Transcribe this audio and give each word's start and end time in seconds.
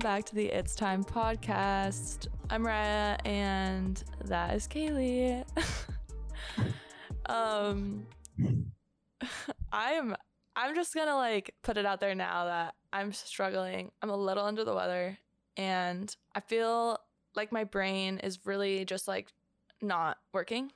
back 0.00 0.24
to 0.24 0.34
the 0.34 0.46
It's 0.46 0.74
Time 0.74 1.04
podcast. 1.04 2.28
I'm 2.48 2.62
Mariah 2.62 3.18
and 3.26 4.02
that 4.24 4.54
is 4.54 4.66
Cailey. 4.66 5.44
um 7.26 8.06
I'm 9.70 10.16
I'm 10.56 10.74
just 10.74 10.94
gonna 10.94 11.16
like 11.16 11.54
put 11.62 11.76
it 11.76 11.84
out 11.84 12.00
there 12.00 12.14
now 12.14 12.46
that 12.46 12.74
I'm 12.94 13.12
struggling. 13.12 13.90
I'm 14.00 14.08
a 14.08 14.16
little 14.16 14.42
under 14.42 14.64
the 14.64 14.74
weather 14.74 15.18
and 15.58 16.16
I 16.34 16.40
feel 16.40 16.98
like 17.36 17.52
my 17.52 17.64
brain 17.64 18.20
is 18.20 18.46
really 18.46 18.86
just 18.86 19.06
like 19.06 19.28
not 19.82 20.16
working. 20.32 20.72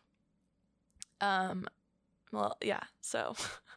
Um 1.23 1.67
well 2.31 2.59
yeah, 2.63 2.83
so 3.01 3.35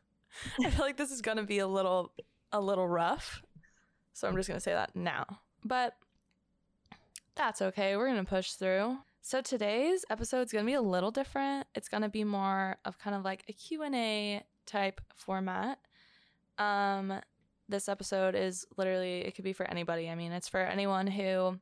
I 0.65 0.69
feel 0.71 0.83
like 0.83 0.97
this 0.97 1.11
is 1.11 1.21
gonna 1.21 1.43
be 1.43 1.59
a 1.59 1.67
little 1.67 2.11
a 2.51 2.59
little 2.59 2.87
rough. 2.87 3.41
So 4.17 4.27
I'm 4.27 4.35
just 4.35 4.49
gonna 4.49 4.59
say 4.59 4.73
that 4.73 4.95
now. 4.95 5.27
But 5.63 5.95
that's 7.35 7.61
okay. 7.61 7.95
We're 7.95 8.07
gonna 8.07 8.23
push 8.23 8.53
through. 8.53 8.97
So 9.21 9.41
today's 9.41 10.05
episode 10.09 10.41
is 10.41 10.51
gonna 10.51 10.65
be 10.65 10.73
a 10.73 10.81
little 10.81 11.11
different. 11.11 11.67
It's 11.75 11.87
gonna 11.87 12.09
be 12.09 12.23
more 12.23 12.77
of 12.83 12.97
kind 12.97 13.15
of 13.15 13.23
like 13.23 13.43
a 13.47 13.53
Q&A 13.53 14.43
type 14.65 15.01
format. 15.13 15.77
Um, 16.57 17.13
this 17.69 17.87
episode 17.87 18.33
is 18.33 18.65
literally 18.75 19.19
it 19.19 19.35
could 19.35 19.43
be 19.43 19.53
for 19.53 19.69
anybody. 19.69 20.09
I 20.09 20.15
mean, 20.15 20.31
it's 20.31 20.49
for 20.49 20.61
anyone 20.61 21.05
who 21.05 21.59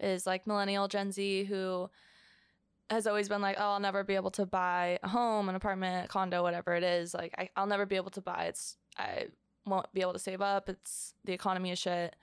is 0.00 0.26
like 0.26 0.46
millennial 0.46 0.88
Gen 0.88 1.12
Z 1.12 1.44
who 1.44 1.90
has 2.88 3.06
always 3.06 3.28
been 3.28 3.42
like, 3.42 3.56
oh, 3.58 3.72
I'll 3.72 3.80
never 3.80 4.02
be 4.02 4.14
able 4.14 4.30
to 4.30 4.46
buy 4.46 4.98
a 5.02 5.08
home, 5.08 5.50
an 5.50 5.56
apartment, 5.56 6.06
a 6.06 6.08
condo, 6.08 6.42
whatever 6.42 6.74
it 6.74 6.84
is. 6.84 7.12
Like, 7.12 7.34
I, 7.36 7.50
I'll 7.54 7.66
never 7.66 7.84
be 7.84 7.96
able 7.96 8.12
to 8.12 8.22
buy. 8.22 8.44
It's 8.44 8.78
I 8.96 9.26
won't 9.66 9.92
be 9.92 10.00
able 10.00 10.12
to 10.12 10.18
save 10.18 10.40
up. 10.40 10.68
It's 10.68 11.14
the 11.24 11.32
economy 11.32 11.70
is 11.70 11.78
shit. 11.78 12.16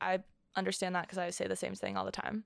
I 0.00 0.20
understand 0.56 0.94
that 0.94 1.02
because 1.02 1.18
I 1.18 1.30
say 1.30 1.46
the 1.46 1.56
same 1.56 1.74
thing 1.74 1.96
all 1.96 2.04
the 2.04 2.10
time. 2.10 2.44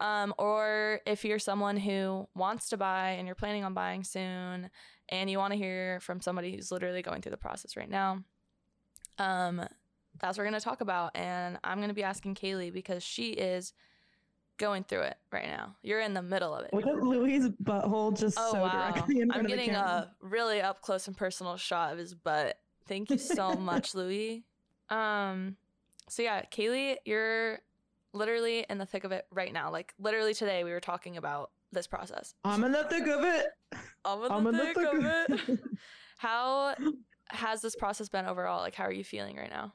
Um, 0.00 0.34
or 0.38 1.00
if 1.06 1.24
you're 1.24 1.38
someone 1.38 1.76
who 1.76 2.26
wants 2.34 2.70
to 2.70 2.78
buy 2.78 3.10
and 3.10 3.26
you're 3.26 3.34
planning 3.34 3.64
on 3.64 3.74
buying 3.74 4.02
soon, 4.02 4.70
and 5.10 5.28
you 5.28 5.38
want 5.38 5.52
to 5.52 5.58
hear 5.58 6.00
from 6.00 6.20
somebody 6.20 6.54
who's 6.54 6.72
literally 6.72 7.02
going 7.02 7.20
through 7.20 7.30
the 7.30 7.36
process 7.36 7.76
right 7.76 7.90
now, 7.90 8.22
um, 9.18 9.56
that's 10.18 10.38
what 10.38 10.44
we're 10.44 10.50
going 10.50 10.60
to 10.60 10.64
talk 10.64 10.80
about. 10.80 11.16
And 11.16 11.58
I'm 11.64 11.78
going 11.78 11.88
to 11.88 11.94
be 11.94 12.02
asking 12.02 12.36
Cailey 12.36 12.72
because 12.72 13.02
she 13.02 13.30
is 13.32 13.72
going 14.56 14.84
through 14.84 15.02
it 15.02 15.16
right 15.32 15.46
now. 15.46 15.74
You're 15.82 16.00
in 16.00 16.14
the 16.14 16.22
middle 16.22 16.54
of 16.54 16.64
it. 16.64 16.72
Look 16.72 16.86
at 16.86 17.02
Louis' 17.02 17.48
butthole 17.62 18.16
just 18.16 18.38
Oh 18.38 18.52
so 18.52 18.62
wow! 18.62 18.92
directly 18.92 19.20
in 19.20 19.28
front 19.28 19.40
I'm 19.40 19.46
of 19.46 19.50
the 19.50 19.56
getting 19.56 19.74
a 19.74 20.12
really 20.20 20.60
up 20.60 20.80
close 20.80 21.08
and 21.08 21.16
personal 21.16 21.56
shot 21.56 21.92
of 21.92 21.98
his 21.98 22.14
butt. 22.14 22.56
Thank 22.90 23.08
you 23.10 23.18
so 23.18 23.54
much, 23.54 23.94
Louis. 23.94 24.42
Um, 24.88 25.56
so 26.08 26.22
yeah, 26.22 26.42
Cailey, 26.50 26.96
you're 27.04 27.60
literally 28.12 28.66
in 28.68 28.78
the 28.78 28.84
thick 28.84 29.04
of 29.04 29.12
it 29.12 29.28
right 29.30 29.52
now. 29.52 29.70
Like 29.70 29.94
literally 30.00 30.34
today, 30.34 30.64
we 30.64 30.72
were 30.72 30.80
talking 30.80 31.16
about 31.16 31.52
this 31.70 31.86
process. 31.86 32.34
I'm 32.44 32.64
in 32.64 32.72
the 32.72 32.82
thick 32.82 33.06
of 33.06 33.22
it. 33.22 33.46
I'm 34.04 34.24
in 34.24 34.32
I'm 34.32 34.42
the 34.42 34.50
in 34.50 34.56
the 34.56 34.64
thick 34.64 34.76
thick 34.76 34.92
of 34.92 35.04
it. 35.04 35.60
How 36.18 36.74
has 37.28 37.62
this 37.62 37.76
process 37.76 38.08
been 38.08 38.26
overall? 38.26 38.58
Like, 38.60 38.74
how 38.74 38.84
are 38.84 38.92
you 38.92 39.04
feeling 39.04 39.36
right 39.36 39.48
now? 39.48 39.72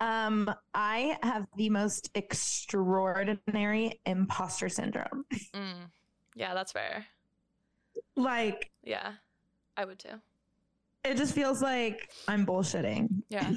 Um, 0.00 0.50
I 0.74 1.18
have 1.22 1.46
the 1.56 1.68
most 1.68 2.10
extraordinary 2.14 4.00
imposter 4.06 4.70
syndrome. 4.70 5.26
Mm. 5.54 5.90
Yeah, 6.34 6.54
that's 6.54 6.72
fair. 6.72 7.04
like, 8.16 8.70
Yeah, 8.82 9.12
I 9.76 9.84
would 9.84 9.98
too. 9.98 10.20
It 11.04 11.16
just 11.16 11.34
feels 11.34 11.62
like 11.62 12.10
I'm 12.26 12.44
bullshitting. 12.46 13.08
Yeah, 13.28 13.52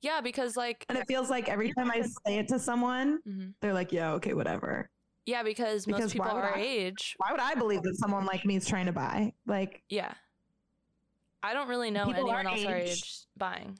yeah, 0.00 0.20
because 0.20 0.56
like 0.56 0.84
And 0.88 0.98
it 0.98 1.06
feels 1.06 1.30
like 1.30 1.48
every 1.48 1.72
time 1.74 1.90
I 1.90 2.02
say 2.02 2.38
it 2.38 2.48
to 2.48 2.58
someone, 2.58 3.20
Mhm. 3.26 3.54
they're 3.60 3.74
like, 3.74 3.92
yeah, 3.92 4.12
okay, 4.14 4.34
whatever. 4.34 4.90
yeah, 5.26 5.42
because, 5.42 5.86
most 5.86 5.96
Because 5.98 6.12
people 6.12 6.26
why 6.28 6.34
would 6.34 6.44
our 6.44 6.56
I- 6.56 6.60
age 6.60 7.14
Why 7.18 7.30
would 7.32 7.40
I 7.40 7.54
believe 7.54 7.82
that 7.82 7.96
someone 7.96 8.24
like 8.26 8.44
me 8.44 8.56
is 8.56 8.66
trying 8.66 8.86
to 8.86 8.92
buy? 8.92 9.32
Like, 9.46 9.82
Yeah. 9.88 10.14
I 11.42 11.52
don't 11.54 11.68
really 11.68 11.90
know 11.90 12.10
anyone 12.10 12.46
our 12.46 12.52
else 12.52 12.64
our 12.64 12.76
age- 12.76 12.90
age 12.90 13.26
buying. 13.36 13.78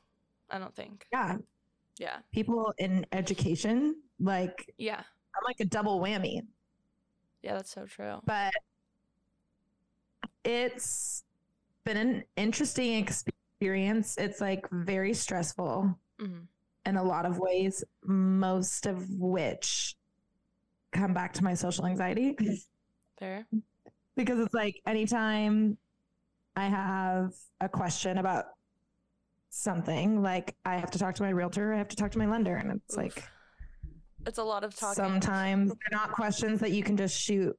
I 0.50 0.58
don't 0.58 0.74
think. 0.74 1.06
yeah, 1.12 1.38
Yeah. 1.98 2.18
people 2.32 2.72
in 2.78 3.04
education, 3.12 4.02
like, 4.20 4.72
Yeah. 4.78 4.98
I'm 5.34 5.44
like 5.44 5.60
a 5.60 5.64
double 5.64 6.00
whammy. 6.00 6.46
Yeah, 7.42 7.54
that's 7.54 7.70
so 7.72 7.86
true. 7.86 8.20
but 8.24 8.52
it's 10.44 11.24
been 11.88 11.96
an 11.96 12.22
interesting 12.36 13.02
experience. 13.02 14.16
It's 14.18 14.40
like 14.42 14.66
very 14.70 15.14
stressful 15.14 15.98
hmm 16.20 16.38
in 16.86 16.96
a 16.96 17.02
lot 17.02 17.26
of 17.26 17.38
ways, 17.38 17.84
most 18.06 18.86
of 18.86 19.04
which 19.10 19.94
come 20.92 21.12
back 21.12 21.34
to 21.34 21.44
my 21.44 21.52
social 21.52 21.84
anxiety 21.84 22.34
Fair. 23.18 23.46
because 24.16 24.38
it's 24.38 24.54
like 24.54 24.80
anytime 24.86 25.76
I 26.56 26.66
have 26.68 27.34
a 27.60 27.68
question 27.68 28.16
about 28.16 28.46
something, 29.50 30.22
like 30.22 30.56
I 30.64 30.78
have 30.78 30.90
to 30.92 30.98
talk 30.98 31.14
to 31.16 31.22
my 31.22 31.28
realtor, 31.30 31.74
I 31.74 31.78
have 31.78 31.88
to 31.88 31.96
talk 31.96 32.10
to 32.12 32.18
my 32.18 32.26
lender, 32.26 32.56
and 32.56 32.70
it's 32.72 32.94
Oof. 32.94 32.98
like 32.98 33.24
It's 34.26 34.38
a 34.38 34.44
lot 34.44 34.64
of 34.64 34.74
talking. 34.74 34.94
sometimes 34.94 35.68
they're 35.68 35.98
not 35.98 36.12
questions 36.12 36.58
that 36.60 36.70
you 36.70 36.82
can 36.82 36.96
just 36.96 37.20
shoot 37.20 37.54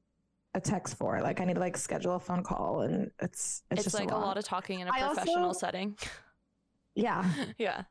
a 0.54 0.62
text 0.62 0.98
for. 0.98 1.22
Like 1.22 1.40
I 1.42 1.46
need 1.46 1.56
to 1.56 1.60
like 1.60 1.78
schedule 1.78 2.16
a 2.16 2.20
phone 2.20 2.44
call, 2.44 2.82
and 2.82 3.12
it's 3.20 3.64
it's, 3.72 3.80
it's 3.80 3.84
just 3.84 3.96
like 4.00 4.12
a 4.12 4.16
lot. 4.18 4.38
of 4.38 4.44
talking 4.44 4.80
in 4.80 4.88
a 4.88 4.92
I 4.94 5.02
also- 5.02 5.16
professional 5.22 5.54
setting. 5.54 5.96
yeah. 6.96 7.30
yeah. 7.58 7.84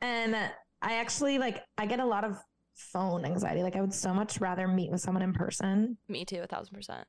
And 0.00 0.34
I 0.34 0.94
actually 0.96 1.38
like 1.38 1.62
I 1.78 1.86
get 1.86 2.00
a 2.00 2.04
lot 2.06 2.24
of 2.24 2.36
phone 2.74 3.24
anxiety. 3.24 3.62
Like 3.62 3.76
I 3.76 3.80
would 3.80 3.94
so 3.94 4.12
much 4.14 4.40
rather 4.40 4.66
meet 4.66 4.90
with 4.90 5.00
someone 5.00 5.22
in 5.22 5.32
person. 5.32 5.96
Me 6.08 6.24
too, 6.24 6.40
a 6.42 6.46
thousand 6.46 6.74
percent. 6.74 7.06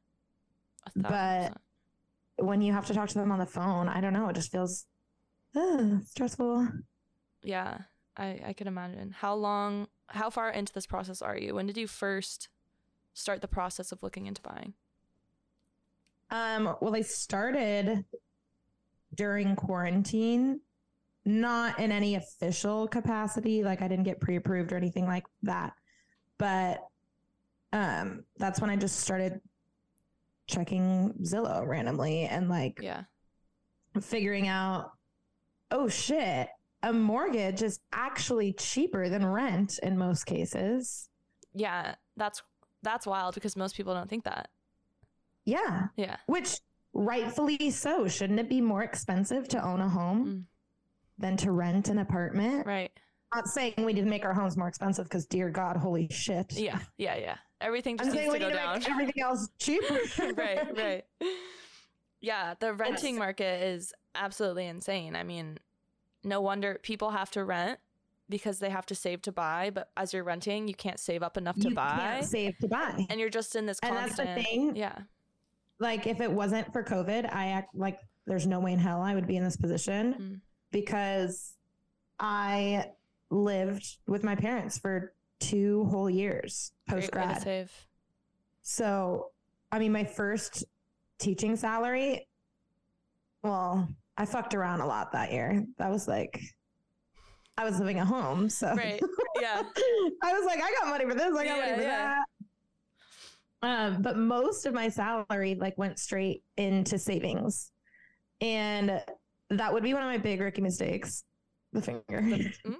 A 0.85 0.89
thousand 0.91 1.01
But- 1.03 1.37
percent. 1.39 1.57
When 2.37 2.63
you 2.63 2.73
have 2.73 2.87
to 2.87 2.95
talk 2.95 3.09
to 3.09 3.13
them 3.19 3.31
on 3.31 3.37
the 3.37 3.45
phone, 3.45 3.87
I 3.87 4.01
don't 4.01 4.11
know. 4.11 4.27
It 4.27 4.33
just 4.33 4.51
feels 4.51 4.87
uh, 5.55 5.99
stressful. 6.03 6.67
Yeah, 7.43 7.77
I, 8.17 8.41
I 8.47 8.53
can 8.53 8.67
imagine. 8.67 9.11
How 9.11 9.35
long, 9.35 9.87
how 10.07 10.31
far 10.31 10.49
into 10.49 10.73
this 10.73 10.87
process 10.87 11.21
are 11.21 11.37
you? 11.37 11.53
When 11.53 11.67
did 11.67 11.77
you 11.77 11.85
first 11.85 12.49
start 13.13 13.41
the 13.41 13.47
process 13.47 13.91
of 13.91 14.01
looking 14.03 14.25
into 14.25 14.41
buying? 14.41 14.73
Um, 16.29 16.75
well, 16.81 16.95
I 16.95 17.01
started 17.01 18.05
during 19.15 19.55
quarantine, 19.55 20.59
not 21.25 21.79
in 21.79 21.91
any 21.91 22.15
official 22.15 22.87
capacity. 22.87 23.63
Like 23.63 23.81
I 23.81 23.87
didn't 23.87 24.05
get 24.05 24.19
pre-approved 24.19 24.71
or 24.71 24.77
anything 24.77 25.05
like 25.05 25.25
that. 25.43 25.73
But 26.39 26.79
um, 27.71 28.23
that's 28.37 28.59
when 28.59 28.69
I 28.69 28.75
just 28.75 28.99
started 28.99 29.39
checking 30.47 31.13
Zillow 31.23 31.65
randomly 31.67 32.23
and 32.25 32.49
like 32.49 32.79
Yeah. 32.81 33.03
figuring 34.01 34.47
out, 34.47 34.91
oh 35.71 35.87
shit, 35.87 36.49
a 36.81 36.91
mortgage 36.91 37.61
is 37.61 37.79
actually 37.93 38.53
cheaper 38.53 39.07
than 39.07 39.25
rent 39.25 39.79
in 39.83 39.97
most 39.97 40.25
cases. 40.25 41.09
Yeah, 41.53 41.95
that's 42.17 42.41
that's 42.83 43.07
wild 43.07 43.33
because 43.33 43.55
most 43.55 43.75
people 43.75 43.93
don't 43.93 44.09
think 44.09 44.25
that. 44.25 44.49
Yeah. 45.45 45.87
Yeah. 45.97 46.17
Which 46.27 46.59
rightfully 46.93 47.71
so. 47.71 48.07
Shouldn't 48.07 48.39
it 48.39 48.49
be 48.49 48.61
more 48.61 48.83
expensive 48.83 49.47
to 49.49 49.65
own 49.65 49.81
a 49.81 49.89
home 49.89 50.27
Mm. 50.27 50.43
than 51.17 51.37
to 51.37 51.51
rent 51.51 51.89
an 51.89 51.97
apartment? 51.97 52.65
Right. 52.67 52.91
Not 53.33 53.47
saying 53.47 53.73
we 53.79 53.93
need 53.93 54.03
to 54.03 54.07
make 54.09 54.25
our 54.25 54.33
homes 54.33 54.55
more 54.57 54.67
expensive 54.67 55.05
because 55.05 55.25
dear 55.25 55.49
God, 55.49 55.75
holy 55.77 56.07
shit. 56.11 56.53
Yeah. 56.53 56.79
Yeah. 56.97 57.15
Yeah. 57.15 57.37
Everything 57.61 57.95
I'm 57.99 58.05
just 58.05 58.15
saying 58.17 58.29
needs 58.31 58.33
we 58.33 58.39
to 58.39 58.45
need 58.45 58.51
go 58.53 58.57
to 58.59 58.63
down. 58.63 58.79
make 58.79 58.89
everything 58.89 59.23
else 59.23 59.49
cheaper. 59.57 59.99
right, 60.37 60.77
right. 60.77 61.03
Yeah, 62.21 62.53
the 62.59 62.73
renting 62.73 63.17
market 63.17 63.63
is 63.63 63.93
absolutely 64.15 64.67
insane. 64.67 65.15
I 65.15 65.23
mean, 65.23 65.57
no 66.23 66.41
wonder 66.41 66.79
people 66.83 67.11
have 67.11 67.31
to 67.31 67.43
rent 67.43 67.79
because 68.29 68.59
they 68.59 68.69
have 68.69 68.85
to 68.87 68.95
save 68.95 69.21
to 69.23 69.31
buy, 69.31 69.69
but 69.73 69.89
as 69.97 70.13
you're 70.13 70.23
renting, 70.23 70.67
you 70.67 70.73
can't 70.75 70.99
save 70.99 71.21
up 71.23 71.37
enough 71.37 71.55
to 71.57 71.69
you 71.69 71.75
buy. 71.75 71.97
can't 71.97 72.25
save 72.25 72.57
to 72.59 72.67
buy. 72.67 73.05
and 73.09 73.19
you're 73.19 73.29
just 73.29 73.55
in 73.55 73.65
this 73.65 73.79
Constant, 73.79 74.27
And 74.29 74.37
that's 74.37 74.43
the 74.43 74.43
thing. 74.43 74.75
Yeah. 74.75 74.97
like 75.79 76.07
if 76.07 76.21
it 76.21 76.31
wasn't 76.31 76.71
for 76.73 76.83
COVID, 76.83 77.31
I 77.33 77.47
act 77.49 77.75
like 77.75 77.99
there's 78.25 78.47
no 78.47 78.59
way 78.59 78.71
in 78.73 78.79
hell 78.79 79.01
I 79.01 79.13
would 79.15 79.27
be 79.27 79.35
in 79.37 79.43
this 79.43 79.57
position 79.57 80.13
Mm. 80.13 80.41
because 80.71 81.55
I 82.19 82.85
lived 83.29 83.97
with 84.07 84.23
my 84.23 84.35
parents 84.35 84.77
for 84.77 85.13
two 85.39 85.83
whole 85.85 86.09
years 86.09 86.71
post 86.87 87.11
Great 87.11 87.27
way 87.27 87.33
to 87.33 87.39
grad. 87.43 87.69
So, 88.61 89.31
I 89.71 89.79
mean, 89.79 89.91
my 89.91 90.05
first 90.05 90.63
teaching 91.19 91.55
salary, 91.57 92.27
well, 93.41 93.89
I 94.17 94.25
fucked 94.25 94.53
around 94.53 94.79
a 94.81 94.85
lot 94.87 95.11
that 95.13 95.31
year. 95.33 95.65
That 95.77 95.89
was 95.91 96.07
like, 96.07 96.39
I 97.57 97.65
was 97.65 97.79
living 97.79 97.99
at 97.99 98.07
home. 98.07 98.49
So, 98.49 98.73
Right. 98.75 99.01
Yeah. 99.39 99.61
I 100.23 100.33
was 100.33 100.45
like, 100.45 100.59
I 100.61 100.73
got 100.79 100.87
money 100.89 101.05
for 101.05 101.13
this. 101.13 101.35
I 101.35 101.45
got 101.45 101.45
Yeah, 101.45 101.55
money 101.57 101.75
for 101.75 101.81
yeah. 101.81 102.15
that. 103.61 103.67
Um, 103.95 104.01
but 104.01 104.17
most 104.17 104.65
of 104.65 104.73
my 104.73 104.89
salary 104.89 105.55
like 105.55 105.77
went 105.77 105.97
straight 105.97 106.43
into 106.57 106.99
savings, 106.99 107.71
and 108.41 109.01
that 109.49 109.71
would 109.71 109.83
be 109.83 109.93
one 109.93 110.03
of 110.03 110.09
my 110.09 110.17
big 110.17 110.41
rookie 110.41 110.61
mistakes. 110.61 111.23
The 111.71 111.81
finger. 111.81 112.37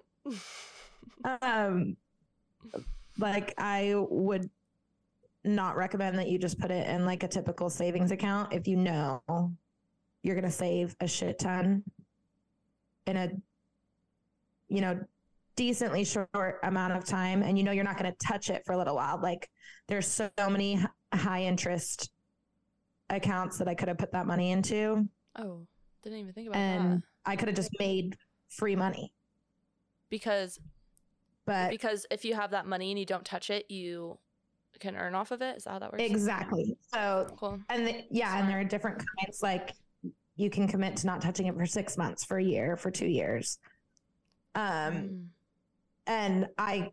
Um, 1.42 1.96
like 3.18 3.54
I 3.58 3.94
would 3.96 4.50
not 5.44 5.76
recommend 5.76 6.18
that 6.20 6.28
you 6.30 6.40
just 6.40 6.60
put 6.60 6.72
it 6.72 6.88
in 6.88 7.06
like 7.06 7.24
a 7.24 7.28
typical 7.28 7.70
savings 7.70 8.12
account 8.12 8.54
if 8.54 8.68
you 8.68 8.78
know 8.78 9.22
you're 10.22 10.36
going 10.36 10.46
to 10.46 10.52
save 10.52 10.96
a 11.02 11.08
shit 11.08 11.40
ton 11.40 11.84
in 13.06 13.18
a 13.18 13.30
you 14.74 14.82
know 14.82 15.00
decently 15.56 16.04
short 16.04 16.60
amount 16.64 16.94
of 16.94 17.06
time 17.06 17.44
and 17.44 17.58
you 17.60 17.64
know 17.64 17.72
you're 17.72 17.84
not 17.84 17.98
going 17.98 18.12
to 18.12 18.28
touch 18.28 18.50
it 18.50 18.64
for 18.66 18.74
a 18.74 18.78
little 18.78 18.96
while 18.96 19.20
like 19.22 19.48
there's 19.88 20.08
so 20.08 20.30
many 20.50 20.84
high 21.14 21.44
interest 21.44 22.10
accounts 23.12 23.60
that 23.60 23.68
I 23.68 23.76
could 23.76 23.88
have 23.88 24.00
put 24.00 24.12
that 24.14 24.26
money 24.26 24.52
into 24.52 25.08
Oh, 25.38 25.66
didn't 26.04 26.20
even 26.20 26.34
think 26.34 26.48
about 26.48 26.60
and 26.60 26.86
that. 26.86 26.90
And 26.92 27.04
I 27.26 27.36
could 27.36 27.50
have 27.50 27.56
just 27.56 27.70
made 27.80 28.18
free 28.50 28.76
money 28.76 29.14
Because 30.10 30.60
but 31.46 31.70
because 31.70 32.08
if 32.10 32.26
you 32.26 32.34
have 32.34 32.52
that 32.52 32.66
money 32.66 32.90
and 32.90 32.98
you 33.00 33.06
don't 33.06 33.26
touch 33.26 33.52
it, 33.52 33.70
you 33.70 34.18
can 34.80 34.96
earn 34.96 35.14
off 35.14 35.30
of 35.30 35.44
it. 35.44 35.58
Is 35.58 35.66
that 35.66 35.72
how 35.72 35.80
that 35.80 35.92
works? 35.92 36.04
exactly 36.04 36.76
so 36.92 37.28
Cool. 37.38 37.60
And 37.70 37.86
the, 37.86 38.04
yeah, 38.10 38.40
and 38.40 38.50
there 38.50 38.60
are 38.60 38.64
different 38.64 38.98
kinds. 39.20 39.44
Like 39.44 39.76
you 40.36 40.50
can 40.50 40.68
commit 40.68 40.96
to 40.98 41.06
not 41.06 41.22
touching 41.22 41.46
it 41.46 41.56
for 41.56 41.68
six 41.68 41.96
months, 41.96 42.26
for 42.26 42.40
a 42.40 42.44
year, 42.44 42.76
for 42.76 42.90
two 42.90 43.06
years. 43.08 43.60
Um, 44.56 44.94
Mm. 44.94 45.26
and 46.08 46.48
I 46.58 46.92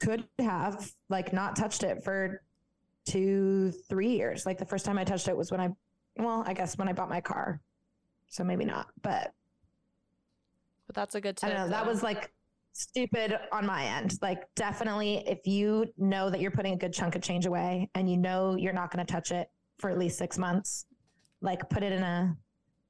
could 0.00 0.28
have 0.38 0.92
like 1.08 1.32
not 1.32 1.56
touched 1.56 1.82
it 1.82 2.04
for 2.04 2.42
two, 3.06 3.72
three 3.88 4.10
years. 4.10 4.44
Like 4.46 4.58
the 4.58 4.66
first 4.66 4.84
time 4.84 4.98
I 4.98 5.04
touched 5.04 5.28
it 5.28 5.36
was 5.36 5.50
when 5.50 5.60
I, 5.60 5.70
well, 6.16 6.44
I 6.46 6.52
guess 6.54 6.76
when 6.78 6.88
I 6.88 6.92
bought 6.92 7.08
my 7.08 7.20
car. 7.20 7.60
So 8.28 8.44
maybe 8.44 8.64
not, 8.64 8.88
but 9.02 9.32
But 10.86 10.94
that's 10.94 11.14
a 11.14 11.20
good 11.20 11.36
tip. 11.36 11.48
I 11.48 11.52
don't 11.52 11.62
know. 11.64 11.68
That 11.70 11.86
was 11.86 12.02
like 12.02 12.32
stupid 12.72 13.36
on 13.52 13.64
my 13.66 13.84
end. 13.84 14.18
Like, 14.20 14.42
definitely, 14.54 15.24
if 15.26 15.46
you 15.46 15.86
know 15.96 16.28
that 16.30 16.40
you're 16.40 16.50
putting 16.50 16.74
a 16.74 16.76
good 16.76 16.92
chunk 16.92 17.16
of 17.16 17.22
change 17.22 17.46
away 17.46 17.88
and 17.94 18.08
you 18.10 18.16
know 18.16 18.54
you're 18.56 18.72
not 18.72 18.90
going 18.90 19.04
to 19.04 19.10
touch 19.10 19.30
it 19.32 19.48
for 19.78 19.88
at 19.90 19.98
least 19.98 20.18
six 20.18 20.36
months, 20.38 20.84
like, 21.40 21.68
put 21.70 21.82
it 21.82 21.92
in 21.92 22.02
a. 22.02 22.36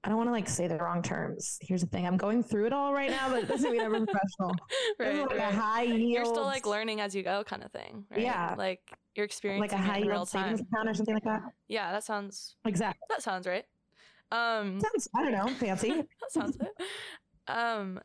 I 0.07 0.09
don't 0.09 0.19
want 0.19 0.29
to 0.29 0.33
like 0.33 0.49
say 0.49 0.69
the 0.69 0.77
wrong 0.77 1.03
terms. 1.03 1.59
Here's 1.61 1.81
the 1.81 1.89
thing: 1.89 2.07
I'm 2.07 2.17
going 2.17 2.45
through 2.45 2.67
it 2.67 2.73
all 2.73 2.95
right 2.95 3.11
now, 3.11 3.29
but 3.29 3.43
it 3.43 3.49
doesn't 3.49 3.73
mean 3.73 3.81
I'm 3.81 3.93
a 3.93 4.07
professional. 4.07 4.55
Right, 5.01 5.19
like 5.19 5.31
right. 5.31 5.53
a 5.53 5.57
high 5.57 5.83
yield. 5.83 6.11
You're 6.11 6.25
still 6.25 6.45
like 6.45 6.65
learning 6.65 7.01
as 7.01 7.13
you 7.13 7.25
go, 7.25 7.43
kind 7.43 7.65
of 7.65 7.73
thing. 7.73 8.05
Right? 8.13 8.21
Yeah. 8.21 8.55
Like 8.57 8.83
you're 9.17 9.25
experiencing 9.25 9.69
like 9.69 9.73
a 9.73 9.83
high 9.83 9.99
yield 9.99 10.29
savings 10.29 10.61
time. 10.61 10.69
account 10.73 10.89
or 10.91 10.95
something 10.95 11.15
like 11.15 11.25
that. 11.25 11.43
Yeah, 11.67 11.91
that 11.91 12.05
sounds 12.05 12.55
Exactly. 12.65 13.01
that 13.09 13.21
sounds 13.21 13.49
right. 13.49 13.65
Um, 14.31 14.81
Sounds 14.81 15.09
I 15.17 15.25
don't 15.25 15.33
know 15.33 15.49
fancy. 15.55 15.91
that 16.21 16.31
sounds 16.31 16.57
it. 16.57 16.69
Um, 17.49 18.01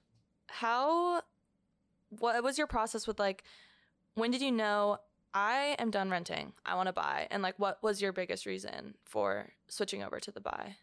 how? 0.47 1.21
What 2.17 2.43
was 2.43 2.57
your 2.57 2.67
process 2.67 3.05
with 3.05 3.19
like? 3.19 3.43
When 4.15 4.31
did 4.31 4.41
you 4.41 4.51
know 4.51 4.97
I 5.35 5.75
am 5.77 5.91
done 5.91 6.09
renting? 6.09 6.53
I 6.65 6.73
want 6.73 6.87
to 6.87 6.93
buy, 6.93 7.27
and 7.29 7.43
like, 7.43 7.59
what 7.59 7.77
was 7.83 8.01
your 8.01 8.11
biggest 8.11 8.47
reason 8.47 8.95
for 9.05 9.49
switching 9.67 10.01
over 10.01 10.19
to 10.19 10.31
the 10.31 10.41
buy 10.41 10.77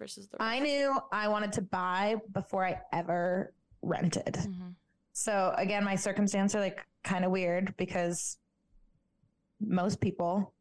versus 0.00 0.26
the? 0.28 0.42
I 0.42 0.58
knew 0.58 0.98
I 1.12 1.28
wanted 1.28 1.52
to 1.52 1.62
buy 1.62 2.16
before 2.32 2.64
I 2.66 2.80
ever 2.92 3.52
rented. 3.82 4.34
Mhm. 4.34 4.74
So 5.12 5.54
again, 5.56 5.84
my 5.84 5.94
circumstance 5.94 6.54
are 6.56 6.60
like 6.60 6.84
kind 7.04 7.24
of 7.24 7.30
weird 7.30 7.76
because 7.76 8.38
most 9.60 10.00
people 10.00 10.54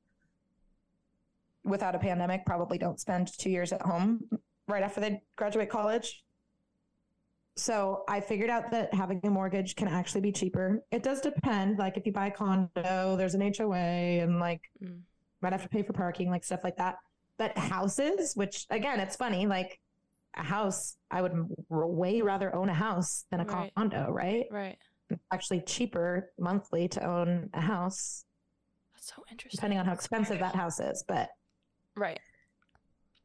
without 1.63 1.95
a 1.95 1.99
pandemic 1.99 2.45
probably 2.45 2.77
don't 2.77 2.99
spend 2.99 3.27
two 3.37 3.49
years 3.49 3.71
at 3.71 3.81
home 3.81 4.27
right 4.67 4.83
after 4.83 4.99
they 5.01 5.21
graduate 5.35 5.69
college. 5.69 6.23
So 7.55 8.03
I 8.07 8.21
figured 8.21 8.49
out 8.49 8.71
that 8.71 8.93
having 8.93 9.19
a 9.23 9.29
mortgage 9.29 9.75
can 9.75 9.87
actually 9.87 10.21
be 10.21 10.31
cheaper. 10.31 10.81
It 10.91 11.03
does 11.03 11.19
depend. 11.21 11.77
Like 11.77 11.97
if 11.97 12.05
you 12.05 12.11
buy 12.13 12.27
a 12.27 12.31
condo, 12.31 13.15
there's 13.17 13.35
an 13.35 13.41
HOA 13.41 14.21
and 14.21 14.39
like 14.39 14.69
Mm. 14.83 15.01
might 15.41 15.51
have 15.53 15.63
to 15.63 15.69
pay 15.69 15.83
for 15.83 15.93
parking, 15.93 16.29
like 16.29 16.43
stuff 16.43 16.61
like 16.63 16.77
that. 16.77 16.97
But 17.39 17.57
houses, 17.57 18.33
which 18.35 18.65
again, 18.69 18.99
it's 18.99 19.15
funny, 19.15 19.47
like 19.47 19.79
a 20.35 20.43
house, 20.43 20.97
I 21.09 21.21
would 21.21 21.31
way 21.69 22.21
rather 22.21 22.53
own 22.53 22.67
a 22.69 22.73
house 22.73 23.25
than 23.31 23.39
a 23.39 23.45
Right. 23.45 23.71
condo, 23.75 24.11
right? 24.11 24.45
Right. 24.51 24.77
It's 25.09 25.23
actually 25.31 25.61
cheaper 25.61 26.31
monthly 26.37 26.89
to 26.89 27.03
own 27.03 27.49
a 27.53 27.61
house, 27.61 28.25
That's 28.93 29.07
so 29.15 29.23
interesting. 29.31 29.57
depending 29.57 29.79
on 29.79 29.85
how 29.85 29.93
expensive 29.93 30.37
that 30.39 30.53
house 30.53 30.79
is. 30.81 31.03
But 31.07 31.29
Right. 31.95 32.19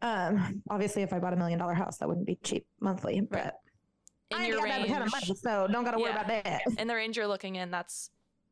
um, 0.00 0.62
obviously, 0.70 1.02
if 1.02 1.12
I 1.12 1.18
bought 1.18 1.32
a 1.32 1.36
million 1.36 1.58
dollar 1.58 1.74
house, 1.74 1.98
that 1.98 2.08
wouldn't 2.08 2.26
be 2.26 2.36
cheap 2.36 2.66
monthly. 2.80 3.20
But 3.20 3.56
In 4.30 4.38
I 4.38 4.46
your 4.46 4.58
ain't 4.58 4.68
got 4.68 4.78
that 4.78 4.88
kind 4.88 5.02
of 5.04 5.12
range, 5.12 5.28
money, 5.28 5.34
so 5.42 5.66
don't 5.66 5.84
got 5.84 5.90
to 5.90 5.98
worry 5.98 6.10
Yeah. 6.12 6.22
about 6.22 6.44
that. 6.44 6.62
in 6.78 6.86
the 6.86 6.94
range 6.94 7.16
you're 7.16 7.26
looking 7.26 7.56
in, 7.56 7.70
that's 7.72 8.10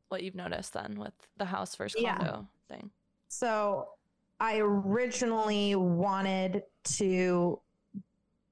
what 0.08 0.24
you've 0.24 0.34
noticed 0.34 0.72
then 0.72 0.98
with 0.98 1.14
the 1.36 1.44
house 1.44 1.76
versus 1.76 2.02
Yeah. 2.02 2.18
condo 2.18 2.48
thing. 2.68 2.90
So 3.28 3.88
I 4.42 4.58
originally 4.58 5.76
wanted 5.76 6.62
to 6.96 7.60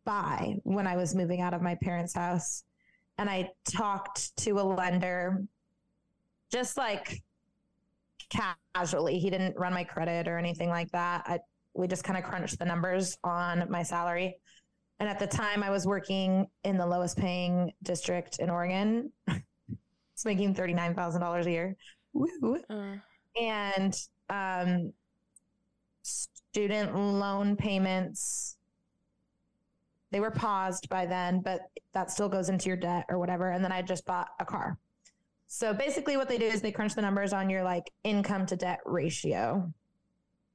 buy 0.04 0.54
when 0.62 0.86
I 0.86 0.94
was 0.94 1.16
moving 1.16 1.40
out 1.40 1.52
of 1.52 1.62
my 1.62 1.74
parents' 1.82 2.14
house. 2.14 2.62
And 3.18 3.28
I 3.28 3.50
talked 3.68 4.36
to 4.44 4.60
a 4.60 4.62
lender 4.62 5.42
just 6.52 6.76
like 6.76 7.20
casually. 8.72 9.18
He 9.18 9.30
didn't 9.30 9.58
run 9.58 9.74
my 9.74 9.82
credit 9.82 10.28
or 10.28 10.38
anything 10.38 10.68
like 10.68 10.92
that. 10.92 11.24
I, 11.26 11.40
we 11.74 11.88
just 11.88 12.04
kind 12.04 12.16
of 12.16 12.22
crunched 12.22 12.60
the 12.60 12.64
numbers 12.64 13.18
on 13.24 13.66
my 13.68 13.82
salary. 13.82 14.36
And 15.00 15.08
at 15.08 15.18
the 15.18 15.26
time, 15.26 15.64
I 15.64 15.70
was 15.70 15.88
working 15.88 16.46
in 16.62 16.78
the 16.78 16.86
lowest 16.86 17.18
paying 17.18 17.72
district 17.82 18.38
in 18.38 18.48
Oregon. 18.48 19.10
it's 20.12 20.24
making 20.24 20.54
$39,000 20.54 21.46
a 21.46 21.50
year. 21.50 21.76
Woo 22.12 22.60
Uh, 22.70 22.94
and 23.36 23.96
um, 24.28 24.92
student 26.52 26.94
loan 26.94 27.56
payments 27.56 28.56
they 30.10 30.20
were 30.20 30.30
paused 30.30 30.88
by 30.88 31.06
then 31.06 31.40
but 31.40 31.60
that 31.92 32.10
still 32.10 32.28
goes 32.28 32.48
into 32.48 32.68
your 32.68 32.76
debt 32.76 33.04
or 33.08 33.18
whatever 33.18 33.50
and 33.50 33.64
then 33.64 33.72
i 33.72 33.80
just 33.80 34.04
bought 34.04 34.28
a 34.40 34.44
car 34.44 34.76
so 35.46 35.72
basically 35.72 36.16
what 36.16 36.28
they 36.28 36.38
do 36.38 36.44
is 36.44 36.60
they 36.60 36.72
crunch 36.72 36.94
the 36.94 37.02
numbers 37.02 37.32
on 37.32 37.48
your 37.48 37.62
like 37.62 37.90
income 38.04 38.46
to 38.46 38.56
debt 38.56 38.80
ratio 38.84 39.72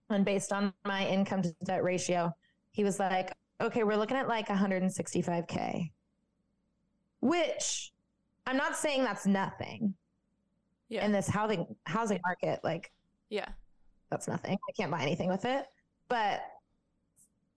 and 0.10 0.26
based 0.26 0.52
on 0.52 0.74
my 0.86 1.08
income 1.08 1.42
to 1.42 1.54
debt 1.64 1.84
ratio 1.84 2.32
he 2.72 2.84
was 2.84 3.00
like 3.00 3.32
okay 3.62 3.84
we're 3.84 3.98
looking 3.98 4.18
at 4.18 4.28
like 4.28 4.48
165k 4.48 5.92
which 7.22 7.94
i'm 8.46 8.58
not 8.58 8.76
saying 8.76 9.04
that's 9.04 9.26
nothing 9.26 9.94
yeah. 10.90 11.06
in 11.06 11.12
this 11.12 11.28
housing 11.28 11.66
housing 11.86 12.20
market 12.26 12.60
like 12.64 12.92
yeah. 13.30 13.48
that's 14.10 14.28
nothing. 14.28 14.58
I 14.68 14.72
can't 14.74 14.92
buy 14.92 15.02
anything 15.02 15.30
with 15.30 15.46
it. 15.46 15.66
But 16.08 16.42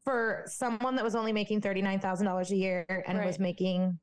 for 0.05 0.45
someone 0.47 0.97
that 0.97 1.05
was 1.05 1.15
only 1.15 1.33
making 1.33 1.61
$39,000 1.61 2.51
a 2.51 2.57
year 2.57 3.05
and 3.07 3.23
was 3.25 3.39
making, 3.39 3.99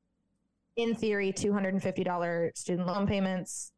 in 0.76 0.94
theory, 0.96 1.32
$250 1.34 2.52
student 2.58 2.88
loan 2.88 3.08
payments 3.08 3.72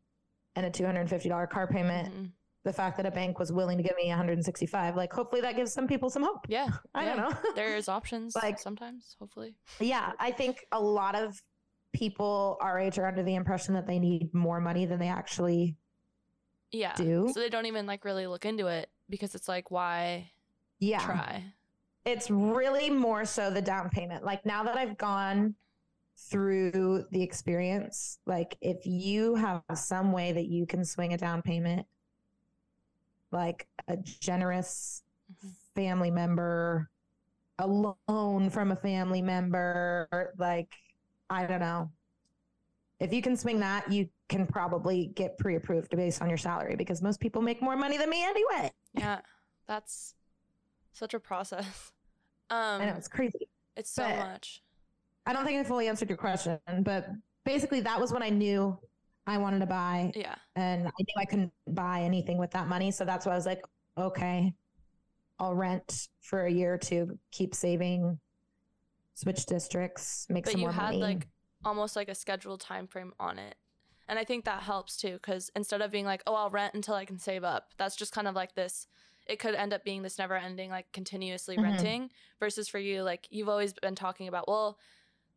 and 0.56 0.66
a 0.66 0.70
$250 0.70 1.48
car 1.50 1.68
payment, 1.68 2.14
Mhm. 2.14 2.32
the 2.64 2.74
fact 2.74 2.98
that 2.98 3.06
a 3.06 3.12
bank 3.12 3.40
was 3.40 3.52
willing 3.54 3.78
to 3.78 3.84
give 3.84 3.96
me 3.96 4.10
165, 4.10 4.96
like 4.98 5.14
hopefully 5.14 5.40
that 5.42 5.56
gives 5.56 5.72
some 5.72 5.88
people 5.88 6.10
some 6.10 6.24
hope. 6.24 6.46
Yeah. 6.50 6.68
I 6.94 7.06
yeah. 7.06 7.16
don't 7.16 7.30
know. 7.32 7.52
There's 7.56 7.88
options 7.88 8.36
Like- 8.36 8.60
sometimes, 8.60 9.16
hopefully. 9.20 9.56
yeah, 9.80 10.12
I 10.20 10.32
think 10.32 10.66
a 10.74 10.80
lot 10.82 11.16
of 11.16 11.42
people 11.94 12.58
our 12.60 12.78
age 12.78 13.00
are 13.00 13.06
under 13.08 13.24
the 13.24 13.36
impression 13.36 13.74
that 13.76 13.88
they 13.88 14.00
need 14.00 14.34
more 14.34 14.60
money 14.60 14.86
than 14.86 15.00
they 15.00 15.08
actually 15.08 15.78
Yeah. 16.72 16.94
do. 16.96 17.30
So 17.34 17.40
they 17.40 17.50
don't 17.50 17.66
even 17.68 17.86
like 17.86 18.04
really 18.04 18.28
look 18.28 18.46
into 18.46 18.68
it 18.68 18.90
because 19.10 19.34
it's 19.34 19.48
like, 19.48 19.72
why 19.72 20.32
Yeah. 20.80 21.00
try? 21.04 21.44
it's 22.06 22.32
really 22.32 22.90
more 22.90 23.26
so 23.26 23.50
the 23.52 23.62
down 23.62 23.90
payment. 23.90 24.24
Like 24.24 24.46
now 24.46 24.64
that 24.64 24.78
I've 24.78 24.98
gone 24.98 25.56
through 26.18 27.04
the 27.12 27.22
experience, 27.22 28.20
like 28.26 28.58
if 28.62 28.86
you 28.86 29.36
have 29.36 29.62
some 29.76 30.14
way 30.14 30.32
that 30.32 30.46
you 30.46 30.66
can 30.66 30.86
swing 30.86 31.14
a 31.14 31.18
down 31.18 31.42
payment, 31.42 31.86
like 33.32 33.68
a 33.90 33.98
generous 33.98 35.04
Mhm. 35.34 35.52
family 35.76 36.12
member, 36.12 36.90
a 37.60 37.68
loan 37.68 38.50
from 38.50 38.72
a 38.72 38.76
family 38.76 39.22
member, 39.22 40.34
like 40.38 40.74
I 41.30 41.46
don't 41.46 41.60
know. 41.60 41.92
If 43.00 43.12
you 43.12 43.22
can 43.22 43.36
swing 43.36 43.60
that, 43.60 43.92
you 43.92 44.10
can 44.30 44.48
probably 44.48 45.08
get 45.08 45.38
pre-approved 45.38 45.96
based 45.96 46.22
on 46.22 46.30
your 46.30 46.38
salary 46.38 46.76
because 46.76 47.02
most 47.02 47.20
people 47.20 47.42
make 47.42 47.62
more 47.62 47.76
money 47.76 47.98
than 47.98 48.10
me 48.10 48.24
anyway. 48.24 48.72
Yeah. 48.94 49.20
That's 49.68 50.16
such 50.98 51.14
a 51.14 51.20
process. 51.20 51.92
Um, 52.50 52.58
I 52.82 52.86
know 52.86 52.96
it's 52.98 53.08
crazy. 53.08 53.48
it's 53.76 53.90
so 53.90 54.04
but- 54.04 54.18
much. 54.18 54.62
I 55.26 55.34
don't 55.34 55.44
think 55.46 55.60
I 55.60 55.64
fully 55.68 55.90
answered 55.90 56.08
your 56.10 56.18
question, 56.18 56.58
but 56.84 57.08
basically 57.44 57.82
that 57.82 58.00
was 58.00 58.14
when 58.14 58.24
I 58.24 58.30
knew 58.30 58.78
I 59.26 59.38
wanted 59.38 59.60
to 59.60 59.66
buy 59.66 60.14
Yeah. 60.16 60.36
and 60.56 60.88
I 60.88 60.92
knew 61.00 61.14
I 61.18 61.26
couldn't 61.26 61.52
buy 61.68 62.02
anything 62.04 62.38
with 62.38 62.52
that 62.52 62.70
money. 62.70 62.92
So 62.92 63.04
that's 63.04 63.26
why 63.26 63.34
I 63.34 63.36
was 63.36 63.46
like, 63.46 63.62
okay, 63.98 64.54
I'll 65.38 65.54
rent 65.54 66.08
for 66.22 66.46
a 66.46 66.50
year 66.50 66.74
or 66.74 66.78
two, 66.78 67.20
keep 67.32 67.54
saving, 67.54 68.18
switch 69.16 69.46
districts, 69.48 70.28
make 70.30 70.46
But 70.46 70.52
some 70.52 70.62
you 70.62 70.68
more 70.68 70.74
had 70.74 70.96
like 70.96 71.28
almost 71.66 71.98
like 71.98 72.08
a 72.08 72.16
scheduled 72.16 72.62
time 72.62 72.88
frame 72.88 73.12
on 73.20 73.38
it. 73.38 73.56
And 74.08 74.18
I 74.18 74.24
think 74.24 74.46
that 74.46 74.64
helps 74.64 74.96
too, 74.96 75.14
because 75.16 75.52
instead 75.58 75.82
of 75.82 75.92
being 75.92 76.06
like, 76.06 76.24
oh, 76.26 76.36
I'll 76.36 76.50
rent 76.50 76.74
until 76.74 76.96
I 76.96 77.04
can 77.04 77.20
save 77.20 77.44
up, 77.44 77.74
that's 77.78 77.98
just 77.98 78.14
kind 78.14 78.30
of 78.30 78.36
like 78.36 78.56
this. 78.56 78.88
It 79.28 79.40
could 79.40 79.56
end 79.56 79.74
up 79.74 79.84
being 79.84 80.02
this 80.02 80.18
never 80.18 80.36
ending, 80.36 80.70
like 80.70 80.92
continuously 80.94 81.58
Mhm. 81.58 81.64
renting 81.64 82.10
versus 82.40 82.68
for 82.68 82.80
you, 82.80 83.04
like 83.04 83.28
you've 83.30 83.50
always 83.50 83.74
been 83.74 83.96
talking 83.96 84.28
about, 84.28 84.48
well, 84.48 84.78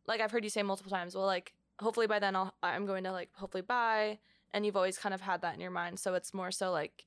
like 0.07 0.21
I've 0.21 0.31
heard 0.31 0.43
you 0.43 0.49
say 0.49 0.63
multiple 0.63 0.89
times, 0.91 1.15
well, 1.15 1.25
like 1.25 1.53
hopefully 1.79 2.07
by 2.07 2.19
then 2.19 2.35
I'll, 2.35 2.53
I'm 2.63 2.85
going 2.85 3.03
to 3.03 3.11
like 3.11 3.29
hopefully 3.33 3.61
buy. 3.63 4.19
And 4.53 4.65
you've 4.65 4.75
always 4.75 4.97
kind 4.97 5.13
of 5.13 5.21
had 5.21 5.41
that 5.41 5.53
in 5.55 5.61
your 5.61 5.71
mind. 5.71 5.99
So 5.99 6.13
it's 6.13 6.33
more 6.33 6.51
so 6.51 6.71
like 6.71 7.05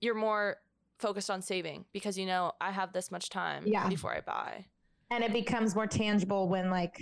you're 0.00 0.14
more 0.14 0.56
focused 0.98 1.30
on 1.30 1.42
saving 1.42 1.84
because 1.92 2.18
you 2.18 2.26
know, 2.26 2.52
I 2.60 2.70
have 2.72 2.92
this 2.92 3.10
much 3.10 3.30
time 3.30 3.64
Yeah. 3.66 3.88
before 3.88 4.12
I 4.14 4.20
buy. 4.20 4.66
and 5.12 5.24
it 5.24 5.32
becomes 5.32 5.74
more 5.74 5.86
tangible 5.88 6.48
when 6.48 6.70
like 6.70 7.00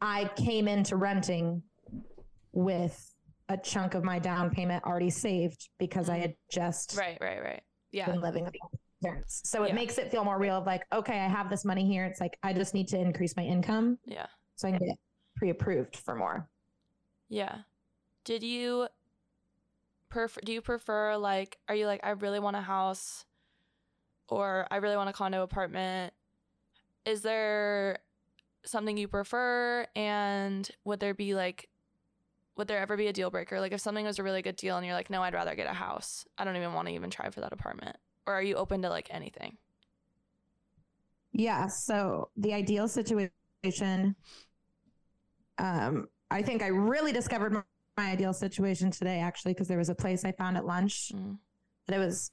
I 0.00 0.30
came 0.36 0.68
into 0.68 0.96
renting 0.96 1.62
with 2.52 3.14
a 3.48 3.56
chunk 3.56 3.94
of 3.94 4.04
my 4.04 4.18
down 4.18 4.50
payment 4.50 4.84
already 4.84 5.08
saved 5.10 5.70
because 5.78 6.10
I 6.10 6.18
had 6.18 6.36
just 6.50 6.94
Right, 6.96 7.16
right, 7.20 7.42
right. 7.42 7.62
Yeah. 7.92 8.12
living 8.14 8.44
with 8.44 8.54
parents. 9.02 9.42
So 9.44 9.62
it 9.64 9.68
Yeah. 9.68 9.74
makes 9.74 9.98
it 9.98 10.10
feel 10.10 10.24
more 10.24 10.38
real 10.38 10.56
of 10.56 10.66
like, 10.66 10.84
okay, 10.92 11.20
I 11.20 11.28
have 11.28 11.48
this 11.50 11.64
money 11.64 11.86
here. 11.86 12.04
It's 12.04 12.20
like 12.20 12.38
I 12.42 12.52
just 12.52 12.74
need 12.74 12.88
to 12.88 12.98
increase 12.98 13.36
my 13.36 13.44
income 13.44 13.98
Yeah. 14.04 14.26
so 14.56 14.68
I 14.68 14.72
can 14.72 14.86
get 14.86 14.98
pre-approved 15.36 15.96
for 15.96 16.14
more. 16.14 16.48
Yeah. 17.28 17.62
Did 18.24 18.42
you 18.42 18.88
prefer 20.08 20.40
do 20.42 20.52
you 20.52 20.62
prefer 20.62 21.16
like 21.16 21.58
are 21.68 21.74
you 21.74 21.86
like 21.86 22.00
I 22.02 22.10
really 22.10 22.40
want 22.40 22.56
a 22.56 22.62
house 22.62 23.26
or 24.28 24.66
I 24.70 24.76
really 24.76 24.96
want 24.96 25.08
a 25.10 25.12
condo 25.12 25.42
apartment? 25.42 26.12
Is 27.04 27.22
there 27.22 27.98
something 28.64 28.96
you 28.96 29.08
prefer 29.08 29.86
and 29.94 30.68
would 30.84 31.00
there 31.00 31.14
be 31.14 31.34
like 31.34 31.68
would 32.58 32.68
there 32.68 32.78
ever 32.78 32.96
be 32.96 33.06
a 33.06 33.12
deal 33.12 33.30
breaker? 33.30 33.60
Like 33.60 33.72
if 33.72 33.80
something 33.80 34.04
was 34.04 34.18
a 34.18 34.22
really 34.22 34.42
good 34.42 34.56
deal 34.56 34.76
and 34.76 34.84
you're 34.84 34.94
like, 34.94 35.08
"No, 35.10 35.22
I'd 35.22 35.32
rather 35.32 35.54
get 35.54 35.66
a 35.68 35.72
house. 35.72 36.26
I 36.36 36.44
don't 36.44 36.56
even 36.56 36.74
want 36.74 36.88
to 36.88 36.94
even 36.94 37.08
try 37.08 37.30
for 37.30 37.40
that 37.40 37.52
apartment." 37.52 37.96
Or 38.26 38.34
are 38.34 38.42
you 38.42 38.56
open 38.56 38.82
to 38.82 38.90
like 38.90 39.08
anything? 39.10 39.56
Yeah. 41.32 41.68
So 41.68 42.30
the 42.36 42.52
ideal 42.52 42.88
situation, 42.88 44.16
um, 45.58 46.08
I 46.30 46.42
think 46.42 46.62
I 46.62 46.66
really 46.68 47.12
discovered 47.12 47.52
my, 47.52 47.62
my 47.96 48.10
ideal 48.10 48.32
situation 48.32 48.90
today, 48.90 49.20
actually, 49.20 49.54
because 49.54 49.68
there 49.68 49.78
was 49.78 49.88
a 49.88 49.94
place 49.94 50.24
I 50.24 50.32
found 50.32 50.56
at 50.56 50.66
lunch 50.66 51.12
Mm. 51.14 51.38
that 51.86 51.96
it 51.96 51.98
was, 51.98 52.32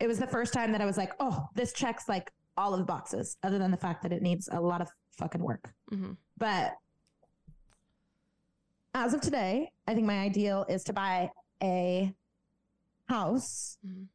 it 0.00 0.06
was 0.06 0.18
the 0.18 0.26
first 0.26 0.52
time 0.52 0.72
that 0.72 0.80
I 0.80 0.86
was 0.86 0.96
like, 0.96 1.12
oh, 1.20 1.46
this 1.54 1.72
checks 1.72 2.08
like 2.08 2.32
all 2.56 2.72
of 2.72 2.78
the 2.80 2.84
boxes, 2.84 3.36
other 3.42 3.58
than 3.58 3.70
the 3.70 3.76
fact 3.76 4.02
that 4.02 4.12
it 4.12 4.22
needs 4.22 4.48
a 4.50 4.60
lot 4.60 4.80
of 4.80 4.88
fucking 5.18 5.42
work. 5.42 5.72
Mhm. 5.92 6.16
But 6.36 6.74
as 8.94 9.14
of 9.14 9.20
today, 9.20 9.70
I 9.86 9.94
think 9.94 10.06
my 10.06 10.18
ideal 10.20 10.66
is 10.68 10.84
to 10.84 10.92
buy 10.92 11.30
a 11.62 12.14
house 13.08 13.78
Mhm. 13.84 14.08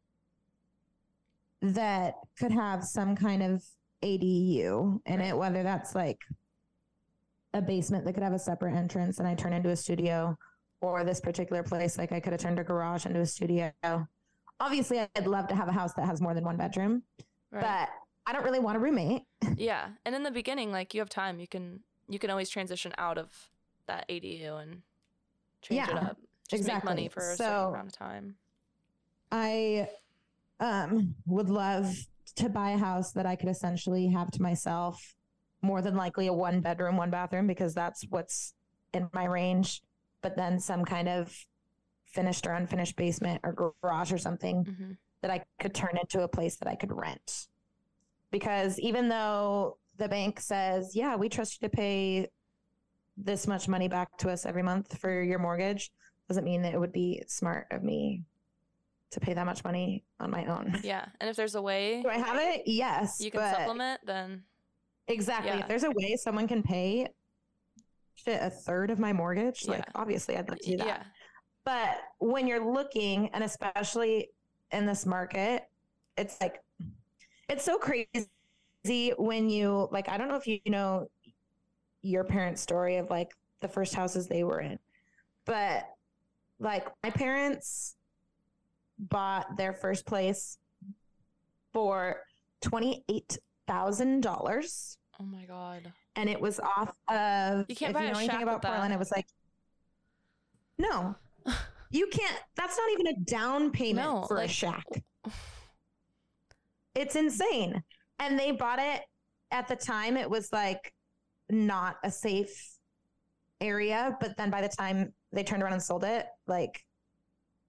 that 1.62 2.16
could 2.38 2.52
have 2.52 2.84
some 2.84 3.16
kind 3.16 3.42
of 3.44 3.64
ADU 4.04 5.02
in 5.06 5.22
it, 5.22 5.36
whether 5.36 5.64
that's 5.64 5.96
like 5.96 6.20
a 7.54 7.62
basement 7.62 8.06
that 8.06 8.14
could 8.14 8.24
have 8.24 8.34
a 8.34 8.40
separate 8.40 8.76
entrance 8.76 9.18
and 9.20 9.28
I 9.28 9.34
turn 9.34 9.54
into 9.54 9.70
a 9.70 9.76
studio, 9.76 10.38
or 10.82 11.04
this 11.04 11.20
particular 11.20 11.64
place, 11.64 11.98
like 11.98 12.12
I 12.12 12.20
could 12.20 12.34
have 12.34 12.42
turned 12.42 12.60
a 12.60 12.64
garage 12.64 13.06
into 13.08 13.20
a 13.22 13.26
studio. 13.26 13.72
Obviously, 14.60 15.00
I'd 15.00 15.26
love 15.28 15.48
to 15.48 15.56
have 15.56 15.68
a 15.68 15.72
house 15.72 15.94
that 15.96 16.06
has 16.06 16.22
more 16.22 16.34
than 16.36 16.44
one 16.44 16.58
bedroom, 16.58 17.04
Right. 17.52 17.62
but 17.62 17.90
I 18.28 18.34
don't 18.34 18.44
really 18.44 18.60
want 18.60 18.78
a 18.78 18.80
roommate. 18.80 19.26
Yeah, 19.56 19.94
and 20.06 20.14
in 20.14 20.22
the 20.24 20.32
beginning, 20.32 20.72
like 20.72 20.94
you 20.94 21.02
have 21.02 21.10
time, 21.10 21.40
you 21.40 21.48
can 21.48 21.84
you 22.10 22.20
can 22.20 22.30
always 22.30 22.50
transition 22.50 22.94
out 22.98 23.18
of 23.18 23.50
that 23.88 24.08
ADU 24.10 24.62
and 24.62 24.82
change 25.62 25.88
it 25.88 25.98
up. 25.98 26.18
Just 26.50 26.66
make 26.66 26.84
money 26.84 27.06
exactly. 27.06 27.10
for 27.10 27.32
a 27.32 27.36
So- 27.36 27.44
certain 27.44 27.68
amount 27.74 27.88
of 27.88 27.94
time. 27.94 28.36
I 29.32 29.90
um 30.60 31.16
would 31.26 31.50
love 31.50 31.94
to 32.36 32.50
buy 32.50 32.72
a 32.72 32.78
house 32.78 33.12
that 33.14 33.26
I 33.26 33.36
could 33.36 33.50
essentially 33.50 34.08
have 34.08 34.32
to 34.32 34.42
myself, 34.42 35.16
more 35.62 35.82
than 35.82 35.96
likely 35.96 36.28
a 36.28 36.34
one 36.34 36.62
bedroom, 36.62 36.98
one 36.98 37.10
bathroom, 37.10 37.48
because 37.48 37.74
that's 37.74 38.04
what's 38.10 38.54
in 38.94 39.10
my 39.14 39.26
range. 39.26 39.82
But 40.22 40.36
then 40.38 40.60
some 40.60 40.86
kind 40.86 41.10
of 41.10 41.36
finished 42.06 42.48
or 42.48 42.54
unfinished 42.54 42.96
basement 42.96 43.42
or 43.44 43.74
garage 43.82 44.12
or 44.12 44.18
something 44.18 44.64
hmm 44.64 44.92
that 45.22 45.32
I 45.32 45.44
could 45.60 45.74
turn 45.74 45.98
into 46.00 46.22
a 46.22 46.28
place 46.28 46.58
that 46.58 46.68
I 46.68 46.76
could 46.76 46.92
rent. 46.92 47.48
Because 48.30 48.78
even 48.80 49.10
though 49.10 49.80
the 49.98 50.08
bank 50.08 50.40
says, 50.40 50.96
yeah, 50.96 51.16
we 51.16 51.28
trust 51.28 51.60
you 51.60 51.68
to 51.68 51.76
pay 51.76 52.28
this 53.18 53.48
much 53.48 53.68
money 53.68 53.88
back 53.88 54.18
to 54.20 54.30
us 54.30 54.46
every 54.46 54.64
month 54.64 54.98
for 55.00 55.22
your 55.22 55.40
mortgage, 55.40 55.92
doesn't 56.28 56.44
mean 56.44 56.62
that 56.62 56.74
it 56.74 56.80
would 56.80 56.94
be 56.94 57.24
smart 57.28 57.68
of 57.72 57.84
me 57.84 58.24
to 59.12 59.20
pay 59.20 59.34
that 59.34 59.46
much 59.46 59.64
money 59.64 60.04
on 60.20 60.30
my 60.30 60.46
own. 60.46 60.80
Yeah, 60.84 61.06
and 61.20 61.30
if 61.30 61.36
there's 61.36 61.56
a 61.56 61.62
way 61.62 62.02
Do 62.02 62.10
I 62.10 62.18
have 62.18 62.38
it? 62.38 62.64
Yes. 62.66 63.18
you 63.20 63.32
can 63.32 63.54
supplement, 63.54 64.02
then 64.06 64.44
Exactly. 65.08 65.52
Yeah. 65.52 65.60
If 65.60 65.68
there's 65.68 65.84
a 65.86 65.92
way 65.92 66.18
someone 66.18 66.48
can 66.48 66.62
pay 66.62 67.08
shit 68.16 68.42
a 68.42 68.50
third 68.50 68.92
of 68.92 69.00
my 69.00 69.14
mortgage, 69.14 69.66
like 69.68 69.86
obviously 69.96 70.36
I'd 70.36 70.50
like 70.50 70.60
to 70.60 70.72
do 70.72 70.78
that. 70.78 70.88
yeah, 70.88 71.04
But 71.64 72.00
when 72.20 72.46
you're 72.48 72.74
looking, 72.74 73.30
and 73.30 73.44
especially 73.44 74.30
in 74.72 74.86
this 74.86 75.06
market, 75.06 75.64
it's 76.18 76.40
like 76.42 76.62
it's 77.48 77.64
so 77.64 77.78
crazy 77.78 79.14
when 79.18 79.50
you 79.50 79.88
like. 79.92 80.10
I 80.10 80.18
don't 80.18 80.28
know 80.28 80.36
if 80.36 80.48
you 80.48 80.60
know 80.66 81.08
your 82.08 82.24
parents' 82.24 82.62
story 82.62 82.98
of 82.98 83.10
like 83.10 83.32
the 83.62 83.68
first 83.68 83.94
houses 83.94 84.28
they 84.28 84.44
were 84.44 84.60
in, 84.60 84.80
but 85.46 85.84
like 86.60 86.88
my 87.04 87.10
parents 87.10 87.96
bought 88.98 89.58
their 89.58 89.74
first 89.74 90.06
place 90.06 90.58
for 91.74 92.22
twenty 92.62 93.04
eight 93.10 93.38
thousand 93.68 94.22
dollars 94.22 94.98
oh 95.20 95.24
my 95.26 95.44
god, 95.46 95.92
and 96.16 96.30
it 96.30 96.40
was 96.40 96.60
off 96.60 96.96
of 97.10 97.66
You 97.68 97.76
can't 97.76 97.92
if 97.92 97.94
buy 97.96 98.06
you 98.06 98.14
know 98.14 98.20
anything 98.20 98.44
about. 98.44 98.62
Portland, 98.62 98.94
it 98.94 99.00
was 99.00 99.12
like 99.12 99.28
no. 100.78 101.16
You 101.90 102.08
can't 102.12 102.38
that's 102.58 102.78
not 102.78 102.92
even 102.92 103.08
a 103.08 103.20
down 103.22 103.72
payment 103.72 104.06
No, 104.06 104.24
for 104.24 104.40
a 104.40 104.48
shack. 104.48 104.86
It's 106.96 107.16
insane. 107.16 107.84
And 108.18 108.40
they 108.40 108.52
bought 108.52 108.80
it 108.80 109.04
at 109.52 109.68
the 109.68 109.76
time 109.76 110.18
it 110.18 110.28
was 110.28 110.52
like 110.52 110.92
not 111.50 111.98
a 112.04 112.12
safe 112.12 112.76
area, 113.62 114.18
but 114.20 114.38
then 114.38 114.50
by 114.50 114.62
the 114.62 114.70
time 114.70 115.14
they 115.32 115.44
turned 115.44 115.64
around 115.64 115.74
and 115.74 115.82
sold 115.84 116.04
it, 116.04 116.26
like 116.48 116.84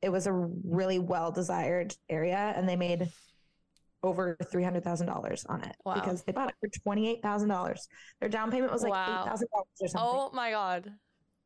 it 0.02 0.11
was 0.11 0.26
a 0.26 0.32
really 0.32 0.99
well 0.99 1.32
desired 1.32 1.94
area 2.08 2.52
and 2.56 2.68
they 2.68 2.76
made 2.76 3.08
over 4.04 4.37
$300,000 4.52 5.44
on 5.49 5.64
it 5.64 5.75
Wow. 5.85 5.94
because 5.94 6.23
they 6.23 6.30
bought 6.32 6.49
it 6.50 6.54
for 6.61 6.68
$28,000. 6.68 7.88
Their 8.20 8.28
down 8.28 8.50
payment 8.50 8.70
was 8.73 8.82
like 8.82 8.92
Wow. 8.92 9.25
$8,000 9.26 9.42
or 9.80 9.88
something. 9.88 10.00
oh 10.00 10.30
my 10.32 10.50
god, 10.52 10.92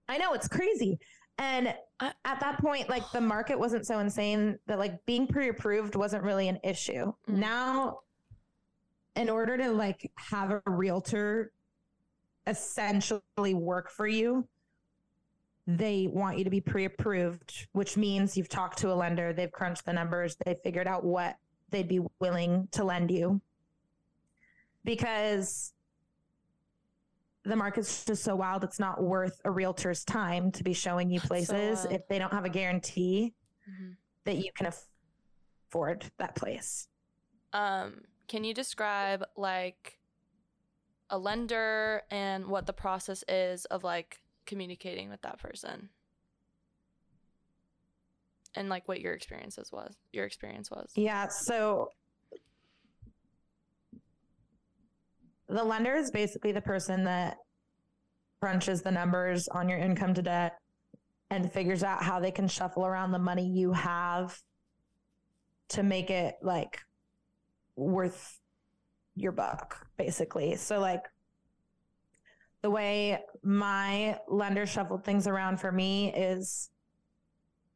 I 0.08 0.18
know 0.18 0.34
it's 0.34 0.48
crazy. 0.48 0.98
And 1.38 1.68
at 1.98 2.40
that 2.40 2.58
point, 2.60 2.90
like 2.90 3.10
the 3.12 3.20
market 3.22 3.58
wasn't 3.58 3.86
so 3.86 4.00
insane 4.00 4.58
that 4.66 4.78
like 4.78 5.02
being 5.06 5.26
pre-approved 5.26 5.94
wasn't 5.96 6.24
really 6.24 6.48
an 6.48 6.58
issue. 6.62 7.06
Mm. 7.28 7.36
Now, 7.38 8.00
in 9.16 9.30
order 9.30 9.56
to 9.56 9.70
like 9.72 10.10
have 10.16 10.50
a 10.50 10.62
realtor 10.66 11.52
essentially 12.46 13.54
work 13.54 13.90
for 13.90 14.06
you, 14.06 14.46
they 15.66 16.08
want 16.08 16.38
you 16.38 16.44
to 16.44 16.50
be 16.50 16.60
pre-approved, 16.60 17.68
which 17.72 17.96
means 17.96 18.36
you've 18.36 18.48
talked 18.48 18.78
to 18.78 18.92
a 18.92 18.94
lender, 18.94 19.32
they've 19.32 19.52
crunched 19.52 19.84
the 19.84 19.92
numbers, 19.92 20.36
they 20.44 20.56
figured 20.64 20.88
out 20.88 21.04
what 21.04 21.36
they'd 21.70 21.88
be 21.88 22.00
willing 22.20 22.68
to 22.72 22.84
lend 22.84 23.10
you. 23.10 23.40
Because 24.84 25.72
the 27.44 27.56
market's 27.56 28.04
just 28.04 28.22
so 28.22 28.36
wild 28.36 28.62
it's 28.64 28.78
not 28.78 29.02
worth 29.02 29.40
a 29.44 29.50
realtor's 29.50 30.04
time 30.04 30.50
to 30.52 30.62
be 30.62 30.72
showing 30.72 31.10
you 31.10 31.18
That's 31.20 31.46
so 31.46 31.54
places 31.54 31.84
if 31.90 32.06
they 32.08 32.18
don't 32.18 32.32
have 32.32 32.44
a 32.44 32.48
guarantee 32.48 33.34
Mhm. 33.68 33.96
that 34.24 34.36
you 34.36 34.52
can 34.54 34.68
afford 35.68 36.10
that 36.18 36.36
place 36.36 36.88
Um, 37.52 38.04
can 38.28 38.44
you 38.44 38.54
describe 38.54 39.24
like 39.36 39.98
a 41.12 41.18
lender 41.18 42.02
and 42.10 42.46
what 42.46 42.66
the 42.66 42.72
process 42.72 43.22
is 43.28 43.64
of 43.66 43.84
like 43.84 44.18
communicating 44.46 45.08
with 45.08 45.22
that 45.22 45.38
person? 45.38 45.90
And 48.56 48.68
like 48.68 48.88
what 48.88 49.00
your 49.00 49.12
experiences 49.12 49.70
was, 49.70 49.94
your 50.12 50.24
experience 50.24 50.70
was. 50.70 50.90
yeah 50.96 51.28
so 51.28 51.90
the 55.48 55.62
lender 55.62 55.94
is 55.94 56.10
basically 56.10 56.52
the 56.52 56.60
person 56.60 57.04
that 57.04 57.36
crunches 58.40 58.82
the 58.82 58.90
numbers 58.90 59.46
on 59.48 59.68
your 59.68 59.78
income 59.78 60.14
to 60.14 60.22
debt 60.22 60.54
and 61.30 61.52
figures 61.52 61.82
out 61.82 62.02
how 62.02 62.18
they 62.18 62.30
can 62.30 62.48
shuffle 62.48 62.84
around 62.84 63.12
the 63.12 63.18
money 63.18 63.46
you 63.46 63.72
have 63.72 64.36
to 65.68 65.82
make 65.82 66.10
it 66.10 66.34
like 66.42 66.78
worth 67.76 68.40
your 69.14 69.32
buck 69.32 69.86
basically 69.96 70.56
so 70.56 70.78
like 70.78 71.04
the 72.62 72.70
way 72.70 73.18
my 73.42 74.18
lender 74.28 74.66
shuffled 74.66 75.04
things 75.04 75.26
around 75.26 75.58
for 75.60 75.72
me 75.72 76.12
is 76.14 76.70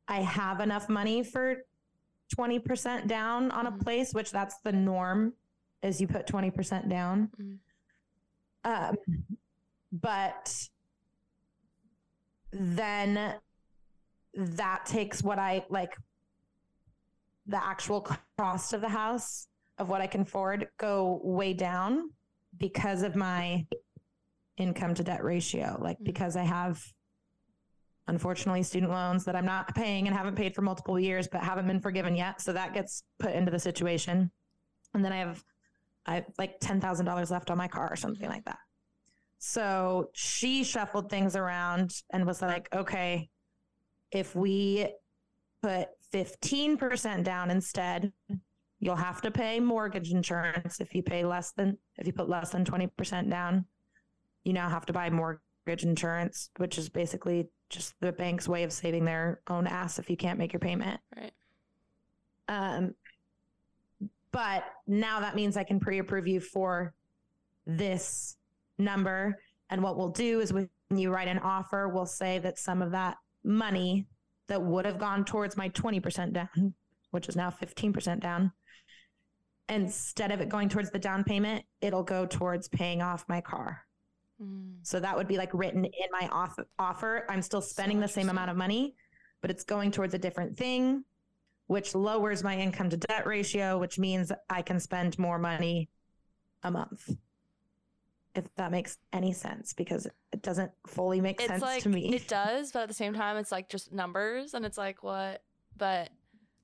I 0.09 0.21
have 0.21 0.61
enough 0.61 0.89
money 0.89 1.25
for 1.25 1.57
20% 2.37 3.09
down 3.09 3.51
on 3.51 3.67
a 3.67 3.73
Mhm. 3.73 3.83
place, 3.83 4.15
which 4.15 4.31
that's 4.31 4.59
the 4.61 4.73
norm 4.73 5.35
is 5.83 6.01
you 6.01 6.07
put 6.07 6.27
20% 6.27 6.89
down. 6.89 7.29
Mhm. 7.37 7.59
Um, 8.63 8.97
but 9.93 10.69
then 12.53 13.41
that 14.35 14.87
takes 14.87 15.23
what 15.23 15.39
I 15.39 15.67
like 15.69 15.97
the 17.47 17.63
actual 17.63 18.07
cost 18.39 18.73
of 18.73 18.81
the 18.81 18.89
house 18.89 19.49
of 19.79 19.89
what 19.89 20.01
I 20.01 20.07
can 20.07 20.23
afford 20.23 20.69
go 20.79 21.21
way 21.23 21.53
down 21.53 22.11
because 22.57 23.03
of 23.03 23.15
my 23.17 23.67
income 24.57 24.95
to 24.95 25.05
debt 25.05 25.23
ratio. 25.23 25.79
Like 25.81 25.99
Mhm. 25.99 26.05
because 26.05 26.37
I 26.37 26.45
have 26.45 26.83
unfortunately 28.09 28.63
student 28.63 28.93
loans 28.93 29.25
that 29.25 29.35
I'm 29.35 29.45
not 29.45 29.75
paying 29.75 30.07
and 30.07 30.17
haven't 30.17 30.37
paid 30.37 30.55
for 30.55 30.63
multiple 30.63 30.99
years 30.99 31.29
but 31.29 31.43
haven't 31.43 31.67
been 31.67 31.81
forgiven 31.81 32.15
yet. 32.15 32.41
So 32.41 32.53
that 32.53 32.73
gets 32.73 33.03
put 33.19 33.33
into 33.33 33.51
the 33.51 33.59
situation. 33.59 34.31
And 34.95 35.05
then 35.05 35.13
I 35.13 35.17
have 35.19 35.45
I 36.07 36.15
have 36.17 36.27
like 36.39 36.61
ten 36.61 36.81
thousand 36.81 37.07
dollars 37.07 37.31
left 37.31 37.51
on 37.51 37.59
my 37.59 37.69
car 37.69 37.91
or 37.91 37.97
something 37.97 38.29
like 38.29 38.45
that. 38.45 38.59
So 39.39 40.11
she 40.15 40.65
shuffled 40.65 41.11
things 41.11 41.37
around 41.37 41.91
and 42.11 42.25
was 42.25 42.41
like, 42.41 42.75
okay, 42.75 43.29
if 44.13 44.35
we 44.35 44.89
put 45.63 45.89
15% 46.13 47.25
down 47.25 47.51
instead, 47.51 48.13
you'll 48.87 48.95
have 48.95 49.21
to 49.21 49.33
pay 49.33 49.59
mortgage 49.59 50.13
insurance 50.13 50.81
if 50.81 50.95
you 50.95 51.03
pay 51.03 51.25
less 51.25 51.51
than 51.51 51.77
if 51.99 52.07
you 52.07 52.13
put 52.13 52.29
less 52.29 52.51
than 52.51 52.65
20% 52.65 53.29
down. 53.29 53.65
You 54.45 54.53
now 54.53 54.69
have 54.69 54.87
to 54.87 54.93
buy 54.93 55.11
mortgage 55.11 55.83
insurance, 55.83 56.51
which 56.59 56.79
is 56.79 56.89
basically 56.89 57.49
just 57.69 57.95
the 58.01 58.13
bank's 58.13 58.49
way 58.49 58.63
of 58.63 58.73
saving 58.73 59.05
their 59.05 59.41
own 59.51 59.67
ass 59.67 59.99
if 59.99 60.09
you 60.09 60.17
can't 60.17 60.39
make 60.39 60.53
your 60.53 60.61
payment. 60.61 61.01
Right. 61.17 61.33
Um, 62.47 62.95
but 64.31 64.63
now 64.87 65.19
that 65.19 65.35
means 65.35 65.57
I 65.57 65.65
can 65.65 65.81
pre-approve 65.81 66.29
you 66.29 66.39
for 66.39 66.95
this 67.67 68.37
number. 68.79 69.37
And 69.69 69.83
what 69.83 69.97
we'll 69.97 70.11
do 70.11 70.39
is 70.39 70.53
when 70.53 70.71
you 70.95 71.11
write 71.11 71.27
an 71.27 71.41
offer, 71.41 71.89
we'll 71.89 72.07
say 72.07 72.39
that 72.39 72.57
some 72.57 72.83
of 72.83 72.93
that 72.93 73.17
money 73.43 74.07
that 74.47 74.63
would 74.63 74.85
have 74.85 75.01
gone 75.01 75.25
towards 75.25 75.57
my 75.57 75.71
20% 75.71 76.33
down, 76.33 76.75
which 77.11 77.29
is 77.29 77.35
now 77.35 77.51
15% 77.51 78.21
down, 78.21 78.53
instead 79.69 80.31
of 80.31 80.41
it 80.41 80.49
going 80.49 80.69
towards 80.69 80.91
the 80.91 80.99
down 80.99 81.25
payment, 81.25 81.65
it'll 81.81 82.03
go 82.03 82.27
towards 82.27 82.69
paying 82.69 83.03
off 83.03 83.25
my 83.29 83.41
car. 83.41 83.83
Mm. 84.43 84.75
So 84.83 85.01
that 85.01 85.17
would 85.17 85.29
be 85.29 85.37
like 85.37 85.53
written 85.53 85.85
in 85.85 86.09
my 86.13 86.29
off- 86.29 86.59
offer. 86.79 87.27
I'm 87.29 87.43
still 87.43 87.63
spending 87.63 88.01
the 88.01 88.09
same 88.09 88.29
amount 88.29 88.51
of 88.51 88.57
money, 88.57 88.95
but 89.41 89.51
it's 89.51 89.65
going 89.65 89.91
towards 89.91 90.15
a 90.15 90.19
different 90.19 90.57
thing, 90.57 91.05
which 91.67 91.95
lowers 91.95 92.45
my 92.45 92.57
income 92.57 92.91
to 92.91 92.97
debt 92.97 93.27
ratio, 93.27 93.79
which 93.79 93.99
means 93.99 94.31
I 94.49 94.63
can 94.63 94.79
spend 94.79 95.19
more 95.19 95.39
money 95.39 95.89
a 96.63 96.71
month. 96.71 97.11
If 98.35 98.45
that 98.57 98.71
makes 98.71 98.99
any 99.15 99.33
sense, 99.33 99.73
because 99.73 100.07
it 100.31 100.43
doesn't 100.43 100.71
fully 100.87 101.23
make 101.23 101.41
It's 101.41 101.49
sense 101.49 101.63
like 101.63 101.83
to 101.85 101.89
me. 101.89 102.15
it 102.15 102.29
does, 102.29 102.71
but 102.71 102.83
at 102.83 102.89
the 102.89 102.95
same 102.95 103.15
time, 103.15 103.39
it's 103.39 103.51
like 103.51 103.71
just 103.71 103.93
numbers, 103.93 104.53
and 104.53 104.67
it's 104.67 104.77
like 104.77 105.03
what? 105.03 105.43
But 105.79 106.11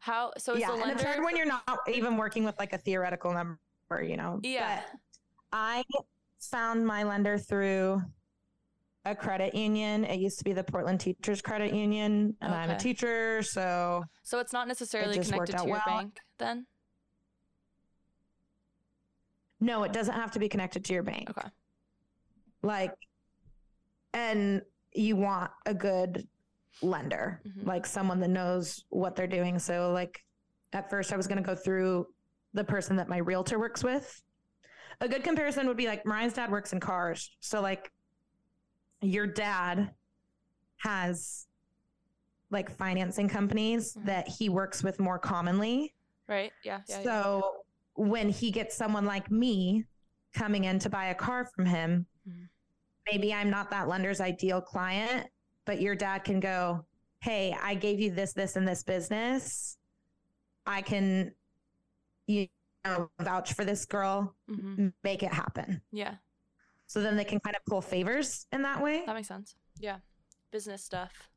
how? 0.03 0.33
So 0.37 0.55
is 0.55 0.61
yeah, 0.61 0.67
the 0.67 0.73
and 0.73 0.83
it's 0.83 1.03
lender? 1.03 1.05
hard 1.07 1.25
when 1.25 1.37
you're 1.37 1.47
not 1.47 1.63
even 1.89 2.17
working 2.17 2.43
with 2.43 2.59
like 2.59 2.73
a 2.73 2.79
theoretical 2.79 3.33
number, 3.33 4.03
you 4.03 4.17
know. 4.17 4.41
yeah. 4.43 4.81
But 4.91 4.99
I 5.53 5.85
found 6.41 6.85
my 6.85 7.05
lender 7.05 7.39
through 7.39 8.03
a 9.05 9.15
credit 9.15 9.55
union. 9.55 10.05
It 10.05 10.19
used 10.19 10.39
to 10.39 10.45
be 10.45 10.53
the 10.55 10.65
Portland 10.65 10.99
Teachers 10.99 11.41
Credit 11.41 11.73
Union, 11.73 12.35
and 12.41 12.53
I'm 12.53 12.71
a 12.71 12.79
teacher, 12.79 13.43
so 13.45 14.03
So 14.25 14.41
it's 14.41 14.53
not 14.53 14.67
necessarily 14.67 15.19
worked 15.19 15.31
connected 15.31 15.59
to 15.59 15.65
your 15.67 15.81
well. 15.87 15.97
bank 15.99 16.19
then. 16.39 16.67
no, 19.61 19.85
it 19.85 19.93
doesn't 19.93 20.15
have 20.15 20.33
to 20.33 20.41
be 20.41 20.49
connected 20.49 20.85
to 20.87 20.93
your 20.93 21.05
bank. 21.05 21.31
Okay. 21.31 21.49
Like, 22.63 22.93
and 24.13 24.63
you 24.95 25.15
want 25.17 25.53
a 25.65 25.75
good 25.75 26.27
lender, 26.81 27.41
Mhm. 27.47 27.67
like 27.67 27.87
someone 27.87 28.21
that 28.21 28.29
knows 28.29 28.85
what 28.89 29.15
they're 29.17 29.27
doing. 29.27 29.59
So, 29.59 29.93
like, 29.93 30.25
at 30.73 30.89
first, 30.89 31.13
I 31.13 31.17
was 31.17 31.27
going 31.27 31.37
to 31.39 31.45
go 31.45 31.55
through 31.55 32.07
the 32.55 32.65
person 32.65 32.97
that 32.97 33.09
my 33.09 33.19
realtor 33.19 33.59
works 33.59 33.85
with. 33.85 34.23
A 35.01 35.09
good 35.09 35.25
comparison 35.25 35.67
would 35.69 35.77
be 35.77 35.87
like 35.87 36.07
Mariah's 36.07 36.33
dad 36.35 36.51
works 36.51 36.73
in 36.73 36.81
cars. 36.81 37.37
So, 37.41 37.61
like, 37.61 37.91
your 39.01 39.27
dad 39.27 39.95
has 40.79 41.47
like 42.51 42.71
financing 42.71 43.29
companies 43.29 43.95
Mhm. 43.95 44.05
that 44.07 44.29
he 44.29 44.49
works 44.51 44.83
with 44.83 45.01
more 45.01 45.19
commonly. 45.19 45.95
Right. 46.29 46.53
Yeah. 46.63 46.83
Yeah. 46.87 46.99
yeah. 46.99 47.03
so 47.03 47.65
when 47.95 48.29
he 48.29 48.51
gets 48.51 48.77
someone 48.77 49.05
like 49.07 49.31
me 49.31 49.87
coming 50.35 50.65
in 50.65 50.79
to 50.81 50.91
buy 50.91 51.07
a 51.07 51.15
car 51.15 51.47
from 51.47 51.65
him, 51.67 52.07
Mhm. 52.29 52.49
maybe 53.11 53.33
I'm 53.33 53.49
not 53.51 53.71
that 53.71 53.89
lender's 53.89 54.21
ideal 54.21 54.61
client, 54.61 55.29
but 55.65 55.81
your 55.81 55.95
dad 55.95 56.25
can 56.25 56.41
go, 56.41 56.85
Hey, 57.21 57.57
I 57.61 57.75
gave 57.75 58.01
you 58.01 58.11
this, 58.11 58.33
this, 58.33 58.57
and 58.57 58.67
this 58.67 58.83
business. 58.83 59.77
I 60.67 60.83
can, 60.83 61.33
you 62.27 62.49
know, 62.85 63.11
vouch 63.21 63.53
for 63.55 63.65
this 63.65 63.85
girl, 63.85 64.35
hmm 64.49 64.89
make 65.05 65.23
it 65.23 65.33
happen. 65.33 65.81
Yeah. 65.93 66.15
So 66.87 67.01
then 67.01 67.17
they 67.17 67.25
can 67.25 67.41
kind 67.41 67.57
of 67.57 67.63
pull 67.67 67.81
favors 67.81 68.47
in 68.53 68.63
that 68.63 68.83
way. 68.83 69.03
That 69.07 69.15
makes 69.15 69.29
sense. 69.29 69.55
Yeah. 69.79 69.99
Business 70.51 70.85
stuff. 70.85 71.31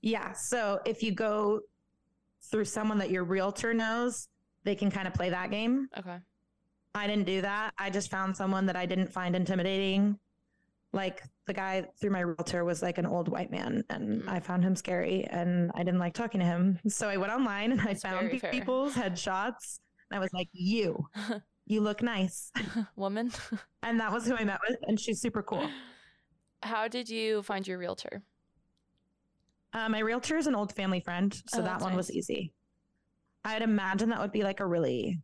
Yeah. 0.00 0.32
So 0.32 0.80
if 0.86 1.02
you 1.02 1.12
go 1.12 1.60
through 2.50 2.64
someone 2.64 2.98
that 2.98 3.10
your 3.10 3.24
realtor 3.24 3.74
knows, 3.74 4.28
they 4.64 4.74
can 4.74 4.90
kind 4.90 5.06
of 5.06 5.14
play 5.14 5.30
that 5.30 5.50
game. 5.50 5.88
Okay. 5.98 6.18
I 6.94 7.06
didn't 7.06 7.26
do 7.26 7.42
that. 7.42 7.72
I 7.78 7.90
just 7.90 8.10
found 8.10 8.36
someone 8.36 8.66
that 8.66 8.76
I 8.76 8.86
didn't 8.86 9.12
find 9.12 9.36
intimidating. 9.36 10.18
Like 10.92 11.22
the 11.46 11.52
guy 11.52 11.86
through 12.00 12.10
my 12.10 12.20
realtor 12.20 12.64
was 12.64 12.80
like 12.82 12.96
an 12.98 13.04
old 13.06 13.28
white 13.28 13.50
man, 13.50 13.84
and 13.90 14.22
Mm. 14.22 14.28
I 14.28 14.40
found 14.40 14.64
him 14.64 14.74
scary, 14.74 15.24
and 15.24 15.70
I 15.74 15.82
didn't 15.84 16.00
like 16.00 16.14
talking 16.14 16.40
to 16.40 16.46
him. 16.46 16.78
So 16.88 17.08
I 17.08 17.16
went 17.18 17.32
online 17.32 17.72
and 17.72 17.80
I 17.80 17.88
That's 17.88 18.02
found 18.02 18.26
very 18.26 18.38
fair. 18.38 18.50
people's 18.52 18.94
headshots. 18.94 19.80
And 20.10 20.16
I 20.16 20.20
was 20.20 20.30
like, 20.32 20.48
"You, 20.52 21.06
you 21.66 21.82
look 21.82 22.02
nice," 22.02 22.50
Woman. 22.96 23.30
and 23.82 24.00
that 24.00 24.10
was 24.12 24.26
who 24.26 24.34
I 24.34 24.44
met 24.44 24.60
with, 24.66 24.78
and 24.86 24.98
she's 24.98 25.20
super 25.20 25.42
cool. 25.42 25.68
How 26.62 26.88
did 26.88 27.08
you 27.10 27.42
find 27.42 27.68
your 27.68 27.78
realtor? 27.78 28.22
Uh, 29.74 29.88
my 29.90 29.98
realtor 30.00 30.36
is 30.38 30.46
an 30.46 30.54
old 30.54 30.74
family 30.74 31.00
friend, 31.00 31.34
so 31.48 31.60
Oh, 31.60 31.62
that 31.62 31.80
one 31.82 31.94
was 31.94 32.10
easy. 32.10 32.52
I'd 33.44 33.62
imagine 33.62 34.08
that 34.08 34.20
would 34.20 34.32
be 34.32 34.42
like 34.42 34.60
a 34.60 34.66
really 34.66 35.20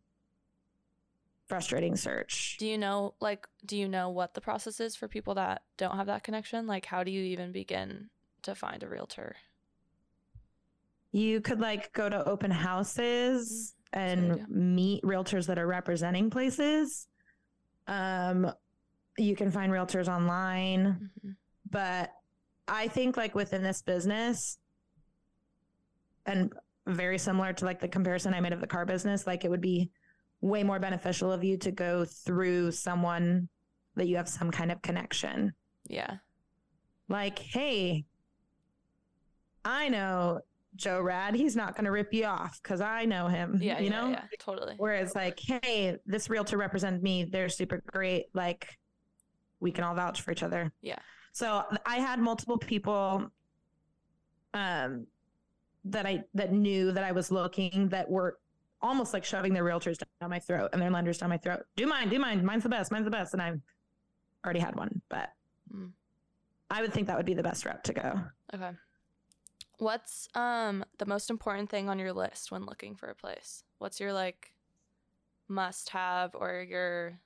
frustrating 1.46 1.96
search. 1.96 2.56
Do 2.58 2.66
you 2.66 2.78
know 2.78 3.14
like 3.20 3.46
do 3.64 3.76
you 3.76 3.88
know 3.88 4.08
what 4.10 4.34
the 4.34 4.40
process 4.40 4.80
is 4.80 4.96
for 4.96 5.08
people 5.08 5.34
that 5.34 5.62
don't 5.76 5.96
have 5.96 6.06
that 6.06 6.22
connection? 6.24 6.66
Like 6.66 6.86
how 6.86 7.04
do 7.04 7.10
you 7.10 7.22
even 7.22 7.52
begin 7.52 8.10
to 8.42 8.54
find 8.54 8.82
a 8.82 8.88
realtor? 8.88 9.36
You 11.12 11.40
could 11.40 11.60
like 11.60 11.92
go 11.92 12.08
to 12.08 12.26
open 12.28 12.50
houses 12.50 13.74
Mm, 13.94 14.30
good 14.32 14.40
and 14.40 14.48
meet 14.48 15.04
realtors 15.04 15.46
that 15.46 15.56
are 15.56 15.68
representing 15.68 16.28
places. 16.28 17.06
Um, 17.86 18.50
you 19.16 19.36
can 19.36 19.52
find 19.52 19.70
realtors 19.70 20.08
online, 20.08 21.10
Mhm. 21.24 21.36
but 21.70 22.12
I 22.66 22.88
think 22.88 23.16
like 23.16 23.36
within 23.36 23.62
this 23.62 23.82
business, 23.82 24.58
and 26.26 26.52
very 26.86 27.18
similar 27.18 27.52
to 27.52 27.64
like 27.64 27.78
the 27.78 27.86
comparison 27.88 28.34
I 28.34 28.40
made 28.40 28.52
of 28.52 28.60
the 28.60 28.66
car 28.66 28.84
business, 28.84 29.28
like 29.28 29.44
it 29.44 29.48
would 29.50 29.60
be 29.60 29.92
way 30.44 30.62
more 30.62 30.78
beneficial 30.78 31.32
of 31.32 31.42
you 31.42 31.56
to 31.56 31.70
go 31.70 32.04
through 32.04 32.70
someone 32.70 33.48
that 33.96 34.06
you 34.06 34.16
have 34.16 34.28
some 34.28 34.50
kind 34.50 34.70
of 34.70 34.82
connection. 34.82 35.54
Yeah. 35.88 36.16
Like, 37.08 37.38
hey, 37.38 38.04
I 39.64 39.88
know 39.88 40.40
Joe 40.76 41.00
Rad. 41.00 41.34
He's 41.34 41.56
not 41.56 41.74
going 41.74 41.86
to 41.86 41.90
rip 41.90 42.12
you 42.12 42.26
off 42.26 42.60
because 42.62 42.82
I 42.82 43.06
know 43.06 43.26
him. 43.28 43.58
Yeah, 43.62 43.78
you 43.78 43.86
yeah, 43.86 44.00
know. 44.00 44.10
yeah, 44.10 44.24
totally. 44.38 44.74
Whereas, 44.76 45.14
like, 45.14 45.40
hey, 45.40 45.96
this 46.04 46.28
realtor 46.28 46.58
represented 46.58 47.02
me. 47.02 47.24
They're 47.24 47.48
super 47.48 47.82
great. 47.86 48.26
Like, 48.34 48.68
we 49.60 49.72
can 49.72 49.84
all 49.84 49.94
vouch 49.94 50.20
for 50.20 50.30
each 50.30 50.42
other. 50.42 50.72
Yeah. 50.82 50.98
So 51.32 51.62
I 51.86 51.96
had 51.96 52.18
multiple 52.18 52.58
people, 52.58 53.30
um, 54.52 55.06
that 55.86 56.06
I 56.06 56.24
that 56.34 56.52
knew 56.52 56.92
that 56.92 57.04
I 57.04 57.12
was 57.12 57.30
looking 57.30 57.88
that 57.90 58.08
were 58.08 58.38
almost 58.84 59.12
like 59.14 59.24
shoving 59.24 59.52
their 59.54 59.64
realtors 59.64 59.98
down 60.20 60.30
my 60.30 60.38
throat 60.38 60.68
and 60.72 60.80
their 60.80 60.90
lenders 60.90 61.18
down 61.18 61.30
my 61.30 61.38
throat. 61.38 61.64
Do 61.74 61.86
mine, 61.86 62.08
do 62.10 62.18
mine. 62.18 62.44
Mine's 62.44 62.62
the 62.62 62.68
best. 62.68 62.92
Mine's 62.92 63.06
the 63.06 63.10
best. 63.10 63.32
And 63.32 63.40
I've 63.42 63.60
already 64.44 64.60
had 64.60 64.76
one, 64.76 65.00
but 65.08 65.30
Mm. 65.74 65.92
I 66.70 66.82
would 66.82 66.92
think 66.92 67.06
that 67.06 67.16
would 67.16 67.24
be 67.26 67.32
the 67.34 67.42
best 67.42 67.64
route 67.64 67.82
to 67.84 67.92
go. 67.94 68.20
Okay. 68.52 68.70
What's 69.78 70.28
um 70.34 70.84
the 70.98 71.06
most 71.06 71.30
important 71.30 71.70
thing 71.70 71.88
on 71.88 71.98
your 71.98 72.12
list 72.12 72.52
when 72.52 72.64
looking 72.66 72.94
for 72.94 73.08
a 73.08 73.14
place? 73.14 73.64
What's 73.78 73.98
your 73.98 74.12
like 74.12 74.52
must 75.48 75.88
have 75.90 76.34
or 76.34 76.62
your 76.62 77.18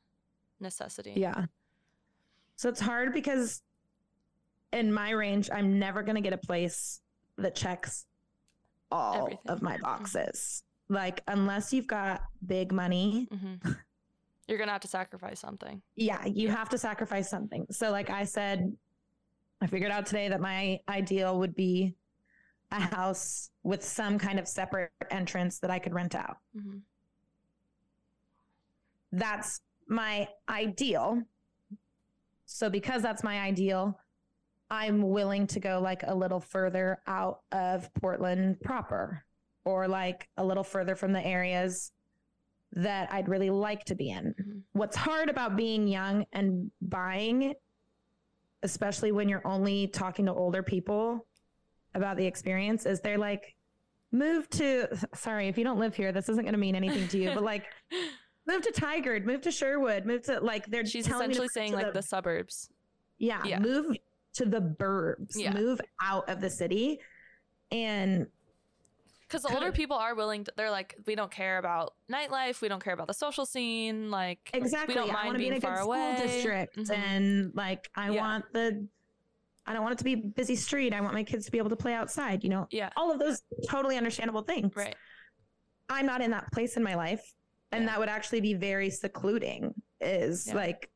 necessity? 0.60 1.14
Yeah. 1.16 1.46
So 2.56 2.68
it's 2.68 2.80
hard 2.80 3.12
because 3.12 3.62
in 4.72 4.92
my 4.92 5.10
range, 5.10 5.50
I'm 5.52 5.78
never 5.78 6.02
going 6.02 6.16
to 6.16 6.20
get 6.22 6.32
a 6.32 6.38
place 6.38 7.00
that 7.36 7.54
checks 7.54 8.06
all 8.90 9.16
Everything. 9.26 9.50
of 9.50 9.62
my 9.62 9.76
Mhm. 9.76 9.82
boxes. 9.82 10.62
Like, 10.88 11.22
unless 11.28 11.72
you've 11.72 11.86
got 11.86 12.22
big 12.46 12.72
money, 12.72 13.28
hmm 13.30 13.54
You're 14.46 14.58
gonna 14.58 14.72
have 14.72 14.80
to 14.82 14.88
sacrifice 14.88 15.38
something. 15.40 15.82
yeah, 15.96 16.24
you 16.24 16.48
have 16.48 16.68
to 16.70 16.78
sacrifice 16.78 17.28
something. 17.28 17.66
So, 17.70 17.90
like 17.90 18.08
I 18.10 18.24
said, 18.24 18.74
I 19.60 19.66
figured 19.66 19.90
out 19.90 20.06
today 20.06 20.28
that 20.30 20.40
my 20.40 20.80
ideal 20.88 21.38
would 21.40 21.54
be 21.54 21.94
a 22.70 22.80
house 22.80 23.50
with 23.62 23.82
some 23.84 24.18
kind 24.18 24.38
of 24.38 24.46
separate 24.48 24.90
entrance 25.10 25.58
that 25.58 25.70
I 25.70 25.78
could 25.78 25.92
rent 25.94 26.14
out. 26.14 26.38
hmm 26.54 26.78
That's 29.12 29.60
my 29.88 30.28
ideal. 30.48 31.22
So, 32.46 32.70
because 32.70 33.02
that's 33.02 33.22
my 33.22 33.40
ideal, 33.40 33.98
I'm 34.70 35.02
willing 35.10 35.46
to 35.48 35.60
go 35.60 35.80
like 35.82 36.02
a 36.06 36.14
little 36.14 36.40
further 36.40 36.98
out 37.06 37.40
of 37.52 37.92
Portland 37.94 38.60
proper 38.62 39.24
or 39.68 39.86
like 39.86 40.26
a 40.38 40.44
little 40.44 40.64
further 40.64 40.96
from 40.96 41.12
the 41.12 41.24
areas 41.24 41.92
that 42.72 43.12
I'd 43.12 43.28
really 43.28 43.50
like 43.50 43.84
to 43.84 43.94
be 43.94 44.08
in. 44.10 44.34
Mhm. 44.40 44.62
What's 44.72 44.96
hard 44.96 45.28
about 45.28 45.56
being 45.56 45.86
young 45.86 46.24
and 46.32 46.70
buying, 46.80 47.54
especially 48.62 49.12
when 49.12 49.28
you're 49.28 49.46
only 49.46 49.86
talking 49.88 50.24
to 50.26 50.32
older 50.32 50.62
people 50.62 51.26
about 51.94 52.16
the 52.16 52.24
experience, 52.26 52.86
is 52.86 53.00
they're 53.00 53.18
like, 53.18 53.54
move 54.10 54.48
to, 54.50 54.88
sorry, 55.14 55.48
if 55.48 55.58
you 55.58 55.64
don't 55.64 55.78
live 55.78 55.94
here, 55.94 56.12
this 56.12 56.30
isn't 56.30 56.44
going 56.44 56.54
to 56.54 56.58
mean 56.58 56.74
anything 56.74 57.06
to 57.08 57.18
you, 57.18 57.32
but 57.34 57.42
like, 57.42 57.66
move 58.46 58.62
to 58.62 58.72
Tigard, 58.72 59.26
move 59.26 59.42
to 59.42 59.50
Sherwood, 59.50 60.06
move 60.06 60.22
to 60.22 60.40
like, 60.40 60.64
they're 60.66 60.86
She's 60.86 61.06
essentially 61.06 61.48
saying 61.48 61.74
like 61.74 61.92
the 61.92 62.02
suburbs. 62.02 62.70
yeah, 63.18 63.42
Yeah. 63.44 63.58
move 63.58 63.96
to 64.34 64.46
the 64.46 64.60
burbs, 64.62 65.32
Yeah. 65.36 65.52
move 65.52 65.78
out 66.02 66.26
of 66.30 66.40
the 66.40 66.48
city. 66.48 67.00
And 67.70 68.28
Because 69.28 69.42
the 69.42 69.52
older 69.54 69.70
people 69.80 69.96
are 69.96 70.14
willing 70.14 70.44
to, 70.44 70.52
they're 70.56 70.70
like, 70.70 70.96
we 71.06 71.14
don't 71.14 71.30
care 71.30 71.58
about 71.58 71.94
nightlife. 72.10 72.60
We 72.62 72.68
don't 72.68 72.82
care 72.82 72.94
about 72.94 73.06
the 73.08 73.14
social 73.14 73.44
scene. 73.44 74.10
Like, 74.10 74.50
exactly, 74.54 74.94
we 74.94 75.00
don't 75.00 75.10
I 75.10 75.12
mind 75.12 75.26
want 75.26 75.34
to 75.36 75.38
be 75.38 75.46
in 75.48 75.52
a 75.54 75.56
good 75.56 75.62
far 75.62 75.76
school 75.78 75.92
away. 75.92 76.16
district. 76.22 76.76
Mhm. 76.76 76.90
And 76.96 77.52
like, 77.54 77.90
I 77.94 78.10
Yeah. 78.10 78.20
want 78.20 78.44
the, 78.52 78.86
I 79.66 79.74
don't 79.74 79.82
want 79.82 79.92
it 79.92 79.98
to 79.98 80.04
be 80.04 80.14
busy 80.14 80.56
street. 80.56 80.94
I 80.94 81.00
want 81.02 81.12
my 81.12 81.24
kids 81.24 81.44
to 81.44 81.52
be 81.52 81.58
able 81.58 81.68
to 81.70 81.76
play 81.76 81.92
outside, 81.92 82.42
you 82.42 82.48
know, 82.50 82.66
Yeah. 82.70 82.88
all 82.96 83.10
of 83.12 83.18
those 83.18 83.42
totally 83.68 83.98
understandable 83.98 84.42
things. 84.42 84.74
Right. 84.74 84.96
I'm 85.90 86.06
not 86.06 86.22
in 86.22 86.30
that 86.30 86.50
place 86.52 86.76
in 86.78 86.82
my 86.82 86.94
life. 86.94 87.34
And 87.70 87.84
Yeah. 87.84 87.90
that 87.90 87.98
would 87.98 88.08
actually 88.08 88.40
be 88.40 88.54
very 88.54 88.88
secluding 88.88 89.74
is 90.00 90.46
Yeah. 90.48 90.54
like, 90.54 90.90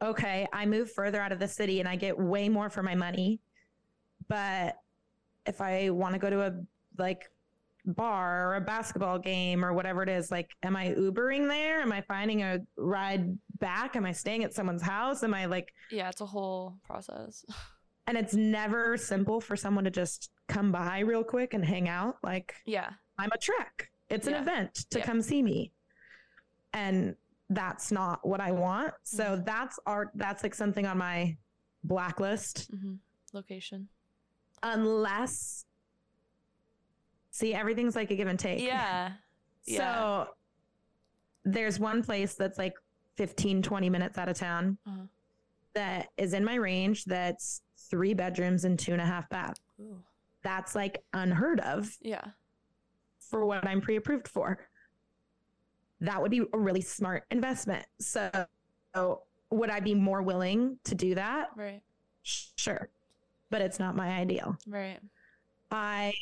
okay, 0.00 0.46
I 0.52 0.66
move 0.66 0.92
further 0.92 1.20
out 1.20 1.32
of 1.32 1.40
the 1.40 1.48
city 1.48 1.80
and 1.80 1.88
I 1.88 1.96
get 1.96 2.16
way 2.16 2.48
more 2.48 2.70
for 2.70 2.82
my 2.84 2.94
money. 2.94 3.40
But 4.28 4.76
if 5.44 5.60
I 5.60 5.90
want 5.90 6.12
to 6.14 6.18
go 6.20 6.30
to 6.30 6.42
a 6.42 6.52
like 6.98 7.30
bar 7.84 8.50
or 8.50 8.54
a 8.56 8.60
basketball 8.60 9.18
game 9.18 9.64
or 9.64 9.72
whatever 9.72 10.02
it 10.02 10.08
is, 10.08 10.30
like, 10.30 10.50
am 10.62 10.74
I 10.76 10.88
Ubering 10.88 11.48
there? 11.48 11.80
Am 11.80 11.92
I 11.92 12.00
finding 12.00 12.42
a 12.42 12.58
ride 12.76 13.38
back? 13.58 13.94
Am 13.96 14.04
I 14.04 14.12
staying 14.12 14.42
at 14.44 14.52
someone's 14.52 14.82
house? 14.82 15.22
Am 15.22 15.32
I 15.34 15.46
like, 15.46 15.72
Yeah. 15.90 16.08
It's 16.08 16.20
a 16.20 16.26
whole 16.26 16.78
process. 16.84 17.44
and 18.08 18.16
it's 18.16 18.34
never 18.34 18.96
simple 18.96 19.40
for 19.40 19.56
someone 19.56 19.84
to 19.84 19.90
just 19.90 20.30
come 20.48 20.72
by 20.72 21.00
real 21.00 21.22
quick 21.24 21.54
and 21.54 21.64
hang 21.64 21.88
out. 21.88 22.16
Like, 22.22 22.54
yeah. 22.66 22.90
I'm 23.18 23.30
a 23.32 23.38
trek. 23.38 23.88
It's 24.10 24.26
an 24.26 24.34
Yeah. 24.34 24.42
event 24.42 24.74
to 24.90 24.98
Yeah. 24.98 25.04
come 25.06 25.22
see 25.22 25.42
me. 25.42 25.72
And 26.72 27.14
that's 27.50 27.92
not 27.92 28.26
what 28.26 28.40
I 28.40 28.50
want. 28.52 28.92
So 29.04 29.22
Mm-hmm. 29.36 29.44
that's 29.44 29.78
art 29.86 30.10
that's 30.14 30.42
like 30.42 30.54
something 30.54 30.86
on 30.86 30.98
my 30.98 31.36
blacklist 31.84 32.68
hmm 32.72 32.94
Location. 33.32 33.88
unless 34.64 35.64
See, 37.36 37.52
everything's 37.52 37.94
like 37.94 38.10
a 38.10 38.16
give 38.16 38.28
and 38.28 38.38
take. 38.38 38.62
Yeah. 38.62 39.12
So 39.68 39.72
Yeah. 39.74 40.24
there's 41.44 41.80
one 41.80 42.00
place 42.04 42.34
that's 42.34 42.56
like 42.56 42.74
15 43.16 43.62
20 43.62 43.90
minutes 43.90 44.16
out 44.16 44.28
of 44.28 44.38
town 44.38 44.78
Uh-huh. 44.86 45.02
that 45.74 46.08
is 46.16 46.34
in 46.34 46.44
my 46.44 46.54
range 46.54 47.04
that's 47.04 47.62
3 47.90 48.14
bedrooms 48.14 48.64
and 48.64 48.78
two 48.78 48.92
and 48.92 49.00
a 49.02 49.04
half 49.04 49.28
bath. 49.28 49.56
Ooh. 49.80 50.00
That's 50.42 50.76
like 50.76 51.02
unheard 51.12 51.58
of. 51.60 51.94
Yeah. 52.00 52.24
for 53.18 53.44
what 53.44 53.66
I'm 53.66 53.80
pre 53.80 53.96
approved 53.96 54.28
for. 54.28 54.60
That 56.00 56.22
would 56.22 56.30
be 56.30 56.42
a 56.52 56.58
really 56.58 56.80
smart 56.80 57.24
investment. 57.32 57.84
So, 57.98 58.30
so 58.94 59.22
would 59.50 59.68
I 59.68 59.80
be 59.80 59.94
more 59.96 60.22
willing 60.22 60.78
to 60.84 60.94
do 60.94 61.16
that? 61.16 61.48
Right. 61.56 61.82
Sure. 62.22 62.88
But 63.50 63.62
it's 63.62 63.80
not 63.80 63.96
my 63.96 64.10
ideal. 64.10 64.56
Right. 64.68 65.00
I 65.72 66.14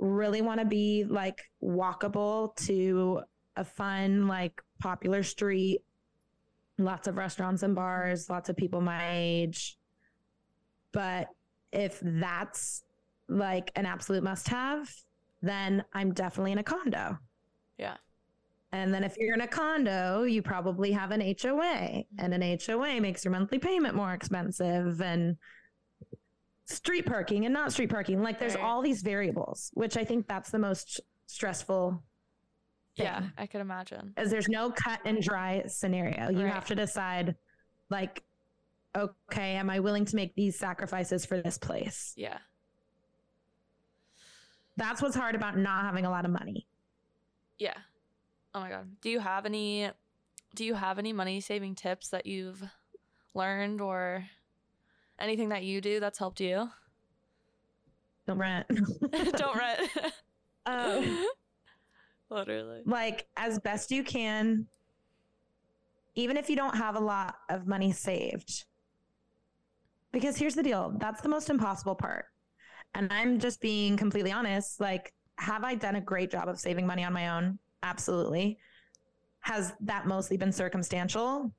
really 0.00 0.42
want 0.42 0.60
to 0.60 0.66
be 0.66 1.04
like 1.04 1.40
walkable 1.62 2.56
to 2.56 3.20
a 3.56 3.64
fun, 3.64 4.26
like 4.26 4.60
popular 4.80 5.22
street, 5.22 5.82
lots 6.78 7.06
of 7.06 7.16
restaurants 7.16 7.62
and 7.62 7.74
bars, 7.74 8.30
lots 8.30 8.48
of 8.48 8.56
people 8.56 8.80
my 8.80 9.10
age. 9.12 9.78
But 10.92 11.28
if 11.72 12.00
that's 12.02 12.82
like 13.28 13.70
an 13.76 13.86
absolute 13.86 14.24
must 14.24 14.48
have, 14.48 14.90
then 15.42 15.84
I'm 15.92 16.12
definitely 16.12 16.52
in 16.52 16.58
a 16.58 16.64
condo. 16.64 17.18
Yeah. 17.78 17.96
And 18.72 18.94
then 18.94 19.04
if 19.04 19.16
you're 19.18 19.34
in 19.34 19.40
a 19.40 19.48
condo, 19.48 20.22
you 20.22 20.42
probably 20.42 20.92
have 20.92 21.10
an 21.10 21.20
HOA, 21.20 22.04
and 22.18 22.34
an 22.34 22.58
HOA 22.64 23.00
makes 23.00 23.24
your 23.24 23.32
monthly 23.32 23.58
payment 23.58 23.96
more 23.96 24.12
expensive 24.12 25.00
and 25.00 25.36
street 26.70 27.06
parking 27.06 27.44
and 27.44 27.52
not 27.52 27.72
street 27.72 27.90
parking. 27.90 28.22
Like 28.22 28.38
there's 28.38 28.54
Right. 28.54 28.64
all 28.64 28.82
these 28.82 29.02
variables, 29.02 29.70
which 29.74 29.96
I 29.96 30.04
think 30.04 30.26
that's 30.26 30.50
the 30.50 30.58
most 30.58 31.00
stressful 31.26 32.02
thing. 32.96 33.06
Yeah. 33.06 33.28
I 33.38 33.46
could 33.46 33.60
imagine. 33.60 34.14
As 34.16 34.30
there's 34.30 34.48
no 34.48 34.70
cut 34.70 35.00
and 35.04 35.20
dry 35.22 35.64
scenario. 35.66 36.30
You 36.30 36.44
Right. 36.44 36.52
have 36.52 36.66
to 36.66 36.74
decide 36.74 37.36
like 37.90 38.24
okay, 38.96 39.54
am 39.54 39.70
I 39.70 39.78
willing 39.78 40.04
to 40.04 40.16
make 40.16 40.34
these 40.34 40.58
sacrifices 40.58 41.24
for 41.24 41.40
this 41.40 41.56
place? 41.58 42.12
Yeah. 42.16 42.38
That's 44.76 45.02
what's 45.02 45.14
hard 45.14 45.34
about 45.34 45.56
not 45.56 45.84
having 45.84 46.04
a 46.06 46.10
lot 46.10 46.24
of 46.24 46.30
money. 46.30 46.66
Yeah. 47.58 47.76
Oh 48.54 48.60
my 48.60 48.68
god. 48.70 48.96
Do 49.00 49.10
you 49.10 49.20
have 49.20 49.46
any 49.46 49.90
do 50.54 50.64
you 50.64 50.74
have 50.74 50.98
any 50.98 51.12
money 51.12 51.40
saving 51.40 51.76
tips 51.76 52.08
that 52.08 52.26
you've 52.26 52.62
learned 53.34 53.80
or 53.80 54.24
anything 55.20 55.48
that 55.50 55.62
you 55.64 55.80
do 55.80 56.00
that's 56.00 56.18
helped 56.18 56.40
you? 56.40 56.68
Don't 58.26 58.38
rent. 58.38 58.66
Don't 59.36 59.56
rent. 59.56 59.90
Um, 60.66 61.26
Literally. 62.30 62.82
like 62.86 63.26
as 63.36 63.58
best 63.58 63.90
you 63.90 64.04
can 64.04 64.66
even 66.14 66.36
if 66.36 66.48
you 66.48 66.54
don't 66.54 66.76
have 66.76 66.94
a 66.94 67.00
lot 67.00 67.34
of 67.48 67.66
money 67.66 67.90
saved 67.90 68.66
because 70.12 70.36
here's 70.36 70.54
the 70.54 70.62
deal 70.62 70.94
that's 70.98 71.20
the 71.22 71.28
most 71.28 71.50
impossible 71.50 71.96
part 71.96 72.26
and 72.94 73.12
i'm 73.12 73.40
just 73.40 73.60
being 73.60 73.96
completely 73.96 74.30
honest 74.30 74.80
like 74.80 75.12
have 75.38 75.64
i 75.64 75.74
done 75.74 75.96
a 75.96 76.00
great 76.00 76.30
job 76.30 76.48
of 76.48 76.56
saving 76.60 76.86
money 76.86 77.02
on 77.02 77.12
my 77.12 77.30
own 77.36 77.58
absolutely 77.82 78.56
has 79.40 79.72
that 79.80 80.06
mostly 80.06 80.36
been 80.36 80.52
circumstantial 80.52 81.50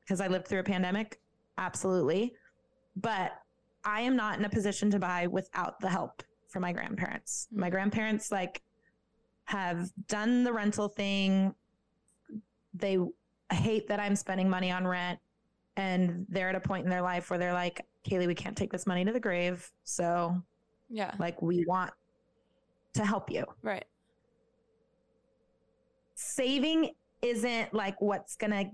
because 0.00 0.20
i 0.20 0.26
lived 0.26 0.48
through 0.48 0.60
a 0.60 0.64
pandemic 0.64 1.20
absolutely 1.58 2.34
but 2.96 3.32
i 3.84 4.00
am 4.00 4.14
not 4.16 4.38
in 4.38 4.44
a 4.44 4.48
position 4.48 4.90
to 4.90 4.98
buy 4.98 5.26
without 5.26 5.80
the 5.80 5.88
help 5.88 6.22
from 6.48 6.62
my 6.62 6.72
grandparents 6.72 7.48
my 7.52 7.68
Mhm. 7.68 7.72
grandparents 7.72 8.30
like 8.30 8.62
have 9.46 9.90
done 10.06 10.44
the 10.44 10.52
rental 10.52 10.88
thing. 10.88 11.52
They 12.74 12.96
hate 13.50 13.88
that 13.88 13.98
I'm 13.98 14.14
spending 14.14 14.48
money 14.48 14.70
on 14.70 14.86
rent. 14.86 15.18
And 15.76 16.24
they're 16.28 16.48
at 16.48 16.54
a 16.54 16.60
point 16.60 16.84
in 16.84 16.90
their 16.90 17.02
life 17.02 17.28
where 17.28 17.38
they're 17.40 17.52
like, 17.52 17.84
Cailey, 18.04 18.26
we 18.28 18.36
can't 18.36 18.56
take 18.56 18.70
this 18.70 18.86
money 18.86 19.04
to 19.04 19.12
the 19.12 19.20
grave. 19.20 19.70
So, 19.84 20.40
Yeah. 20.88 21.14
like, 21.18 21.42
we 21.42 21.64
want 21.66 21.92
to 22.94 23.04
help 23.04 23.30
you. 23.30 23.44
Right. 23.62 23.84
Saving 26.14 26.90
isn't 27.20 27.74
like 27.74 28.00
what's 28.00 28.36
going 28.36 28.52
to 28.52 28.70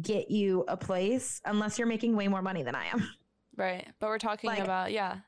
get 0.00 0.30
you 0.30 0.64
a 0.68 0.76
place 0.76 1.40
unless 1.44 1.78
you're 1.78 1.88
making 1.88 2.16
way 2.16 2.28
more 2.28 2.42
money 2.42 2.62
than 2.62 2.74
I 2.74 2.86
am. 2.86 3.08
Right. 3.56 3.86
But 4.00 4.06
we're 4.08 4.18
talking 4.18 4.48
Like, 4.48 4.60
about 4.60 4.92
yeah. 4.92 5.18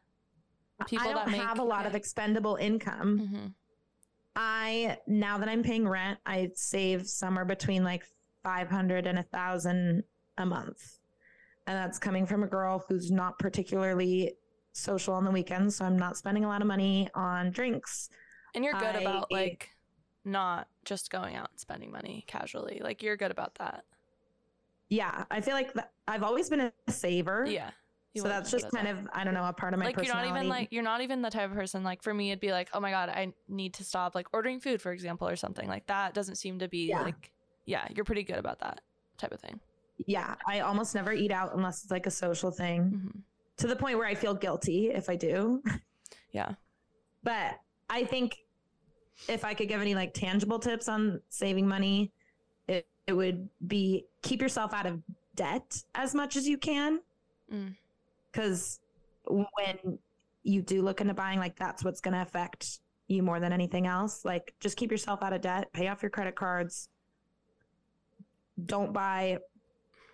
People 0.86 1.06
I 1.08 1.12
don't 1.12 1.24
that 1.26 1.30
make- 1.30 1.40
have 1.42 1.58
a 1.58 1.64
lot 1.64 1.86
of 1.86 1.94
expendable 1.94 2.56
income. 2.56 3.18
hmm 3.18 3.46
I 4.36 4.98
now 5.06 5.38
that 5.38 5.48
I'm 5.48 5.62
paying 5.62 5.86
rent, 5.86 6.18
I 6.26 6.50
save 6.54 7.06
somewhere 7.06 7.44
between 7.44 7.84
like 7.84 8.04
500 8.42 9.06
and 9.06 9.18
a 9.18 9.22
thousand 9.22 10.02
a 10.38 10.44
month. 10.44 10.98
And 11.66 11.76
that's 11.76 11.98
coming 11.98 12.26
from 12.26 12.42
a 12.42 12.46
girl 12.48 12.84
who's 12.88 13.10
not 13.12 13.38
particularly 13.38 14.34
social 14.72 15.14
on 15.14 15.24
the 15.24 15.30
weekends. 15.30 15.76
So 15.76 15.84
I'm 15.84 15.96
not 15.98 16.16
spending 16.16 16.44
a 16.44 16.48
lot 16.48 16.60
of 16.62 16.66
money 16.66 17.08
on 17.14 17.52
drinks. 17.52 18.08
And 18.54 18.64
you're 18.64 18.74
good 18.74 18.96
I- 18.96 19.00
about 19.00 19.30
like 19.30 19.70
not 20.24 20.66
just 20.84 21.10
going 21.10 21.36
out 21.36 21.50
and 21.50 21.60
spending 21.60 21.92
money 21.92 22.24
casually. 22.26 22.80
Like 22.82 23.02
you're 23.02 23.16
good 23.16 23.30
about 23.30 23.54
that. 23.56 23.84
Yeah, 24.94 25.24
I 25.30 25.40
feel 25.40 25.54
like 25.54 25.72
th- 25.72 25.87
I've 26.07 26.22
always 26.22 26.48
been 26.48 26.61
a 26.61 26.72
saver. 26.90 27.46
Yeah. 27.48 27.70
So 28.16 28.28
that's 28.28 28.48
just 28.50 28.70
kind 28.70 28.87
that. 28.87 28.96
of 28.96 29.09
I 29.12 29.24
don't 29.24 29.35
know 29.35 29.44
a 29.44 29.52
part 29.52 29.74
of 29.74 29.80
my 29.80 29.87
like 29.87 29.96
you're 29.96 30.14
not 30.14 30.26
even 30.28 30.48
like 30.48 30.68
you're 30.70 30.85
not 30.85 31.00
even 31.00 31.20
the 31.20 31.30
type 31.30 31.50
of 31.50 31.57
person 31.57 31.83
like 31.83 32.00
for 32.00 32.14
me 32.14 32.30
it'd 32.30 32.38
be 32.38 32.52
like 32.52 32.68
oh 32.72 32.78
my 32.78 32.92
god 32.92 33.09
I 33.09 33.33
need 33.48 33.74
to 33.74 33.85
stop 33.85 34.14
like 34.14 34.28
ordering 34.33 34.61
food 34.61 34.80
for 34.80 34.92
example 34.92 35.26
or 35.28 35.35
something 35.35 35.66
like 35.68 35.85
that 35.88 36.14
doesn't 36.14 36.37
seem 36.37 36.61
to 36.61 36.68
be 36.68 36.87
Yeah. 36.90 37.02
like 37.02 37.33
yeah 37.66 37.88
you're 37.92 38.04
pretty 38.04 38.22
good 38.22 38.37
about 38.37 38.61
that 38.61 38.83
type 39.18 39.33
of 39.33 39.40
thing. 39.40 39.59
yeah, 40.07 40.37
I 40.46 40.61
almost 40.61 40.94
never 40.94 41.12
eat 41.12 41.33
out 41.33 41.57
unless 41.57 41.83
it's 41.83 41.90
like 41.90 42.07
a 42.07 42.11
social 42.12 42.52
thing. 42.52 42.83
hmm 43.12 43.18
To 43.57 43.66
the 43.66 43.74
point 43.74 43.98
where 43.98 44.07
I 44.07 44.14
feel 44.14 44.35
guilty 44.35 44.90
if 44.90 45.09
I 45.11 45.16
do. 45.16 45.61
Yeah. 46.30 46.52
But 47.24 47.59
I 47.90 48.04
think 48.04 48.37
if 49.28 49.44
I 49.44 49.54
could 49.54 49.68
give 49.68 49.80
any 49.80 49.94
like 49.96 50.14
tangible 50.14 50.59
tips 50.61 50.88
on 50.88 51.20
saving 51.30 51.66
money, 51.66 52.12
it, 53.06 53.12
would 53.12 53.48
be 53.66 54.06
keep 54.22 54.40
yourself 54.40 54.72
out 54.72 54.86
of 54.86 55.00
debt 55.34 55.82
as 55.94 56.14
much 56.14 56.36
as 56.36 56.46
you 56.46 56.58
can. 56.58 57.00
Mm. 57.52 57.74
Because 58.32 58.80
when 59.26 59.98
you 60.42 60.62
do 60.62 60.82
look 60.82 61.00
into 61.00 61.14
buying, 61.14 61.38
like 61.38 61.56
that's 61.56 61.84
what's 61.84 62.00
going 62.00 62.14
to 62.14 62.22
affect 62.22 62.80
you 63.08 63.22
more 63.22 63.40
than 63.40 63.52
anything 63.52 63.86
else. 63.86 64.24
Like 64.24 64.54
just 64.60 64.76
keep 64.76 64.90
yourself 64.90 65.22
out 65.22 65.32
of 65.32 65.40
debt, 65.40 65.72
pay 65.72 65.88
off 65.88 66.02
your 66.02 66.10
credit 66.10 66.34
cards. 66.34 66.88
Don't 68.66 68.92
buy 68.92 69.38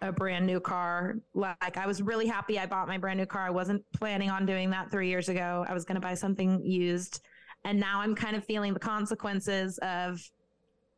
a 0.03 0.13
brand 0.13 0.47
new 0.47 0.61
car. 0.61 1.17
Like 1.35 1.77
I 1.77 1.87
was 1.87 2.03
really 2.03 2.27
happy 2.27 2.59
I 2.59 2.67
bought 2.67 2.89
my 2.89 2.99
brand 2.99 3.19
new 3.19 3.27
car. 3.27 3.47
I 3.47 3.51
wasn't 3.51 3.85
planning 3.93 4.31
on 4.31 4.47
doing 4.47 4.71
that 4.71 4.91
three 4.91 5.09
years 5.09 5.29
ago. 5.29 5.65
I 5.69 5.75
was 5.75 5.85
going 5.85 5.97
to 5.97 6.01
buy 6.01 6.15
something 6.15 6.65
used. 6.65 7.21
And 7.65 7.79
now 7.79 8.01
I'm 8.01 8.15
kind 8.15 8.37
of 8.37 8.45
feeling 8.45 8.73
the 8.73 8.81
consequences 8.81 9.79
of, 9.79 10.23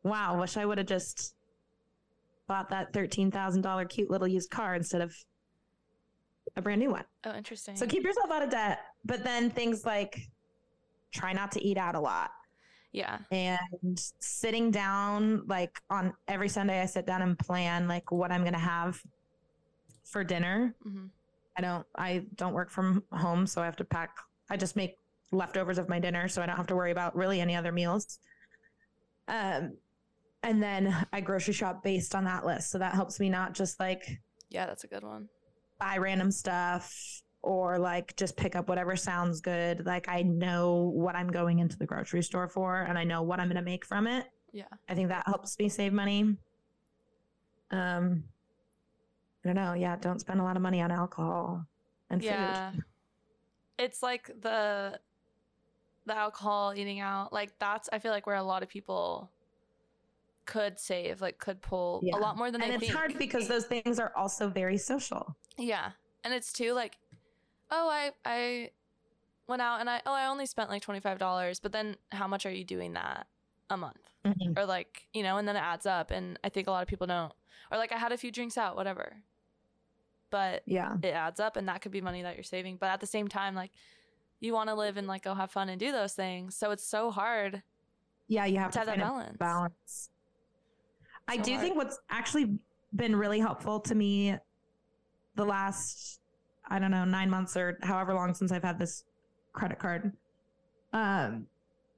wow, 0.03 0.39
wish 0.39 0.55
I 0.55 0.65
would 0.65 0.77
have 0.77 0.87
just 0.87 1.35
bought 2.47 2.69
that 2.69 2.93
$13,000 2.93 3.89
cute 3.89 4.09
little 4.09 4.27
used 4.27 4.49
car 4.49 4.75
instead 4.75 5.01
of 5.01 5.15
a 6.55 6.61
brand 6.61 6.79
new 6.79 6.91
one. 6.91 7.05
Oh, 7.23 7.33
interesting. 7.35 7.75
So 7.75 7.87
keep 7.87 8.03
yourself 8.03 8.29
out 8.31 8.43
of 8.43 8.49
debt. 8.49 8.79
But 9.05 9.23
then 9.23 9.49
things 9.49 9.85
like 9.85 10.19
try 11.11 11.33
not 11.33 11.51
to 11.53 11.63
eat 11.63 11.77
out 11.77 11.95
a 11.95 11.99
lot 11.99 12.31
yeah. 12.93 13.17
and 13.31 13.99
sitting 14.19 14.71
down 14.71 15.45
like 15.47 15.81
on 15.89 16.13
every 16.27 16.47
Sunday 16.47 16.79
I 16.79 16.85
sit 16.85 17.05
down 17.05 17.23
and 17.23 17.37
plan 17.37 17.87
like 17.87 18.11
what 18.11 18.31
I'm 18.31 18.41
going 18.41 18.53
to 18.53 18.59
have 18.59 19.01
for 20.05 20.23
dinner. 20.23 20.75
hmm 20.81 21.07
I 21.55 21.61
don't 21.61 21.85
I 21.95 22.25
don't 22.33 22.53
work 22.53 22.71
from 22.71 23.03
home 23.11 23.45
so 23.45 23.61
I 23.61 23.65
have 23.65 23.75
to 23.75 23.83
pack 23.83 24.09
I 24.49 24.57
just 24.57 24.75
make 24.75 24.97
leftovers 25.31 25.77
of 25.77 25.87
my 25.87 25.99
dinner 25.99 26.27
so 26.27 26.41
I 26.41 26.47
don't 26.47 26.57
have 26.57 26.65
to 26.67 26.75
worry 26.75 26.91
about 26.91 27.15
really 27.15 27.41
any 27.41 27.55
other 27.55 27.71
meals. 27.71 28.17
Um 29.27 29.77
and 30.43 30.61
then 30.61 30.95
I 31.13 31.21
grocery 31.21 31.53
shop 31.53 31.83
based 31.83 32.13
on 32.15 32.25
that 32.25 32.45
list. 32.45 32.69
So 32.71 32.77
that 32.79 32.93
helps 32.93 33.19
me 33.19 33.29
not 33.29 33.53
just 33.53 33.79
like 33.79 34.19
Yeah, 34.49 34.65
that's 34.65 34.83
a 34.83 34.87
good 34.87 35.03
one. 35.03 35.29
buy 35.79 35.97
random 35.97 36.31
stuff 36.31 37.21
or 37.41 37.77
like 37.79 38.15
just 38.15 38.37
pick 38.37 38.55
up 38.55 38.69
whatever 38.69 38.95
sounds 38.95 39.41
good. 39.41 39.85
Like 39.85 40.07
I 40.07 40.21
know 40.21 40.91
what 40.93 41.15
I'm 41.15 41.27
going 41.29 41.59
into 41.59 41.77
the 41.77 41.85
grocery 41.85 42.23
store 42.23 42.47
for 42.47 42.81
and 42.81 42.97
I 42.97 43.03
know 43.03 43.21
what 43.21 43.39
I'm 43.39 43.47
going 43.47 43.57
to 43.57 43.61
make 43.61 43.85
from 43.85 44.07
it. 44.07 44.25
Yeah. 44.51 44.65
I 44.87 44.93
think 44.95 45.09
that 45.09 45.23
helps 45.25 45.57
me 45.59 45.67
save 45.69 45.93
money. 45.93 46.37
Um 47.71 48.23
I 49.43 49.49
don't 49.49 49.55
know. 49.55 49.73
Yeah, 49.73 49.97
don't 49.97 50.19
spend 50.19 50.39
a 50.39 50.43
lot 50.43 50.55
of 50.55 50.61
money 50.61 50.79
on 50.81 50.91
alcohol 50.91 51.65
and 52.09 52.21
Yeah. 52.23 52.71
food. 52.71 52.83
It's 53.77 54.01
like 54.03 54.27
the 54.41 54.99
the 56.05 56.15
alcohol 56.17 56.73
eating 56.75 56.99
out 56.99 57.33
like 57.33 57.57
that's 57.59 57.89
I 57.91 57.99
feel 57.99 58.11
like 58.11 58.27
where 58.27 58.35
a 58.35 58.43
lot 58.43 58.61
of 58.63 58.69
people 58.69 59.31
could 60.45 60.79
save 60.79 61.21
like 61.21 61.37
could 61.37 61.61
pull 61.61 62.01
Yeah. 62.03 62.17
a 62.17 62.19
lot 62.19 62.37
more 62.37 62.51
than 62.51 62.61
And 62.61 62.71
they 62.71 62.75
it's 62.75 62.85
think. 62.85 62.93
hard 62.95 63.17
because 63.17 63.47
those 63.47 63.65
things 63.65 63.99
are 63.99 64.11
also 64.15 64.49
very 64.49 64.77
social. 64.77 65.35
Yeah. 65.57 65.91
And 66.23 66.33
it's 66.33 66.51
too 66.53 66.73
like, 66.73 66.97
oh, 67.71 67.89
I 67.89 68.11
I 68.25 68.71
went 69.47 69.61
out 69.61 69.79
and 69.81 69.89
I 69.89 70.01
oh 70.05 70.13
I 70.13 70.27
only 70.27 70.45
spent 70.45 70.69
like 70.69 70.81
twenty 70.81 70.99
five 70.99 71.17
dollars, 71.19 71.59
but 71.59 71.71
then 71.71 71.95
how 72.11 72.27
much 72.27 72.45
are 72.45 72.51
you 72.51 72.63
doing 72.65 72.93
that 72.93 73.27
a 73.69 73.77
month? 73.77 74.09
Mm-hmm. 74.25 74.57
Or 74.57 74.65
like, 74.65 75.07
you 75.13 75.23
know, 75.23 75.37
and 75.37 75.47
then 75.47 75.55
it 75.55 75.59
adds 75.63 75.85
up 75.85 76.11
and 76.11 76.37
I 76.43 76.49
think 76.49 76.67
a 76.67 76.71
lot 76.71 76.81
of 76.81 76.87
people 76.87 77.07
don't. 77.07 77.33
Or 77.71 77.77
like 77.77 77.91
I 77.91 77.97
had 77.97 78.11
a 78.11 78.17
few 78.17 78.31
drinks 78.31 78.57
out, 78.57 78.75
whatever. 78.75 79.17
But 80.29 80.63
Yeah. 80.65 80.95
it 81.03 81.13
adds 81.13 81.39
up 81.39 81.55
and 81.57 81.67
that 81.67 81.81
could 81.81 81.91
be 81.91 82.01
money 82.01 82.21
that 82.23 82.35
you're 82.35 82.43
saving. 82.43 82.77
But 82.77 82.89
at 82.89 82.99
the 82.99 83.07
same 83.07 83.27
time, 83.27 83.53
like 83.55 83.71
you 84.39 84.53
want 84.53 84.69
to 84.69 84.75
live 84.75 84.97
and 84.97 85.07
like 85.07 85.23
go 85.23 85.33
have 85.35 85.51
fun 85.51 85.69
and 85.69 85.79
do 85.79 85.91
those 85.91 86.13
things. 86.13 86.55
So 86.57 86.71
it's 86.71 86.85
so 86.85 87.11
hard 87.11 87.63
Yeah, 88.27 88.45
you 88.45 88.57
have 88.59 88.71
to 88.71 88.73
to 88.73 88.79
have 88.79 88.87
that 88.87 88.97
balance. 88.97 89.37
balance. 89.37 90.09
I 91.27 91.37
So 91.37 91.43
do 91.43 91.51
hard. 91.51 91.63
think 91.63 91.75
what's 91.75 91.99
actually 92.09 92.57
been 92.95 93.15
really 93.15 93.39
helpful 93.39 93.79
to 93.81 93.95
me 93.95 94.35
the 95.35 95.45
last, 95.45 96.19
I 96.67 96.79
don't 96.79 96.91
know, 96.91 97.05
nine 97.05 97.29
months 97.29 97.57
or 97.57 97.77
however 97.81 98.13
long 98.13 98.33
since 98.33 98.51
I've 98.51 98.63
had 98.63 98.77
this 98.77 99.03
credit 99.53 99.79
card, 99.79 100.11
um, 100.91 101.47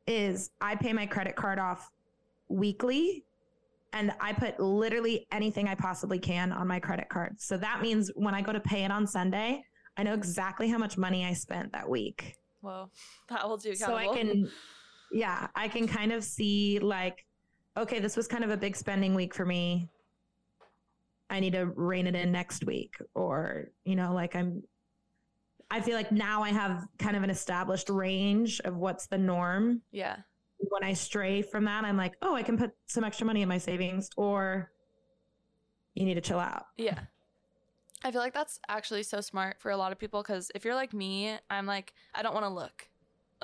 is 0.07 0.51
I 0.61 0.75
pay 0.75 0.93
my 0.93 1.05
credit 1.05 1.35
card 1.35 1.59
off 1.59 1.91
weekly 2.47 3.25
and 3.93 4.13
I 4.19 4.33
put 4.33 4.59
literally 4.59 5.25
anything 5.31 5.67
I 5.67 5.75
possibly 5.75 6.19
can 6.19 6.51
on 6.51 6.67
my 6.67 6.79
credit 6.79 7.09
card. 7.09 7.39
So 7.41 7.57
that 7.57 7.81
means 7.81 8.11
when 8.15 8.35
I 8.35 8.41
go 8.41 8.53
to 8.53 8.59
pay 8.59 8.83
it 8.83 8.91
on 8.91 9.07
Sunday, 9.07 9.63
I 9.97 10.03
know 10.03 10.13
exactly 10.13 10.67
how 10.69 10.77
much 10.77 10.97
money 10.97 11.25
I 11.25 11.33
spent 11.33 11.71
that 11.71 11.88
week 11.89 12.35
Whoa. 12.61 12.89
That 13.29 13.47
will 13.47 13.57
do 13.57 13.75
so 13.75 13.95
I 13.95 14.07
can, 14.07 14.49
yeah, 15.11 15.47
I 15.55 15.67
can 15.67 15.88
kind 15.88 16.11
of 16.11 16.23
see 16.23 16.79
like, 16.79 17.24
okay, 17.77 17.99
this 17.99 18.15
was 18.15 18.27
kind 18.27 18.43
of 18.43 18.51
a 18.51 18.57
big 18.57 18.75
spending 18.75 19.13
week 19.13 19.33
for 19.33 19.45
me. 19.45 19.89
I 21.29 21.39
need 21.39 21.53
to 21.53 21.65
rein 21.65 22.07
it 22.07 22.15
in 22.15 22.31
next 22.31 22.65
week, 22.65 22.95
or 23.13 23.69
you 23.83 23.95
know, 23.95 24.13
like 24.13 24.35
I'm. 24.35 24.63
I 25.71 25.81
feel 25.81 25.95
like 25.95 26.11
now 26.11 26.43
I 26.43 26.49
have 26.49 26.88
kind 26.99 27.17
of 27.17 27.23
an 27.23 27.31
established 27.31 27.89
range 27.89 28.61
of 28.61 28.75
what's 28.77 29.07
the 29.07 29.17
norm. 29.17 29.81
Yeah. 29.91 30.17
When 30.59 30.83
I 30.83 30.93
stray 30.93 31.41
from 31.41 31.65
that, 31.65 31.83
I'm 31.83 31.97
like, 31.97 32.13
oh, 32.21 32.35
I 32.35 32.43
can 32.43 32.57
put 32.57 32.71
some 32.85 33.03
extra 33.03 33.25
money 33.25 33.41
in 33.41 33.49
my 33.49 33.57
savings, 33.57 34.09
or 34.15 34.71
you 35.95 36.05
need 36.05 36.13
to 36.13 36.21
chill 36.21 36.39
out. 36.39 36.67
Yeah. 36.77 36.99
I 38.03 38.11
feel 38.11 38.21
like 38.21 38.33
that's 38.33 38.59
actually 38.67 39.01
so 39.01 39.19
smart 39.19 39.59
for 39.59 39.71
a 39.71 39.77
lot 39.77 39.91
of 39.91 39.97
people 39.97 40.21
because 40.21 40.51
if 40.53 40.63
you're 40.63 40.75
like 40.75 40.93
me, 40.93 41.35
I'm 41.49 41.65
like, 41.65 41.93
I 42.13 42.21
don't 42.21 42.35
want 42.35 42.45
to 42.45 42.49
look. 42.51 42.88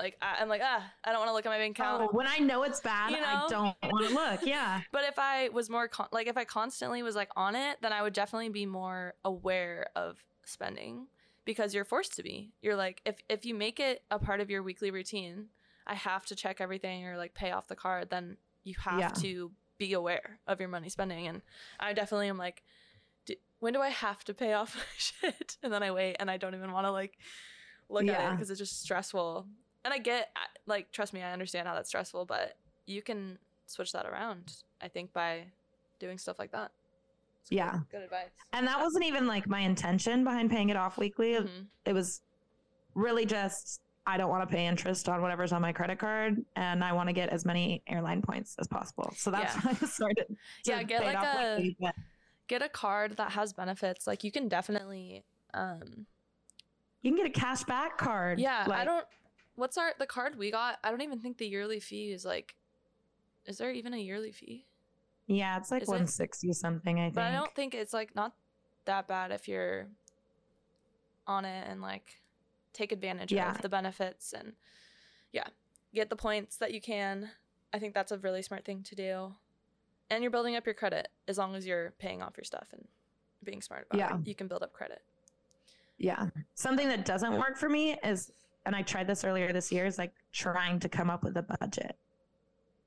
Like, 0.02 0.16
I, 0.20 0.38
I'm 0.42 0.48
like, 0.48 0.60
ah, 0.64 0.84
I 1.04 1.10
don't 1.12 1.20
want 1.20 1.28
to 1.30 1.32
look 1.34 1.46
at 1.46 1.50
my 1.50 1.58
bank 1.58 1.78
account. 1.78 2.02
Oh, 2.02 2.08
when 2.16 2.26
I 2.26 2.38
know 2.38 2.64
it's 2.64 2.80
bad, 2.80 3.12
You 3.12 3.18
I 3.18 3.46
don't 3.48 3.76
want 3.84 4.08
to 4.08 4.14
look. 4.14 4.40
Yeah. 4.46 4.80
But 4.90 5.04
if 5.04 5.18
I 5.18 5.48
was 5.50 5.70
more, 5.70 5.86
con- 5.88 6.08
like, 6.12 6.26
if 6.26 6.36
I 6.36 6.44
constantly 6.44 7.02
was 7.02 7.14
like 7.14 7.30
on 7.36 7.54
it, 7.54 7.78
then 7.82 7.92
I 7.92 8.02
would 8.02 8.12
definitely 8.12 8.48
be 8.48 8.66
more 8.66 9.14
aware 9.24 9.86
of 9.94 10.18
spending 10.44 11.06
because 11.44 11.72
you're 11.74 11.84
forced 11.84 12.16
to 12.16 12.22
be. 12.22 12.52
You're 12.62 12.76
like, 12.76 13.00
if, 13.04 13.16
if 13.28 13.44
you 13.46 13.54
make 13.54 13.78
it 13.80 14.02
a 14.10 14.18
part 14.18 14.40
of 14.40 14.50
your 14.50 14.62
weekly 14.62 14.90
routine, 14.90 15.46
I 15.86 15.94
have 15.94 16.26
to 16.26 16.34
check 16.34 16.60
everything 16.60 17.06
or 17.06 17.16
like 17.16 17.34
pay 17.34 17.52
off 17.52 17.68
the 17.68 17.76
card, 17.76 18.10
then 18.10 18.36
you 18.64 18.74
have 18.80 18.98
Yeah. 18.98 19.08
to 19.08 19.52
be 19.78 19.92
aware 19.92 20.40
of 20.48 20.58
your 20.60 20.68
money 20.68 20.88
spending. 20.88 21.26
And 21.28 21.42
I 21.80 21.92
definitely 21.92 22.28
am 22.28 22.38
like, 22.38 22.62
"D- 23.26 23.38
when 23.60 23.72
do 23.72 23.80
I 23.80 23.88
have 23.88 24.22
to 24.24 24.34
pay 24.34 24.52
off 24.52 24.76
my 24.76 24.82
shit? 24.96 25.56
And 25.62 25.72
then 25.72 25.82
I 25.82 25.90
wait 25.92 26.16
and 26.20 26.30
I 26.30 26.36
don't 26.38 26.54
even 26.54 26.72
want 26.72 26.86
to 26.86 26.92
like 26.92 27.18
look 27.88 28.06
at 28.08 28.28
it 28.28 28.30
because 28.32 28.50
it's 28.50 28.58
just 28.60 28.80
stressful. 28.82 29.46
And 29.84 29.92
I 29.92 29.98
get, 29.98 30.30
like, 30.66 30.92
trust 30.92 31.12
me, 31.12 31.22
I 31.22 31.32
understand 31.32 31.66
how 31.66 31.74
that's 31.74 31.88
stressful, 31.88 32.24
but 32.26 32.56
you 32.86 33.02
can 33.02 33.38
switch 33.66 33.92
that 33.92 34.06
around, 34.06 34.54
I 34.80 34.88
think, 34.88 35.12
by 35.12 35.44
doing 35.98 36.18
stuff 36.18 36.38
like 36.38 36.52
that. 36.52 36.70
It's 37.42 37.50
Yeah. 37.50 37.80
Good 37.90 38.02
advice. 38.02 38.30
And 38.52 38.66
that 38.68 38.78
wasn't 38.80 39.04
even 39.04 39.26
like 39.26 39.48
my 39.48 39.60
intention 39.60 40.22
behind 40.24 40.50
paying 40.50 40.68
it 40.68 40.76
off 40.76 40.98
weekly. 40.98 41.32
Mhm. 41.34 41.66
It 41.84 41.92
was 41.92 42.22
really 42.94 43.26
just 43.26 43.80
I 44.04 44.16
don't 44.16 44.30
want 44.30 44.48
to 44.48 44.52
pay 44.52 44.66
interest 44.66 45.08
on 45.08 45.22
whatever's 45.22 45.52
on 45.52 45.62
my 45.62 45.72
credit 45.72 45.96
card 46.00 46.44
and 46.56 46.82
I 46.82 46.92
want 46.92 47.08
to 47.08 47.12
get 47.12 47.28
as 47.28 47.44
many 47.44 47.84
airline 47.86 48.20
points 48.20 48.56
as 48.58 48.66
possible. 48.66 49.12
So 49.16 49.30
that's 49.30 49.54
Yeah. 49.54 49.60
why 49.72 49.78
I 49.80 49.86
started. 49.86 50.36
Yeah, 50.64 50.82
get 50.82 51.04
like 51.04 51.16
a- 51.16 51.56
weekly, 51.56 51.76
but 51.80 51.94
Get 52.48 52.62
a 52.62 52.68
card 52.68 53.16
that 53.18 53.30
has 53.30 53.52
benefits. 53.52 54.06
Like, 54.08 54.24
you 54.24 54.32
can 54.32 54.48
definitely, 54.48 55.24
um, 55.54 56.06
you 57.02 57.12
can 57.12 57.16
get 57.16 57.26
a 57.26 57.30
cash 57.40 57.62
back 57.62 57.96
card. 57.96 58.40
yeah, 58.40 58.66
I 58.70 58.84
don't, 58.84 59.06
what's 59.56 59.76
our, 59.78 59.92
the 59.98 60.06
card 60.06 60.36
we 60.36 60.50
got? 60.50 60.78
I 60.82 60.90
don't 60.90 61.02
even 61.02 61.20
think 61.20 61.38
the 61.38 61.46
yearly 61.46 61.80
fee 61.80 62.12
is 62.12 62.24
like, 62.24 62.54
is 63.46 63.58
there 63.58 63.70
even 63.72 63.92
a 63.94 63.98
yearly 63.98 64.32
fee? 64.32 64.66
Yeah, 65.26 65.56
it's 65.56 65.70
like 65.70 65.82
Is 65.82 65.88
it? 65.88 65.92
160 65.92 66.52
something, 66.52 66.98
I 66.98 67.04
think. 67.04 67.14
But 67.14 67.24
I 67.24 67.32
don't 67.32 67.54
think 67.54 67.74
it's 67.74 67.92
like 67.92 68.14
not 68.14 68.34
that 68.84 69.06
bad 69.08 69.30
if 69.30 69.48
you're 69.48 69.86
on 71.26 71.44
it 71.44 71.66
and 71.68 71.80
like 71.80 72.20
take 72.72 72.92
advantage 72.92 73.32
Yeah. 73.32 73.52
of 73.52 73.62
the 73.62 73.68
benefits 73.68 74.32
and 74.32 74.54
yeah, 75.32 75.46
get 75.94 76.10
the 76.10 76.16
points 76.16 76.56
that 76.56 76.72
you 76.74 76.80
can. 76.80 77.30
I 77.72 77.78
think 77.78 77.94
that's 77.94 78.12
a 78.12 78.18
really 78.18 78.42
smart 78.42 78.64
thing 78.64 78.82
to 78.84 78.94
do. 78.94 79.34
And 80.10 80.22
you're 80.22 80.30
building 80.30 80.56
up 80.56 80.66
your 80.66 80.74
credit 80.74 81.08
as 81.28 81.38
long 81.38 81.54
as 81.54 81.66
you're 81.66 81.92
paying 81.98 82.20
off 82.20 82.36
your 82.36 82.44
stuff 82.44 82.66
and 82.72 82.86
being 83.44 83.62
smart 83.62 83.86
about 83.90 83.98
Yeah. 83.98 84.18
it. 84.18 84.26
You 84.26 84.34
can 84.34 84.46
build 84.48 84.62
up 84.62 84.72
credit. 84.72 85.02
Yeah. 85.98 86.28
Something 86.54 86.88
that 86.88 87.04
doesn't 87.04 87.38
work 87.38 87.56
for 87.56 87.68
me 87.68 87.96
is, 88.04 88.30
and 88.66 88.74
I 88.76 88.82
tried 88.82 89.06
this 89.06 89.24
earlier 89.24 89.52
this 89.52 89.70
year, 89.72 89.86
is 89.86 89.98
like 89.98 90.12
trying 90.32 90.78
to 90.80 90.88
come 90.88 91.10
up 91.10 91.24
with 91.24 91.36
a 91.36 91.42
budget. 91.42 91.96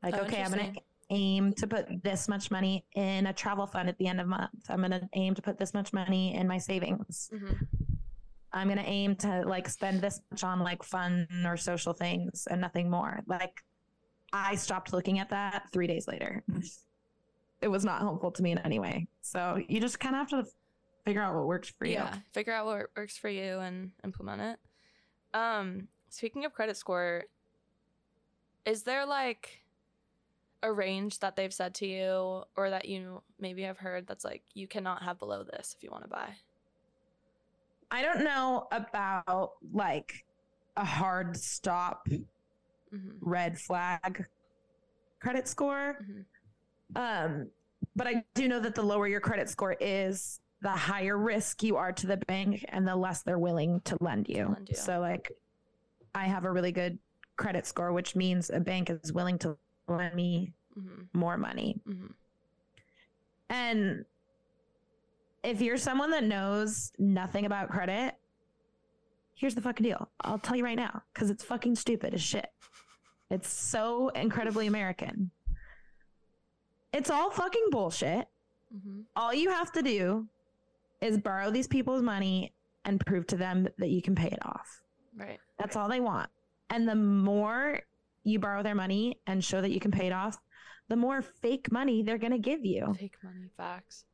Like, 0.03 0.15
Oh, 0.15 0.21
okay, 0.21 0.41
I'm 0.43 0.51
gonna 0.51 0.73
aim 1.09 1.53
to 1.53 1.67
put 1.67 2.03
this 2.03 2.27
much 2.27 2.49
money 2.49 2.85
in 2.95 3.27
a 3.27 3.33
travel 3.33 3.67
fund 3.67 3.89
at 3.89 3.97
the 3.97 4.07
end 4.07 4.19
of 4.19 4.27
month. 4.27 4.49
I'm 4.69 4.79
going 4.79 4.89
to 4.89 5.07
aim 5.13 5.35
to 5.35 5.41
put 5.41 5.59
this 5.59 5.71
much 5.71 5.93
money 5.93 6.33
in 6.35 6.47
my 6.47 6.57
savings. 6.57 7.29
hmm 7.31 7.53
I'm 8.53 8.67
going 8.67 8.79
to 8.79 8.89
aim 8.89 9.17
to 9.17 9.41
like 9.41 9.67
spend 9.67 9.99
this 9.99 10.21
much 10.31 10.43
on 10.43 10.61
like 10.61 10.81
fun 10.81 11.27
or 11.45 11.57
social 11.57 11.91
things 11.91 12.47
and 12.49 12.61
nothing 12.61 12.89
more. 12.89 13.19
Like 13.27 13.61
I 14.31 14.55
stopped 14.55 14.93
looking 14.93 15.19
at 15.19 15.29
that 15.29 15.63
3 15.73 15.85
days 15.87 16.07
later. 16.07 16.41
It 17.61 17.67
was 17.67 17.83
not 17.83 17.99
helpful 17.99 18.31
to 18.31 18.41
me 18.41 18.51
in 18.53 18.57
any 18.59 18.79
way. 18.79 19.07
So 19.21 19.61
you 19.67 19.81
just 19.81 19.99
kind 19.99 20.15
of 20.15 20.19
have 20.21 20.29
to 20.45 20.49
figure 21.03 21.21
out 21.21 21.35
what 21.35 21.47
works 21.47 21.67
for 21.77 21.85
you. 21.85 21.93
Yeah, 21.95 22.15
figure 22.33 22.53
out 22.53 22.65
what 22.65 22.87
works 22.95 23.17
for 23.17 23.29
you 23.29 23.59
and 23.59 23.91
implement 24.05 24.41
it. 24.41 24.59
Um, 25.35 25.89
speaking 26.09 26.45
of 26.45 26.53
credit 26.53 26.77
score, 26.77 27.25
is 28.65 28.83
there 28.83 29.05
like 29.05 29.61
a 30.63 30.71
range 30.71 31.19
that 31.19 31.35
they've 31.35 31.53
said 31.53 31.75
to 31.75 31.85
you 31.87 32.43
or 32.55 32.69
that 32.71 32.85
you 32.85 33.21
maybe 33.39 33.63
have 33.63 33.77
heard 33.77 34.07
that's 34.07 34.25
like 34.25 34.43
you 34.55 34.67
cannot 34.67 35.03
have 35.03 35.19
below 35.19 35.43
this 35.43 35.75
if 35.77 35.83
you 35.83 35.91
want 35.91 36.03
to 36.05 36.09
buy? 36.09 36.29
I 37.91 38.01
don't 38.01 38.23
know 38.23 38.67
about 38.71 39.51
like 39.73 40.25
a 40.77 40.85
hard 40.85 41.37
stop 41.37 42.07
hmm 42.91 43.19
red 43.21 43.59
flag 43.59 44.25
credit 45.21 45.47
score. 45.47 46.05
hmm 46.05 46.21
Um, 46.95 47.49
but 47.95 48.07
I 48.07 48.23
do 48.35 48.47
know 48.47 48.59
that 48.61 48.75
the 48.75 48.83
lower 48.83 49.07
your 49.07 49.21
credit 49.21 49.49
score 49.49 49.75
is, 49.79 50.39
the 50.61 50.69
higher 50.69 51.17
risk 51.17 51.61
you 51.63 51.75
are 51.77 51.91
to 51.91 52.07
the 52.07 52.17
bank 52.17 52.65
and 52.69 52.87
the 52.87 52.95
less 52.95 53.21
they're 53.21 53.37
willing 53.39 53.81
to 53.81 53.97
lend 54.01 54.27
you. 54.29 54.47
lend 54.47 54.69
you. 54.69 54.75
So 54.75 54.99
like 54.99 55.31
I 56.13 56.25
have 56.25 56.45
a 56.45 56.51
really 56.51 56.71
good 56.71 56.97
credit 57.37 57.65
score, 57.67 57.91
which 57.91 58.15
means 58.15 58.49
a 58.49 58.59
bank 58.59 58.89
is 58.89 59.11
willing 59.13 59.37
to 59.39 59.57
lend 59.87 60.15
me 60.15 60.53
hmm 60.73 61.03
more 61.13 61.37
money. 61.37 61.79
hmm 61.85 62.07
And 63.49 64.05
if 65.43 65.61
you're 65.61 65.77
someone 65.77 66.09
that 66.11 66.23
knows 66.23 66.91
nothing 66.97 67.45
about 67.45 67.69
credit, 67.69 68.15
here's 69.35 69.53
the 69.55 69.61
fucking 69.61 69.83
deal. 69.83 70.09
I'll 70.21 70.39
tell 70.39 70.55
you 70.55 70.63
right 70.63 70.75
now, 70.77 71.03
because 71.13 71.29
it's 71.29 71.43
fucking 71.43 71.75
stupid 71.75 72.13
as 72.13 72.21
shit. 72.21 72.47
It's 73.29 73.47
so 73.49 74.09
incredibly 74.09 74.67
American. 74.67 75.31
It's 76.93 77.09
all 77.09 77.29
fucking 77.29 77.67
bullshit. 77.71 78.27
hmm 78.71 79.01
All 79.15 79.33
you 79.33 79.49
have 79.51 79.71
to 79.73 79.81
do 79.81 80.27
is 81.01 81.17
borrow 81.17 81.51
these 81.51 81.67
people's 81.67 82.01
money 82.01 82.53
and 82.85 83.03
prove 83.05 83.25
to 83.27 83.35
them 83.37 83.67
that 83.77 83.89
you 83.89 84.01
can 84.01 84.15
pay 84.15 84.27
it 84.27 84.39
off. 84.45 84.81
Right. 85.15 85.39
That's 85.59 85.75
all 85.75 85.89
they 85.89 85.99
want. 85.99 86.29
And 86.69 86.87
the 86.87 86.95
more 86.95 87.79
you 88.23 88.39
borrow 88.39 88.63
their 88.63 88.75
money 88.75 89.19
and 89.27 89.43
show 89.43 89.61
that 89.61 89.71
you 89.71 89.79
can 89.79 89.91
pay 89.91 90.07
it 90.07 90.13
off, 90.13 90.37
the 90.87 90.95
more 90.95 91.21
fake 91.21 91.71
money 91.71 92.03
they're 92.03 92.17
going 92.17 92.31
to 92.31 92.39
give 92.39 92.63
you. 92.65 92.93
Fake 92.99 93.17
money 93.23 93.49
facts. 93.57 94.05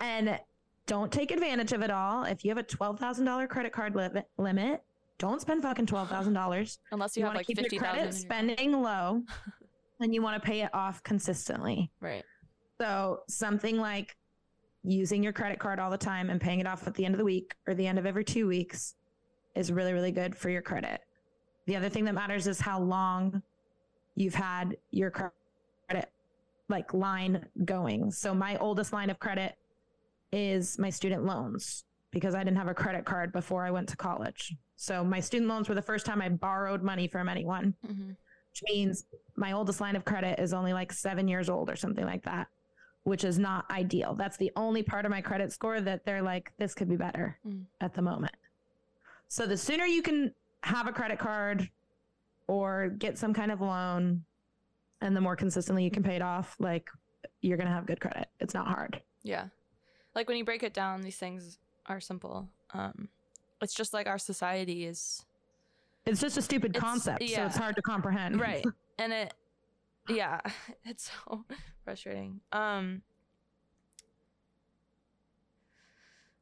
And 0.00 0.38
don't 0.86 1.10
take 1.12 1.30
advantage 1.30 1.72
of 1.72 1.82
it 1.82 1.90
all. 1.90 2.24
If 2.24 2.44
you 2.44 2.50
have 2.50 2.58
a 2.58 2.62
$12,000 2.64 3.48
credit 3.48 3.72
card 3.72 3.94
limit, 3.94 4.26
limit, 4.38 4.82
don't 5.18 5.40
spend 5.40 5.62
fucking 5.62 5.86
$12,000. 5.86 6.78
Unless 6.92 7.16
you, 7.16 7.20
You, 7.20 7.24
have 7.26 7.30
want 7.34 7.36
like 7.38 7.46
to 7.46 7.52
keep 7.54 7.58
fifty 7.58 7.76
your 7.76 7.82
credit 7.84 8.04
thousand. 8.06 8.20
spending 8.20 8.82
low 8.82 9.22
and 10.00 10.14
you 10.14 10.20
want 10.22 10.40
to 10.40 10.46
pay 10.46 10.62
it 10.62 10.70
off 10.74 11.02
consistently. 11.02 11.90
Right. 12.00 12.24
So 12.80 13.20
something 13.28 13.78
like 13.78 14.16
using 14.86 15.22
your 15.22 15.32
credit 15.32 15.58
card 15.58 15.78
all 15.78 15.90
the 15.90 15.98
time 15.98 16.30
and 16.30 16.40
paying 16.40 16.60
it 16.60 16.66
off 16.66 16.86
at 16.86 16.94
the 16.94 17.04
end 17.04 17.14
of 17.14 17.18
the 17.18 17.24
week 17.24 17.54
or 17.66 17.74
the 17.74 17.86
end 17.86 17.98
of 17.98 18.06
every 18.06 18.24
two 18.24 18.46
weeks 18.46 18.94
is 19.54 19.72
really, 19.72 19.92
really 19.92 20.12
good 20.12 20.36
for 20.36 20.48
your 20.48 20.62
credit. 20.62 21.00
The 21.66 21.76
other 21.76 21.88
thing 21.88 22.04
that 22.04 22.14
matters 22.14 22.46
is 22.46 22.60
how 22.60 22.80
long 22.80 23.42
you've 24.14 24.34
had 24.34 24.76
your 24.90 25.10
credit 25.10 26.10
like 26.68 26.94
line 26.94 27.46
going. 27.64 28.10
So 28.10 28.34
my 28.34 28.56
oldest 28.58 28.92
line 28.92 29.10
of 29.10 29.18
credit 29.18 29.54
is 30.32 30.78
my 30.78 30.90
student 30.90 31.24
loans 31.24 31.84
because 32.12 32.34
I 32.34 32.44
didn't 32.44 32.56
have 32.56 32.68
a 32.68 32.74
credit 32.74 33.04
card 33.04 33.32
before 33.32 33.64
I 33.64 33.70
went 33.70 33.88
to 33.90 33.96
college. 33.96 34.54
So 34.76 35.02
my 35.04 35.20
student 35.20 35.48
loans 35.48 35.68
were 35.68 35.74
the 35.74 35.82
first 35.82 36.06
time 36.06 36.22
I 36.22 36.28
borrowed 36.28 36.82
money 36.82 37.08
from 37.08 37.28
anyone 37.28 37.74
hmm 37.84 38.12
which 38.56 38.74
means 38.74 39.04
my 39.36 39.52
oldest 39.52 39.80
line 39.80 39.96
of 39.96 40.04
credit 40.04 40.38
is 40.38 40.54
only 40.54 40.72
like 40.72 40.92
seven 40.92 41.28
years 41.28 41.50
old 41.50 41.68
or 41.68 41.76
something 41.76 42.06
like 42.06 42.24
that, 42.24 42.48
which 43.06 43.22
is 43.22 43.38
not 43.38 43.70
ideal. 43.70 44.14
That's 44.14 44.36
the 44.36 44.50
only 44.56 44.82
part 44.82 45.04
of 45.04 45.12
my 45.12 45.20
credit 45.20 45.52
score 45.52 45.80
that 45.80 46.04
they're 46.04 46.22
like, 46.22 46.50
this 46.58 46.74
could 46.74 46.88
be 46.88 46.96
better 46.96 47.38
Mm. 47.46 47.62
at 47.80 47.94
the 47.94 48.02
moment. 48.02 48.34
So 49.28 49.46
the 49.46 49.56
sooner 49.56 49.84
you 49.84 50.02
can 50.02 50.34
have 50.64 50.88
a 50.88 50.92
credit 50.92 51.16
card 51.16 51.70
or 52.48 52.88
get 52.88 53.16
some 53.16 53.32
kind 53.32 53.52
of 53.52 53.60
loan 53.60 54.24
and 55.00 55.14
the 55.16 55.20
more 55.20 55.36
consistently 55.36 55.84
you 55.84 55.90
can 55.90 56.02
pay 56.02 56.16
it 56.16 56.22
off, 56.22 56.56
like 56.58 56.88
you're 57.42 57.56
going 57.56 57.68
to 57.68 57.72
have 57.72 57.86
good 57.86 58.00
credit. 58.00 58.26
It's 58.40 58.54
not 58.54 58.66
hard. 58.66 59.00
Yeah. 59.22 59.44
Like 60.16 60.26
when 60.26 60.36
you 60.36 60.44
break 60.44 60.64
it 60.64 60.74
down, 60.74 61.02
these 61.02 61.16
things 61.16 61.58
are 61.86 62.00
simple. 62.00 62.48
Um, 62.74 63.08
it's 63.62 63.72
just 63.74 63.94
like 63.94 64.08
our 64.08 64.18
society 64.18 64.84
is 64.84 65.24
It's 66.06 66.20
just 66.20 66.36
a 66.38 66.42
stupid 66.42 66.74
concept. 66.74 67.22
So 67.28 67.44
it's 67.46 67.56
hard 67.56 67.76
to 67.76 67.82
comprehend. 67.82 68.40
right 68.40 68.64
and 68.98 69.12
it 69.12 69.32
yeah 70.08 70.40
it's 70.84 71.10
so 71.26 71.44
frustrating 71.84 72.40
um 72.52 73.02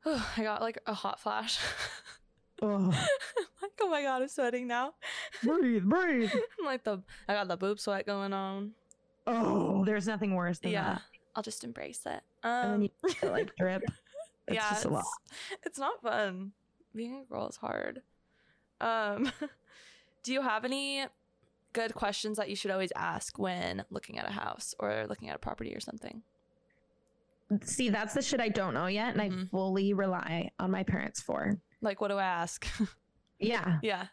oh, 0.07 0.33
i 0.37 0.42
got 0.42 0.61
like 0.61 0.79
a 0.87 0.94
hot 0.94 1.20
flash 1.20 1.59
oh, 2.62 2.92
like 3.62 3.72
oh 3.81 3.88
my 3.88 4.03
god 4.03 4.22
i'm 4.22 4.29
sweating 4.29 4.66
now 4.66 4.94
breathe, 5.42 5.85
breathe. 5.85 6.31
i'm 6.59 6.64
like 6.66 6.85
the 6.85 7.03
i 7.29 7.35
got 7.35 7.48
the 7.48 7.57
boob 7.57 7.79
sweat 7.81 8.07
going 8.07 8.33
on 8.33 8.72
Oh, 9.27 9.87
there's 9.87 10.07
nothing 10.07 10.35
worse 10.35 10.59
than 10.59 10.72
yeah 10.72 10.85
that. 10.94 11.03
i'll 11.35 11.42
just 11.42 11.64
embrace 11.64 12.00
it 12.05 12.20
And 12.42 12.83
then 12.83 12.90
um 13.05 13.12
you 13.22 13.31
like 13.31 13.57
drip. 13.57 13.83
It's 14.46 14.57
yeah 14.57 14.68
just 14.70 14.85
a 14.85 14.90
lot. 14.90 15.05
it's, 15.50 15.66
it's 15.66 15.79
not 15.79 16.03
fun 16.03 16.53
being 16.94 17.16
a 17.16 17.24
girl 17.24 17.48
is 17.48 17.57
hard 17.57 18.03
um 18.83 19.33
do 20.22 20.33
you 20.35 20.42
have 20.42 20.66
any 20.66 21.07
good 21.75 21.95
questions 21.95 22.39
that 22.39 22.49
you 22.49 22.57
should 22.57 22.71
always 22.71 22.93
ask 22.97 23.39
when 23.39 23.85
looking 23.91 24.19
at 24.19 24.27
a 24.29 24.33
house 24.33 24.75
or 24.81 25.05
looking 25.09 25.29
at 25.29 25.37
a 25.37 25.39
property 25.39 25.75
or 25.77 25.81
something 25.81 26.23
See, 27.63 27.91
that's 27.91 28.15
the 28.15 28.23
shit 28.23 28.41
I 28.41 28.49
don't 28.49 28.73
know 28.75 28.87
yet, 28.87 29.13
and 29.13 29.21
I 29.21 29.29
Mhm. 29.29 29.51
fully 29.51 29.93
rely 29.93 30.51
on 30.59 30.71
my 30.71 30.83
parents 30.83 31.21
for. 31.21 31.61
like 31.83 32.01
what 32.01 32.09
do 32.09 32.17
i 32.17 32.25
ask 32.25 32.67
Yeah, 33.39 33.79
yeah 33.83 34.07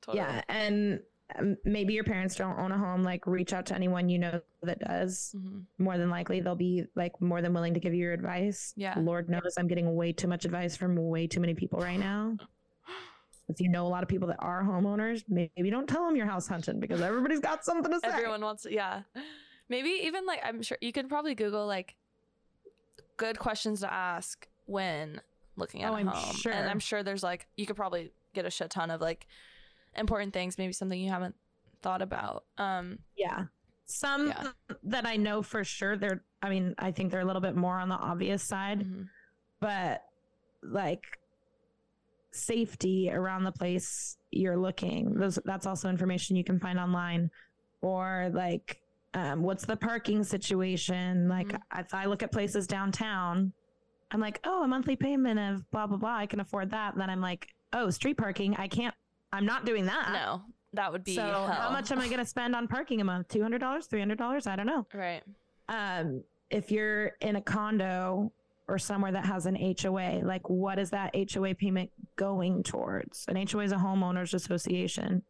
totally 0.00 0.24
yeah, 0.24 0.42
and 0.48 1.00
um, 1.38 1.56
maybe 1.64 1.92
your 1.92 2.04
parents 2.04 2.34
don't 2.36 2.58
own 2.58 2.72
a 2.72 2.78
home. 2.78 3.04
Like, 3.04 3.26
reach 3.26 3.52
out 3.52 3.66
to 3.66 3.74
anyone 3.74 4.08
you 4.08 4.18
know 4.18 4.40
that 4.62 4.78
does. 4.80 5.34
hmm 5.38 5.58
More 5.76 5.98
than 5.98 6.08
likely, 6.08 6.40
they'll 6.40 6.54
be 6.54 6.84
like 6.96 7.20
more 7.20 7.42
than 7.42 7.52
willing 7.52 7.74
to 7.74 7.80
give 7.80 7.92
you 7.92 8.00
your 8.00 8.14
advice. 8.14 8.72
Yeah. 8.76 8.94
Lord 8.98 9.28
knows 9.28 9.52
I'm 9.58 9.68
getting 9.68 9.94
way 9.94 10.12
too 10.14 10.26
much 10.26 10.46
advice 10.46 10.74
from 10.74 10.96
way 10.96 11.26
too 11.26 11.40
many 11.40 11.52
people 11.54 11.80
right 11.80 12.00
now. 12.00 12.36
If 13.48 13.60
you 13.60 13.68
know 13.68 13.86
a 13.86 13.88
lot 13.88 14.02
of 14.02 14.08
people 14.08 14.28
that 14.28 14.36
are 14.40 14.62
homeowners, 14.62 15.24
maybe 15.28 15.70
don't 15.70 15.88
tell 15.88 16.04
them 16.06 16.16
you're 16.16 16.26
house 16.26 16.46
hunting 16.46 16.80
because 16.80 17.00
everybody's 17.00 17.40
got 17.40 17.64
something 17.64 17.90
to 17.92 17.98
say. 18.00 18.08
Everyone 18.08 18.42
wants 18.42 18.64
to, 18.64 18.72
yeah. 18.72 19.02
Maybe 19.70 19.88
even 20.04 20.26
like 20.26 20.40
I'm 20.44 20.62
sure 20.62 20.76
you 20.80 20.92
could 20.92 21.08
probably 21.08 21.34
Google 21.34 21.66
like 21.66 21.96
good 23.16 23.38
questions 23.38 23.80
to 23.80 23.92
ask 23.92 24.46
when 24.66 25.20
looking 25.56 25.82
at 25.82 25.90
Oh, 25.90 25.94
a 25.94 25.98
I'm 25.98 26.06
home. 26.08 26.34
sure. 26.36 26.52
And 26.52 26.68
I'm 26.68 26.78
sure 26.78 27.02
there's 27.02 27.22
like 27.22 27.46
you 27.56 27.66
could 27.66 27.76
probably 27.76 28.12
get 28.34 28.44
a 28.44 28.50
shit 28.50 28.70
ton 28.70 28.90
of 28.90 29.00
like 29.00 29.26
important 29.96 30.32
things, 30.32 30.58
maybe 30.58 30.72
something 30.72 31.00
you 31.00 31.10
haven't 31.10 31.34
thought 31.82 32.02
about. 32.02 32.44
Um 32.58 32.98
Yeah. 33.16 33.44
Some 33.86 34.28
Yeah. 34.28 34.48
that 34.84 35.06
I 35.06 35.16
know 35.16 35.42
for 35.42 35.64
sure, 35.64 35.96
they're, 35.96 36.22
I 36.42 36.50
mean, 36.50 36.74
I 36.78 36.92
think 36.92 37.10
they're 37.10 37.20
a 37.20 37.24
little 37.24 37.40
bit 37.42 37.56
more 37.56 37.78
on 37.78 37.88
the 37.88 37.94
obvious 37.96 38.42
side, 38.42 38.80
mhm. 38.80 39.08
but 39.60 40.04
like 40.62 41.02
safety 42.38 43.10
around 43.12 43.44
the 43.44 43.52
place 43.52 44.16
you're 44.30 44.56
looking, 44.56 45.14
those, 45.14 45.38
that's 45.44 45.66
also 45.66 45.88
information 45.88 46.36
you 46.36 46.44
can 46.44 46.58
find 46.60 46.78
online. 46.78 47.30
Or 47.80 48.30
like, 48.32 48.80
um, 49.14 49.42
what's 49.42 49.64
the 49.64 49.76
parking 49.76 50.22
situation? 50.24 51.28
Like, 51.28 51.48
Mhm. 51.48 51.60
if 51.78 51.94
I 51.94 52.06
look 52.06 52.22
at 52.22 52.32
places 52.32 52.66
downtown, 52.66 53.52
I'm 54.10 54.20
like, 54.20 54.40
oh, 54.44 54.64
a 54.64 54.68
monthly 54.68 54.96
payment 54.96 55.38
of 55.38 55.70
blah, 55.70 55.86
blah, 55.86 55.96
blah, 55.98 56.16
I 56.16 56.26
can 56.26 56.40
afford 56.40 56.70
that. 56.70 56.92
And 56.94 57.00
then 57.02 57.10
I'm 57.10 57.20
like, 57.20 57.48
oh, 57.72 57.90
street 57.90 58.16
parking, 58.16 58.56
I 58.56 58.66
can't, 58.68 58.94
I'm 59.32 59.44
not 59.46 59.64
doing 59.66 59.84
that. 59.86 60.12
no, 60.12 60.42
that 60.72 60.90
would 60.92 61.04
be 61.04 61.14
So 61.14 61.22
how 61.22 61.70
much 61.70 61.92
am 61.92 61.98
I 61.98 62.06
going 62.06 62.18
to 62.18 62.24
spend 62.24 62.56
on 62.56 62.66
parking 62.68 63.00
a 63.00 63.04
month? 63.04 63.28
Two 63.28 63.42
hundred 63.42 63.58
dollars, 63.58 63.86
three 63.86 64.00
hundred 64.00 64.18
dollars? 64.18 64.46
I 64.46 64.56
don't 64.56 64.66
know. 64.66 64.86
Right. 64.94 65.22
Um, 65.68 66.22
if 66.50 66.70
you're 66.70 67.08
in 67.20 67.36
a 67.36 67.40
condo 67.42 68.32
or 68.68 68.78
somewhere 68.78 69.12
that 69.12 69.24
has 69.24 69.46
an 69.46 69.56
HOA, 69.56 70.20
like 70.22 70.48
what 70.48 70.78
is 70.78 70.90
that 70.90 71.14
HOA 71.14 71.54
payment 71.54 71.90
going 72.16 72.62
towards? 72.62 73.24
An 73.28 73.36
HOA 73.36 73.64
is 73.64 73.72
a 73.72 73.76
homeowners 73.76 74.34
association. 74.34 75.22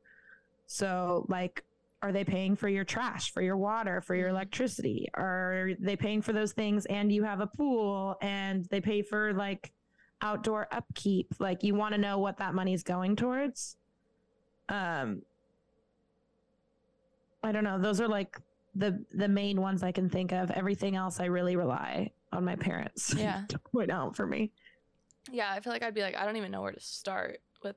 So 0.66 1.24
like, 1.28 1.64
are 2.02 2.12
they 2.12 2.24
paying 2.24 2.56
for 2.56 2.68
your 2.68 2.84
trash, 2.84 3.32
for 3.32 3.42
your 3.42 3.56
water, 3.56 4.00
for 4.00 4.14
your 4.14 4.28
Mhm. 4.28 4.32
electricity? 4.32 5.08
Are 5.14 5.70
they 5.80 5.96
paying 5.96 6.20
for 6.22 6.32
those 6.32 6.52
things 6.52 6.84
and 6.86 7.10
you 7.12 7.22
have 7.24 7.40
a 7.40 7.46
pool 7.46 8.16
and 8.20 8.64
they 8.66 8.80
pay 8.80 9.02
for 9.02 9.32
like 9.32 9.72
outdoor 10.20 10.66
upkeep? 10.72 11.32
Like 11.38 11.62
you 11.62 11.74
want 11.74 11.94
to 11.94 12.00
know 12.00 12.18
what 12.18 12.36
that 12.38 12.54
money's 12.54 12.82
going 12.82 13.16
towards. 13.16 13.76
Um, 14.68 15.22
I 17.42 17.52
don't 17.52 17.64
know. 17.64 17.78
Those 17.78 18.00
are 18.00 18.08
like 18.08 18.36
the 18.74 19.04
the 19.12 19.28
main 19.28 19.60
ones 19.60 19.82
I 19.82 19.92
can 19.92 20.08
think 20.10 20.32
of. 20.32 20.50
Everything 20.50 20.94
else 20.96 21.20
I 21.20 21.26
really 21.26 21.56
rely 21.56 22.10
on 22.32 22.44
my 22.44 22.56
parents. 22.56 23.14
Yeah. 23.18 23.42
to 23.48 23.58
point 23.58 23.90
out 23.90 24.16
for 24.16 24.26
me. 24.26 24.52
Yeah, 25.30 25.50
I 25.52 25.60
feel 25.60 25.72
like 25.72 25.82
I'd 25.82 25.94
be 25.94 26.02
like, 26.02 26.16
I 26.16 26.24
don't 26.24 26.36
even 26.36 26.50
know 26.50 26.62
where 26.62 26.72
to 26.72 26.80
start 26.80 27.40
with 27.62 27.76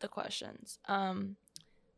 the 0.00 0.08
questions. 0.08 0.78
Um, 0.88 1.36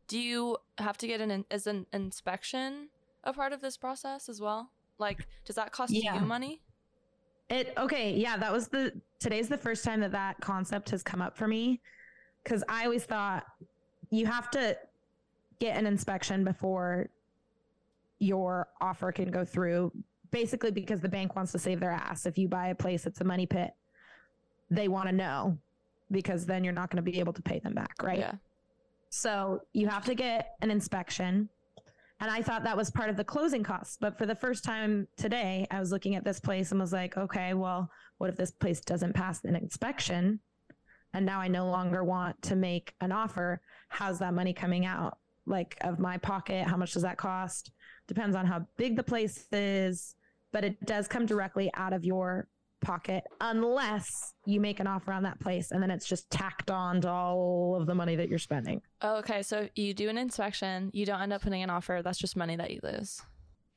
do 0.07 0.19
you 0.19 0.57
have 0.77 0.97
to 0.99 1.07
get 1.07 1.21
an 1.21 1.45
is 1.49 1.65
an 1.67 1.85
inspection 1.93 2.89
a 3.23 3.31
part 3.33 3.53
of 3.53 3.61
this 3.61 3.77
process 3.77 4.27
as 4.29 4.41
well? 4.41 4.69
Like, 4.99 5.25
does 5.45 5.55
that 5.55 5.71
cost 5.71 5.93
Yeah. 5.93 6.15
you 6.19 6.25
money? 6.25 6.61
It 7.49 7.73
okay, 7.77 8.13
yeah, 8.13 8.37
that 8.37 8.51
was 8.51 8.67
the 8.67 8.93
today's 9.19 9.47
the 9.49 9.57
first 9.57 9.83
time 9.83 10.01
that 10.01 10.11
that 10.11 10.39
concept 10.41 10.89
has 10.91 11.01
come 11.03 11.21
up 11.21 11.37
for 11.37 11.47
me 11.47 11.81
cuz 12.43 12.63
I 12.67 12.83
always 12.85 13.05
thought 13.05 13.45
you 14.09 14.25
have 14.27 14.51
to 14.51 14.77
get 15.59 15.77
an 15.77 15.85
inspection 15.87 16.43
before 16.43 17.09
your 18.19 18.67
offer 18.81 19.11
can 19.11 19.31
go 19.31 19.43
through 19.45 19.91
basically 20.33 20.71
because 20.71 20.99
the 20.99 21.07
bank 21.17 21.35
wants 21.37 21.51
to 21.53 21.59
save 21.59 21.79
their 21.79 21.91
ass 21.91 22.25
if 22.25 22.37
you 22.37 22.47
buy 22.49 22.67
a 22.67 22.75
place 22.75 23.05
it's 23.05 23.21
a 23.21 23.23
money 23.23 23.45
pit 23.45 23.71
they 24.69 24.87
want 24.89 25.07
to 25.07 25.15
know 25.15 25.57
because 26.11 26.45
then 26.45 26.63
you're 26.63 26.73
not 26.73 26.89
going 26.89 27.03
to 27.03 27.09
be 27.11 27.19
able 27.19 27.31
to 27.33 27.41
pay 27.41 27.59
them 27.59 27.73
back 27.73 27.95
right 28.03 28.19
Yeah. 28.19 28.33
so 29.09 29.61
you 29.73 29.87
have 29.87 30.05
to 30.05 30.15
get 30.15 30.55
an 30.61 30.69
inspection. 30.71 31.49
And 32.19 32.31
I 32.31 32.41
thought 32.41 32.63
that 32.63 32.77
was 32.77 32.89
part 32.89 33.09
of 33.09 33.17
the 33.17 33.23
closing 33.23 33.63
costs. 33.63 33.97
But 33.99 34.17
for 34.17 34.25
the 34.25 34.35
first 34.35 34.63
time 34.63 35.07
today, 35.17 35.67
I 35.71 35.79
was 35.81 35.91
looking 35.91 36.15
at 36.15 36.23
this 36.23 36.39
place 36.39 36.71
and 36.71 36.79
was 36.79 36.93
like, 36.93 37.17
okay, 37.17 37.53
well, 37.53 37.89
what 38.17 38.29
if 38.29 38.37
this 38.37 38.51
place 38.51 38.79
doesn't 38.79 39.13
pass 39.13 39.43
an 39.43 39.57
inspection? 39.57 40.39
And 41.13 41.25
now 41.25 41.41
I 41.41 41.49
no 41.49 41.65
longer 41.69 42.01
want 42.05 42.41
to 42.43 42.55
make 42.55 42.93
an 43.01 43.11
offer. 43.11 43.59
How's 43.89 44.19
that 44.19 44.33
money 44.33 44.53
coming 44.53 44.85
out? 44.85 45.17
Like, 45.45 45.75
of 45.81 45.99
my 45.99 46.17
pocket? 46.17 46.65
How 46.65 46.77
much 46.77 46.93
does 46.93 47.01
that 47.01 47.17
cost? 47.17 47.71
Depends 48.07 48.37
on 48.37 48.45
how 48.45 48.65
big 48.77 48.95
the 48.95 49.03
place 49.03 49.47
is, 49.51 50.15
but 50.53 50.63
it 50.63 50.79
does 50.85 51.07
come 51.09 51.25
directly 51.25 51.69
out 51.73 51.91
of 51.91 52.05
your 52.05 52.47
pocket 52.81 53.23
unless 53.41 54.33
you 54.45 54.59
make 54.59 54.79
an 54.81 54.87
offer 54.87 55.13
on 55.13 55.23
that 55.23 55.39
place 55.39 55.71
and 55.71 55.81
then 55.81 55.89
it's 55.89 56.05
just 56.05 56.29
tacked 56.29 56.69
on 56.69 56.99
to 57.01 57.09
all 57.09 57.77
of 57.79 57.85
the 57.87 57.95
money 57.95 58.15
that 58.15 58.27
you're 58.29 58.37
spending. 58.39 58.81
Oh, 59.01 59.15
okay, 59.17 59.41
so 59.41 59.67
you 59.75 59.93
do 59.93 60.09
an 60.09 60.17
inspection, 60.17 60.89
you 60.93 61.05
don't 61.05 61.21
end 61.21 61.31
up 61.33 61.41
putting 61.41 61.63
an 61.63 61.69
offer. 61.69 62.01
That's 62.03 62.17
just 62.19 62.35
money 62.37 62.55
that 62.57 62.71
you 62.71 62.79
lose. 62.83 63.21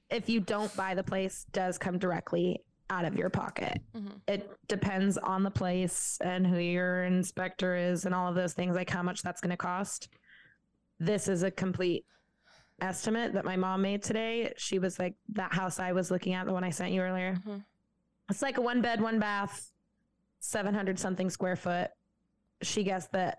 if 0.08 0.28
you 0.28 0.38
don't 0.38 0.74
buy 0.76 0.94
the 0.94 1.02
place 1.02 1.46
does 1.52 1.78
come 1.78 1.98
directly 1.98 2.60
out 2.90 3.04
of 3.04 3.16
your 3.16 3.28
pocket 3.28 3.80
Mhm. 3.92 4.20
it 4.28 4.48
depends 4.68 5.18
on 5.18 5.42
the 5.42 5.50
place 5.50 6.16
and 6.22 6.46
who 6.46 6.58
your 6.58 7.02
inspector 7.02 7.74
is 7.74 8.04
and 8.06 8.14
all 8.14 8.28
of 8.28 8.36
those 8.36 8.52
things 8.52 8.76
like 8.76 8.88
how 8.88 9.02
much 9.02 9.22
that's 9.22 9.40
going 9.40 9.50
to 9.50 9.56
cost 9.56 10.08
this 11.00 11.26
is 11.26 11.42
a 11.42 11.50
complete 11.50 12.04
estimate 12.80 13.32
that 13.34 13.44
my 13.44 13.56
mom 13.56 13.80
made 13.82 14.02
today 14.02 14.52
she 14.58 14.78
was 14.78 14.98
like 14.98 15.14
that 15.30 15.52
house 15.54 15.78
i 15.78 15.92
was 15.92 16.10
looking 16.10 16.34
at 16.34 16.44
the 16.46 16.52
one 16.52 16.62
i 16.62 16.70
sent 16.70 16.92
you 16.92 17.00
earlier. 17.00 17.34
Mhm. 17.46 17.64
it's 18.30 18.42
like 18.42 18.58
a 18.58 18.60
one 18.60 18.82
bed 18.82 19.00
one 19.00 19.18
bath 19.18 19.72
700 20.40 20.98
something 20.98 21.30
square 21.30 21.56
foot. 21.56 21.90
She 22.62 22.84
guessed 22.84 23.12
that 23.12 23.38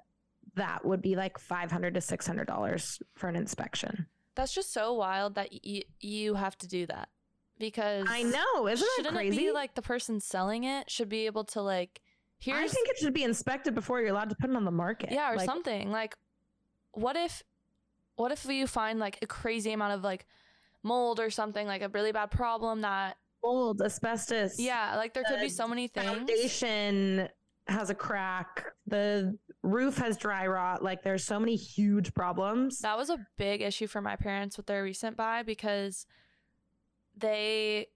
that 0.55 0.83
would 0.83 1.01
be 1.01 1.15
like 1.15 1.37
500 1.37 1.93
to 1.93 2.01
600 2.01 2.47
dollars 2.47 2.99
for 3.15 3.29
an 3.29 3.35
inspection. 3.35 4.07
That's 4.35 4.53
just 4.53 4.73
so 4.73 4.93
wild 4.93 5.35
that 5.35 5.49
y- 5.63 5.83
you 5.99 6.33
have 6.33 6.57
to 6.57 6.67
do 6.67 6.85
that 6.87 7.09
because 7.59 8.07
i 8.09 8.23
know. 8.23 8.67
Isn't 8.67 8.85
that 8.85 8.93
shouldn't 8.97 9.15
crazy 9.15 9.37
it 9.37 9.39
be 9.47 9.51
like 9.51 9.75
the 9.75 9.81
person 9.81 10.19
selling 10.19 10.63
it 10.63 10.89
should 10.89 11.09
be 11.09 11.27
able 11.27 11.43
to 11.45 11.61
like 11.61 12.01
here's 12.39 12.57
I 12.71 12.73
think 12.73 12.89
it 12.89 12.97
should 12.97 13.13
be 13.13 13.23
inspected 13.23 13.73
before 13.75 13.99
you're 14.01 14.09
allowed 14.09 14.29
to 14.31 14.35
put 14.35 14.49
it 14.49 14.55
on 14.55 14.65
the 14.65 14.71
market. 14.71 15.11
yeah 15.11 15.31
or 15.31 15.37
Like, 15.37 15.45
something. 15.45 15.89
Like 15.91 16.15
what 16.91 17.15
if 17.15 17.43
what 18.17 18.31
if 18.31 18.45
you 18.45 18.67
find 18.67 18.99
like 18.99 19.17
a 19.21 19.27
crazy 19.27 19.71
amount 19.71 19.93
of 19.93 20.03
like 20.03 20.25
mold 20.83 21.19
or 21.19 21.29
something 21.29 21.65
like 21.65 21.81
a 21.81 21.89
really 21.89 22.11
bad 22.11 22.29
problem 22.29 22.81
that 22.81 23.17
Mold, 23.43 23.81
asbestos. 23.81 24.59
yeah 24.59 24.95
like 24.97 25.13
there 25.13 25.23
could 25.23 25.39
be 25.39 25.49
so 25.49 25.67
many 25.67 25.87
things 25.87 26.05
Foundation 26.05 27.29
has 27.69 27.89
a 27.89 27.95
crack. 27.95 28.65
The 28.87 29.37
roof 29.61 29.97
has 29.97 30.15
dry 30.15 30.47
rot. 30.47 30.81
Like 30.81 31.03
there's 31.03 31.23
so 31.25 31.37
many 31.39 31.55
huge 31.57 32.13
problems. 32.13 32.79
that 32.79 32.97
was 32.97 33.09
a 33.09 33.25
big 33.37 33.61
issue 33.61 33.87
for 33.87 33.99
my 34.01 34.15
parents 34.15 34.55
with 34.57 34.67
their 34.67 34.83
recent 34.83 35.17
buy 35.17 35.43
because 35.43 36.05
they 37.17 37.87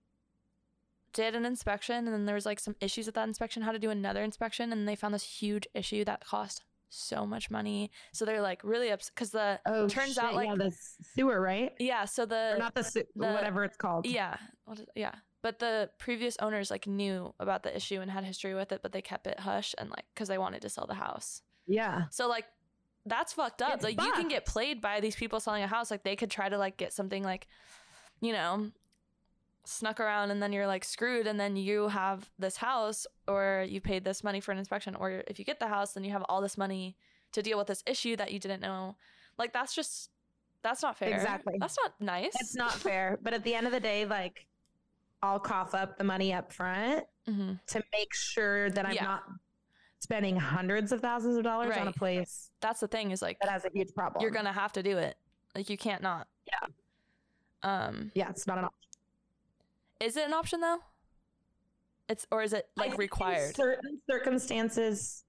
did 1.13 1.35
an 1.35 1.45
inspection 1.45 2.05
and 2.05 2.07
then 2.07 2.25
there 2.25 2.35
was 2.35 2.45
like 2.45 2.59
some 2.59 2.75
issues 2.81 3.05
with 3.05 3.15
that 3.15 3.27
inspection 3.27 3.63
how 3.63 3.71
to 3.71 3.79
do 3.79 3.89
another 3.89 4.23
inspection 4.23 4.71
and 4.71 4.87
they 4.87 4.95
found 4.95 5.13
this 5.13 5.23
huge 5.23 5.67
issue 5.73 6.03
that 6.05 6.25
cost 6.25 6.63
so 6.93 7.25
much 7.25 7.49
money 7.49 7.89
so 8.11 8.25
they're 8.25 8.41
like 8.41 8.61
really 8.63 8.89
upset 8.89 9.11
because 9.15 9.31
the 9.31 9.59
oh, 9.65 9.87
turns 9.87 10.15
shit, 10.15 10.23
out, 10.23 10.35
like- 10.35 10.49
yeah, 10.49 10.55
the 10.55 10.75
sewer, 11.15 11.39
right? 11.39 11.71
yeah 11.79 12.05
so 12.05 12.25
the 12.25 12.55
or 12.55 12.57
not 12.59 12.75
the, 12.75 12.83
se- 12.83 13.05
the- 13.15 13.27
whatever 13.27 13.63
it's 13.63 13.77
called. 13.77 14.05
Yeah. 14.05 14.35
What 14.65 14.79
is, 14.79 14.85
yeah. 14.95 15.15
But 15.41 15.59
the 15.59 15.89
previous 15.97 16.37
owners 16.39 16.69
like 16.69 16.85
knew 16.85 17.33
about 17.39 17.63
the 17.63 17.75
issue 17.75 17.99
and 17.99 18.11
had 18.11 18.23
history 18.23 18.53
with 18.53 18.71
it, 18.71 18.81
but 18.83 18.91
they 18.91 19.01
kept 19.01 19.25
it 19.25 19.39
hush 19.39 19.73
and 19.77 19.89
like 19.89 20.05
because 20.13 20.27
they 20.27 20.37
wanted 20.37 20.61
to 20.61 20.69
sell 20.69 20.85
the 20.85 20.93
house. 20.93 21.41
Yeah. 21.65 22.03
So 22.11 22.27
like 22.27 22.45
that's 23.05 23.33
fucked 23.33 23.61
up. 23.61 23.75
It's 23.75 23.83
like 23.83 23.99
you 23.99 24.11
can 24.13 24.27
get 24.27 24.45
played 24.45 24.81
by 24.81 24.99
these 24.99 25.15
people 25.15 25.39
selling 25.39 25.63
a 25.63 25.67
house. 25.67 25.89
Like 25.89 26.03
they 26.03 26.15
could 26.15 26.29
try 26.29 26.49
to 26.49 26.57
like 26.57 26.77
get 26.77 26.93
something 26.93 27.23
like, 27.23 27.47
you 28.21 28.33
know, 28.33 28.69
snuck 29.63 29.99
around 29.99 30.31
and 30.31 30.41
then 30.41 30.51
you're 30.51 30.67
like 30.67 30.83
screwed 30.83 31.27
and 31.27 31.39
then 31.39 31.55
you 31.55 31.87
have 31.89 32.29
this 32.39 32.57
house 32.57 33.05
or 33.27 33.65
you 33.69 33.79
paid 33.79 34.03
this 34.03 34.23
money 34.23 34.39
for 34.39 34.51
an 34.51 34.57
inspection 34.57 34.95
or 34.95 35.23
if 35.27 35.37
you 35.37 35.45
get 35.45 35.59
the 35.59 35.67
house 35.67 35.93
then 35.93 36.03
you 36.03 36.11
have 36.11 36.23
all 36.29 36.41
this 36.41 36.57
money 36.57 36.95
to 37.31 37.41
deal 37.41 37.57
with 37.57 37.67
this 37.67 37.83
issue 37.85 38.15
that 38.15 38.31
you 38.33 38.39
didn't 38.39 38.61
know. 38.61 38.95
Like 39.37 39.53
that's 39.53 39.73
just 39.75 40.09
that's 40.63 40.81
not 40.81 40.97
fair. 40.97 41.13
Exactly. 41.13 41.55
That's 41.59 41.77
not 41.83 41.93
nice. 41.99 42.33
It's 42.39 42.55
not 42.55 42.71
fair. 42.73 43.17
But 43.21 43.33
at 43.33 43.43
the 43.43 43.53
end 43.55 43.65
of 43.67 43.71
the 43.73 43.79
day, 43.79 44.05
like 44.05 44.45
I'll 45.23 45.39
cough 45.39 45.73
up 45.75 45.97
the 45.97 46.03
money 46.03 46.33
up 46.33 46.51
front 46.51 47.05
hmm 47.27 47.53
to 47.67 47.83
make 47.93 48.13
sure 48.13 48.69
that 48.71 48.85
I'm 48.85 48.93
Yeah. 48.95 49.03
not 49.03 49.23
spending 49.99 50.35
hundreds 50.35 50.91
of 50.91 50.99
thousands 51.01 51.37
of 51.37 51.43
dollars 51.43 51.77
on 51.77 51.87
a 51.87 51.93
place 51.93 52.49
That's 52.59 52.79
the 52.79 52.87
thing 52.87 53.11
is 53.11 53.21
like 53.21 53.37
that 53.41 53.51
has 53.51 53.63
a 53.65 53.69
huge 53.71 53.93
problem. 53.93 54.23
you're 54.23 54.31
gonna 54.31 54.51
have 54.51 54.73
to 54.73 54.81
do 54.83 54.97
it. 54.97 55.15
Like 55.53 55.69
you 55.69 55.77
can't 55.77 56.01
not. 56.01 56.27
Yeah. 56.47 56.67
Um, 57.63 58.11
Yeah, 58.15 58.29
it's 58.31 58.47
not 58.47 58.57
an 58.57 58.65
option. 58.65 58.77
Is 60.01 60.17
it 60.17 60.25
an 60.25 60.33
option 60.33 60.59
though? 60.59 60.79
It's 62.09 62.27
or 62.31 62.41
is 62.41 62.53
it 62.53 62.67
like 62.75 62.97
required? 62.97 63.55
certain 63.55 64.01
circumstances, 64.09 65.23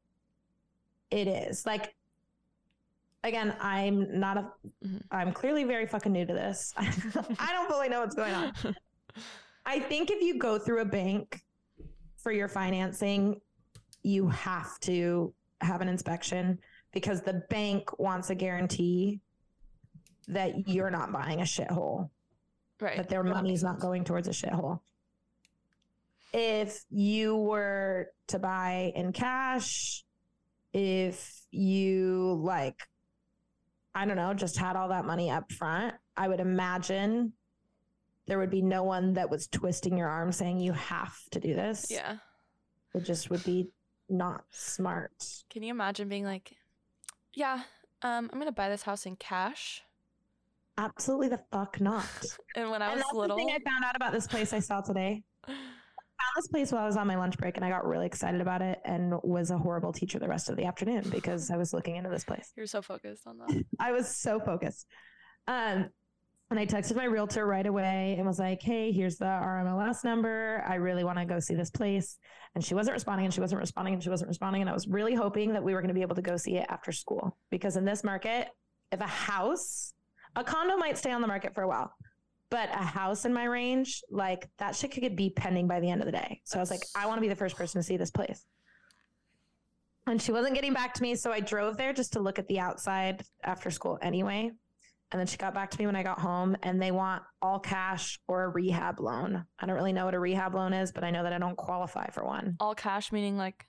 it 1.10 1.28
is. 1.28 1.64
Like, 1.64 1.94
again, 3.22 3.54
I'm 3.60 4.18
not 4.18 4.38
a. 4.38 4.40
Mm-hmm. 4.84 4.96
Am 5.12 5.32
clearly 5.32 5.64
very 5.64 5.86
fucking 5.86 6.12
new 6.12 6.26
to 6.26 6.32
this. 6.32 6.72
I 6.76 7.52
don't 7.52 7.68
fully 7.68 7.88
know 7.88 8.00
what's 8.00 8.16
going 8.16 8.34
on. 8.34 8.52
I 9.66 9.78
think 9.78 10.10
if 10.10 10.20
you 10.20 10.38
go 10.38 10.58
through 10.58 10.80
a 10.80 10.84
bank 10.84 11.40
for 12.16 12.32
your 12.32 12.48
financing, 12.48 13.40
you 14.02 14.28
have 14.28 14.80
to 14.80 15.32
have 15.60 15.80
an 15.80 15.88
inspection 15.88 16.58
because 16.92 17.20
the 17.20 17.44
bank 17.48 17.96
wants 18.00 18.30
a 18.30 18.34
guarantee 18.34 19.20
that 20.26 20.68
you're 20.68 20.90
not 20.90 21.12
buying 21.12 21.40
a 21.40 21.44
shithole 21.44 22.10
right. 22.82 22.96
that 22.96 23.08
their 23.08 23.22
money's 23.22 23.62
not 23.62 23.80
going 23.80 24.04
towards 24.04 24.28
a 24.28 24.32
shithole. 24.32 24.80
If 26.32 26.84
you 26.90 27.36
were 27.36 28.08
to 28.28 28.38
buy 28.38 28.92
in 28.94 29.12
cash, 29.12 30.04
if 30.72 31.42
you 31.50 32.40
like, 32.42 32.80
I 33.94 34.06
don't 34.06 34.16
know, 34.16 34.32
just 34.32 34.58
had 34.58 34.76
all 34.76 34.88
that 34.88 35.04
money 35.04 35.30
up 35.30 35.52
front, 35.52 35.94
I 36.16 36.28
would 36.28 36.40
imagine 36.40 37.34
there 38.26 38.38
would 38.38 38.50
be 38.50 38.62
no 38.62 38.82
one 38.82 39.14
that 39.14 39.30
was 39.30 39.46
twisting 39.46 39.98
your 39.98 40.08
arm 40.08 40.32
saying 40.32 40.60
you 40.60 40.72
have 40.72 41.14
to 41.32 41.40
do 41.40 41.54
this. 41.54 41.86
Yeah. 41.90 42.16
It 42.94 43.04
just 43.04 43.30
would 43.30 43.44
be 43.44 43.70
not 44.08 44.44
smart. 44.50 45.12
Can 45.50 45.62
you 45.62 45.70
imagine 45.70 46.08
being 46.08 46.24
like, 46.24 46.56
yeah, 47.34 47.62
um, 48.02 48.30
I'm 48.32 48.38
gonna 48.38 48.52
buy 48.52 48.68
this 48.68 48.82
house 48.82 49.06
in 49.06 49.16
cash. 49.16 49.82
Absolutely 50.78 51.28
the 51.28 51.40
fuck 51.50 51.80
not. 51.80 52.04
And 52.56 52.70
when 52.70 52.82
I 52.82 52.86
and 52.86 52.96
was 52.96 53.04
that's 53.04 53.14
little, 53.14 53.36
the 53.36 53.42
thing 53.42 53.50
I 53.50 53.58
found 53.68 53.84
out 53.84 53.96
about 53.96 54.12
this 54.12 54.26
place 54.26 54.52
I 54.52 54.58
saw 54.58 54.80
today. 54.80 55.22
I 55.46 55.50
found 55.52 56.32
this 56.36 56.48
place 56.48 56.72
while 56.72 56.82
I 56.82 56.86
was 56.86 56.96
on 56.96 57.06
my 57.06 57.16
lunch 57.16 57.38
break 57.38 57.56
and 57.56 57.64
I 57.64 57.70
got 57.70 57.86
really 57.86 58.06
excited 58.06 58.40
about 58.40 58.60
it 58.60 58.78
and 58.84 59.14
was 59.22 59.50
a 59.50 59.58
horrible 59.58 59.92
teacher 59.92 60.18
the 60.18 60.28
rest 60.28 60.50
of 60.50 60.56
the 60.56 60.64
afternoon 60.64 61.08
because 61.10 61.50
I 61.50 61.56
was 61.56 61.72
looking 61.72 61.96
into 61.96 62.10
this 62.10 62.24
place. 62.24 62.52
you're 62.56 62.66
so 62.66 62.82
focused 62.82 63.26
on 63.26 63.38
that. 63.38 63.64
I 63.80 63.92
was 63.92 64.08
so 64.14 64.38
focused. 64.38 64.86
Um, 65.46 65.88
and 66.52 66.60
I 66.60 66.66
texted 66.66 66.96
my 66.96 67.04
realtor 67.04 67.46
right 67.46 67.66
away 67.66 68.14
and 68.18 68.26
was 68.26 68.38
like, 68.38 68.60
hey, 68.60 68.92
here's 68.92 69.16
the 69.16 69.24
RMLS 69.24 70.04
number. 70.04 70.62
I 70.68 70.74
really 70.74 71.02
want 71.02 71.16
to 71.16 71.24
go 71.24 71.40
see 71.40 71.54
this 71.54 71.70
place. 71.70 72.18
And 72.54 72.62
she 72.62 72.74
wasn't 72.74 72.92
responding 72.92 73.24
and 73.24 73.32
she 73.32 73.40
wasn't 73.40 73.62
responding 73.62 73.94
and 73.94 74.02
she 74.02 74.10
wasn't 74.10 74.28
responding. 74.28 74.60
And 74.60 74.68
I 74.68 74.74
was 74.74 74.86
really 74.86 75.14
hoping 75.14 75.54
that 75.54 75.64
we 75.64 75.72
were 75.72 75.80
going 75.80 75.88
to 75.88 75.94
be 75.94 76.02
able 76.02 76.16
to 76.16 76.22
go 76.22 76.36
see 76.36 76.58
it 76.58 76.66
after 76.68 76.92
school 76.92 77.38
because 77.50 77.78
in 77.78 77.86
this 77.86 78.04
market, 78.04 78.48
if 78.90 79.00
a 79.00 79.06
house, 79.06 79.94
a 80.36 80.44
condo 80.44 80.76
might 80.76 80.98
stay 80.98 81.12
on 81.12 81.20
the 81.20 81.28
market 81.28 81.54
for 81.54 81.62
a 81.62 81.68
while, 81.68 81.92
but 82.50 82.68
a 82.70 82.76
house 82.76 83.24
in 83.24 83.32
my 83.32 83.44
range, 83.44 84.02
like 84.10 84.48
that 84.58 84.76
shit 84.76 84.92
could 84.92 85.16
be 85.16 85.30
pending 85.30 85.66
by 85.66 85.80
the 85.80 85.90
end 85.90 86.00
of 86.00 86.06
the 86.06 86.12
day. 86.12 86.40
So 86.44 86.58
I 86.58 86.60
was 86.60 86.70
like, 86.70 86.82
I 86.96 87.06
want 87.06 87.18
to 87.18 87.22
be 87.22 87.28
the 87.28 87.36
first 87.36 87.56
person 87.56 87.80
to 87.80 87.82
see 87.82 87.96
this 87.96 88.10
place. 88.10 88.44
And 90.06 90.20
she 90.20 90.32
wasn't 90.32 90.54
getting 90.54 90.72
back 90.72 90.94
to 90.94 91.02
me. 91.02 91.14
So 91.14 91.30
I 91.30 91.40
drove 91.40 91.76
there 91.76 91.92
just 91.92 92.14
to 92.14 92.20
look 92.20 92.38
at 92.38 92.48
the 92.48 92.58
outside 92.58 93.24
after 93.44 93.70
school 93.70 93.98
anyway. 94.02 94.50
And 95.12 95.20
then 95.20 95.26
she 95.26 95.36
got 95.36 95.54
back 95.54 95.70
to 95.70 95.78
me 95.78 95.86
when 95.86 95.94
I 95.94 96.02
got 96.02 96.18
home 96.18 96.56
and 96.62 96.80
they 96.80 96.90
want 96.90 97.22
all 97.42 97.58
cash 97.58 98.18
or 98.26 98.44
a 98.44 98.48
rehab 98.48 98.98
loan. 98.98 99.44
I 99.58 99.66
don't 99.66 99.76
really 99.76 99.92
know 99.92 100.06
what 100.06 100.14
a 100.14 100.18
rehab 100.18 100.54
loan 100.54 100.72
is, 100.72 100.90
but 100.90 101.04
I 101.04 101.10
know 101.10 101.22
that 101.22 101.34
I 101.34 101.38
don't 101.38 101.56
qualify 101.56 102.08
for 102.10 102.24
one. 102.24 102.56
All 102.58 102.74
cash 102.74 103.12
meaning 103.12 103.36
like, 103.36 103.66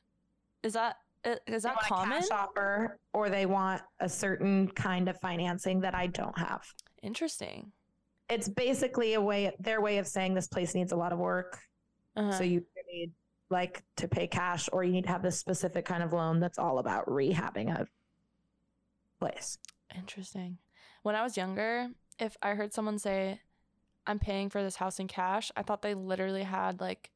is 0.64 0.74
that 0.74 0.96
is 1.26 1.64
They 1.64 1.70
that 1.70 1.80
common? 1.82 2.20
cash 2.20 2.32
offer 2.32 3.00
or 3.14 3.30
they 3.30 3.46
want 3.46 3.82
a 4.00 4.10
certain 4.10 4.68
kind 4.70 5.08
of 5.08 5.20
financing 5.20 5.80
that 5.82 5.96
I 5.96 6.08
don't 6.08 6.38
have. 6.38 6.66
Interesting. 7.02 7.72
It's 8.30 8.48
basically 8.48 9.14
a 9.14 9.22
way 9.22 9.52
their 9.60 9.82
way 9.82 9.98
of 9.98 10.08
saying 10.08 10.34
this 10.34 10.48
place 10.48 10.76
needs 10.76 10.92
a 10.92 10.96
lot 10.96 11.12
of 11.14 11.20
work. 11.20 11.60
Uh-huh. 12.16 12.32
So 12.32 12.44
you 12.44 12.64
need 12.92 13.12
like 13.50 13.84
to 13.98 14.08
pay 14.08 14.28
cash 14.28 14.70
or 14.74 14.84
you 14.84 14.92
need 14.92 15.04
to 15.04 15.10
have 15.10 15.22
this 15.22 15.38
specific 15.40 15.86
kind 15.86 16.04
of 16.04 16.14
loan 16.14 16.40
that's 16.40 16.58
all 16.58 16.80
about 16.80 17.06
rehabbing 17.08 17.70
a 17.70 17.88
place. 19.20 19.58
Interesting. 19.96 20.58
When 21.04 21.16
I 21.16 21.24
was 21.24 21.38
younger, 21.38 21.90
if 22.20 22.36
I 22.42 22.52
heard 22.52 22.74
someone 22.74 22.98
say, 22.98 23.42
I'm 24.08 24.20
paying 24.20 24.50
for 24.50 24.64
this 24.64 24.76
house 24.76 25.00
in 25.00 25.08
cash, 25.08 25.52
I 25.56 25.62
thought 25.62 25.82
they 25.82 25.94
literally 25.94 26.44
had 26.44 26.82
like 26.82 27.12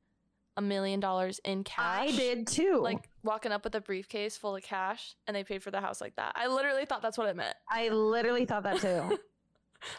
a 0.55 0.61
million 0.61 0.99
dollars 0.99 1.39
in 1.43 1.63
cash. 1.63 2.09
I 2.09 2.11
did 2.11 2.47
too. 2.47 2.79
Like 2.81 3.09
walking 3.27 3.51
up 3.51 3.63
with 3.63 3.75
a 3.75 3.81
briefcase 3.81 4.35
full 4.37 4.55
of 4.55 4.63
cash 4.63 5.13
and 5.27 5.35
they 5.35 5.43
paid 5.43 5.61
for 5.61 5.69
the 5.69 5.81
house 5.81 6.01
like 6.01 6.15
that. 6.15 6.31
I 6.35 6.47
literally 6.47 6.85
thought 6.85 7.01
that's 7.03 7.17
what 7.17 7.27
it 7.27 7.35
meant. 7.35 7.55
I 7.69 7.89
literally 7.89 8.45
thought 8.45 8.63
that 8.63 8.79
too. 8.79 8.87
I'm 9.11 9.17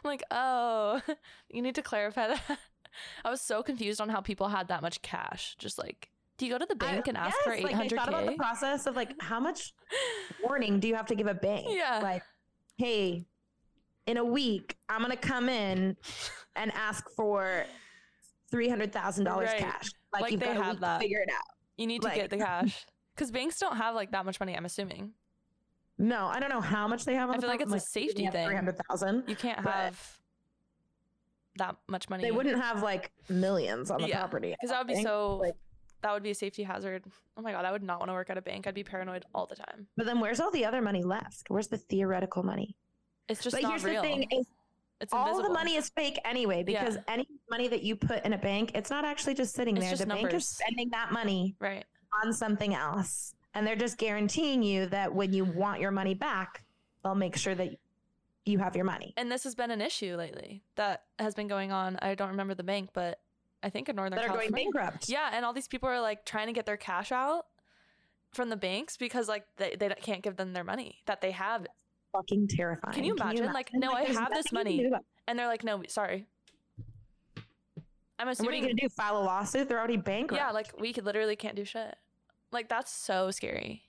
like, 0.03 0.25
oh, 0.33 1.01
you 1.51 1.63
need 1.63 1.77
to 1.77 1.83
clarify 1.83 2.29
that. 2.29 2.43
I 3.25 3.31
was 3.31 3.41
so 3.41 3.63
confused 3.63 4.01
on 4.01 4.09
how 4.09 4.21
people 4.21 4.49
had 4.49 4.69
that 4.69 4.83
much 4.83 5.03
cash. 5.03 5.55
Just 5.59 5.79
like, 5.79 6.09
do 6.37 6.47
you 6.47 6.53
go 6.53 6.59
to 6.59 6.67
the 6.67 6.75
bank 6.75 7.05
I- 7.07 7.11
and 7.11 7.17
ask 7.19 7.37
yes, 7.47 7.57
for 7.61 7.63
like, 7.63 7.75
I 7.77 7.89
thought 7.89 8.09
about 8.09 8.27
the 8.27 8.33
process 8.33 8.87
of 8.87 8.97
like 8.97 9.13
how 9.21 9.39
much 9.39 9.73
warning 10.43 10.81
do 10.81 10.89
you 10.89 10.97
have 10.97 11.07
to 11.07 11.15
give 11.15 11.27
a 11.29 11.35
bank? 11.35 11.67
Yeah. 11.71 12.01
Like, 12.03 12.23
hey, 12.77 13.27
in 14.07 14.17
a 14.17 14.25
week, 14.25 14.77
I'm 14.89 15.03
gonna 15.03 15.17
come 15.17 15.49
in 15.49 15.97
and 16.57 16.73
ask 16.75 17.05
for 17.15 17.65
three 18.51 18.69
hundred 18.69 18.93
thousand 18.93 19.25
dollars 19.27 19.51
Right. 19.51 19.61
cash. 19.61 19.91
Like, 20.13 20.23
Like 20.23 20.33
you've 20.33 20.41
they 20.41 20.55
got 20.55 20.73
to 20.75 20.81
that. 20.81 21.01
figure 21.01 21.21
it 21.21 21.29
out. 21.31 21.45
you 21.77 21.87
need 21.87 22.01
to 22.03 22.09
like- 22.09 22.17
get 22.17 22.31
the 22.31 22.39
cash. 22.39 22.87
Because 23.19 23.33
banks 23.33 23.59
don't 23.59 23.77
have 23.77 23.97
like 23.97 24.13
that 24.13 24.25
much 24.25 24.39
money, 24.39 24.57
I'm 24.57 24.65
assuming. 24.65 25.11
No, 25.99 26.27
I 26.27 26.39
don't 26.39 26.51
know 26.51 26.61
how 26.61 26.87
much 26.87 27.05
they 27.05 27.15
have 27.15 27.29
on 27.29 27.35
I 27.35 27.39
feel 27.41 27.49
like 27.51 27.61
it's 27.61 27.73
a 27.73 27.81
safety 27.81 28.29
thing. 28.29 28.47
Three 28.47 28.55
hundred 28.55 28.79
thousand. 28.89 29.25
You 29.27 29.35
can't 29.35 29.59
have 29.59 30.19
that 31.57 31.75
much 31.89 32.09
money. 32.09 32.23
They 32.23 32.31
wouldn't 32.31 32.63
have 32.63 32.85
like 32.85 33.11
millions 33.29 33.91
on 33.91 34.01
the 34.01 34.07
Yeah, 34.09 34.21
property. 34.21 34.51
Because 34.53 34.71
that 34.71 34.79
would 34.79 34.95
be 34.95 35.03
so, 35.03 35.39
like- 35.39 35.57
that 36.03 36.13
would 36.13 36.23
be 36.23 36.31
a 36.31 36.35
safety 36.35 36.63
hazard. 36.63 37.03
Oh 37.37 37.43
my 37.43 37.51
God, 37.51 37.65
I 37.65 37.73
would 37.73 37.83
not 37.83 37.99
want 37.99 38.09
to 38.11 38.13
work 38.13 38.31
at 38.31 38.39
a 38.39 38.43
bank. 38.43 38.69
I'd 38.69 38.75
be 38.75 38.85
paranoid 38.85 39.25
all 39.35 39.47
the 39.47 39.57
time. 39.57 39.89
But 39.97 40.07
then 40.07 40.21
where's 40.21 40.39
all 40.39 40.53
the 40.53 40.65
other 40.65 40.81
money 40.81 41.03
left? 41.03 41.47
Where's 41.49 41.67
the 41.67 41.79
theoretical 41.79 42.45
money? 42.45 42.77
It's 43.29 43.43
just 43.43 43.57
but 43.61 43.69
here's 43.69 43.83
real. 43.83 44.01
the 44.01 44.09
thing: 44.09 44.23
is 44.31 44.47
it's 45.01 45.13
all 45.13 45.27
invisible. 45.27 45.49
the 45.49 45.55
money 45.55 45.75
is 45.75 45.89
fake 45.91 46.21
anyway 46.25 46.63
because 46.63 46.95
Yeah. 46.95 47.03
any 47.09 47.27
money 47.51 47.67
that 47.67 47.83
you 47.83 47.97
put 47.97 48.25
in 48.25 48.33
a 48.35 48.39
bank, 48.39 48.71
it's 48.77 48.91
not 48.91 49.05
actually 49.05 49.35
just 49.35 49.55
sitting 49.57 49.77
It's 49.77 49.87
there. 49.87 49.91
just 49.97 50.03
the 50.03 50.15
bank 50.15 50.33
is 50.33 50.47
spending 50.47 50.91
that 50.91 51.11
money 51.11 51.57
Right. 51.59 51.85
On 52.25 52.33
something 52.33 52.75
else. 52.75 53.35
And 53.55 53.67
they're 53.67 53.77
just 53.77 53.99
guaranteeing 53.99 54.63
you 54.63 54.87
that 54.87 55.15
when 55.15 55.33
you 55.33 55.45
want 55.45 55.81
your 55.81 55.91
money 55.91 56.15
back, 56.15 56.65
they'll 57.03 57.15
make 57.15 57.37
sure 57.37 57.55
that 57.55 57.71
you 58.45 58.59
have 58.59 58.77
your 58.77 58.85
money. 58.85 59.15
And 59.17 59.31
this 59.31 59.45
has 59.45 59.55
been 59.55 59.71
an 59.71 59.81
issue 59.81 60.17
lately 60.17 60.63
that 60.77 61.05
has 61.19 61.35
been 61.35 61.49
going 61.49 61.73
on. 61.73 61.99
I 62.01 62.15
don't 62.15 62.31
remember 62.31 62.55
the 62.55 62.63
bank, 62.63 62.91
but 62.93 63.21
I 63.63 63.71
think 63.71 63.89
in 63.89 63.97
Northern 63.97 64.19
That 64.19 64.29
are 64.29 64.35
going 64.35 64.53
bankrupt. 64.53 65.09
Yeah, 65.09 65.31
and 65.33 65.45
all 65.45 65.53
these 65.53 65.69
people 65.69 65.89
are 65.89 66.01
like 66.01 66.25
trying 66.25 66.47
to 66.47 66.53
get 66.53 66.67
their 66.67 66.77
cash 66.77 67.11
out 67.13 67.47
from 68.33 68.49
the 68.49 68.57
banks 68.57 68.97
because 68.97 69.29
like 69.29 69.45
they, 69.57 69.77
they 69.79 69.89
can't 70.03 70.23
give 70.23 70.37
them 70.37 70.53
their 70.53 70.65
money 70.65 70.99
that 71.07 71.21
they 71.21 71.33
have 71.33 71.67
Fucking 72.13 72.49
terrifying. 72.49 72.95
Can 72.95 73.05
you 73.05 73.15
imagine? 73.15 73.53
Like, 73.53 73.71
no, 73.75 73.93
I 73.93 74.05
have 74.05 74.33
this 74.33 74.47
you 74.47 74.51
can 74.51 74.55
money. 74.55 74.79
do 74.79 74.87
about 74.89 75.01
it. 75.01 75.07
and 75.27 75.39
they're 75.39 75.47
like 75.47 75.63
no 75.63 75.83
sorry 75.89 76.27
i'm 78.19 78.29
And 78.29 78.39
what 78.39 78.49
are 78.49 78.57
you 78.57 78.69
to 78.69 78.75
do? 78.75 78.89
File 78.89 79.19
a 79.19 79.23
lawsuit? 79.25 79.69
They're 79.69 79.79
already 79.79 79.97
bankrupt. 79.97 80.41
yeah 80.41 80.51
like 80.51 80.79
we 80.81 80.93
could 80.93 81.05
literally 81.05 81.37
can't 81.37 81.55
do 81.57 81.65
shit 81.65 81.97
like 82.53 82.69
that's 82.69 82.91
so 82.93 83.31
scary 83.31 83.83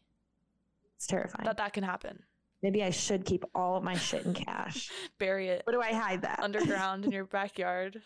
it's 0.95 1.07
terrifying. 1.07 1.45
that 1.45 1.57
that 1.57 1.73
can 1.73 1.83
happen 1.83 2.23
Maybe 2.61 2.83
I 2.83 2.89
should 2.89 3.23
keep 3.23 3.45
all 3.55 3.77
of 3.77 3.83
my 3.85 3.95
shit 3.95 4.25
in 4.25 4.33
cash. 4.33 4.91
bury 5.17 5.47
it 5.47 5.61
Where 5.65 5.73
do 5.73 5.81
I 5.81 5.93
hide 5.93 6.23
that? 6.23 6.41
underground 6.43 7.05
in 7.05 7.11
your 7.11 7.23
backyard 7.39 8.01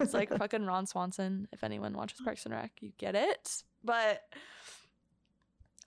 it's 0.00 0.14
like 0.14 0.30
fucking 0.36 0.64
ron 0.64 0.86
swanson 0.86 1.48
if 1.52 1.62
anyone 1.64 1.92
watches 1.92 2.20
parks 2.22 2.44
and 2.46 2.54
rec 2.54 2.70
you 2.80 2.92
get 2.98 3.14
it 3.16 3.62
but 3.84 4.22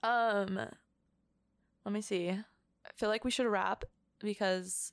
um 0.02 0.56
let 1.84 1.92
me 1.92 2.00
see 2.02 2.28
i 2.28 2.90
feel 2.94 3.08
like 3.08 3.24
we 3.24 3.30
should 3.30 3.46
wrap 3.46 3.84
because 4.20 4.92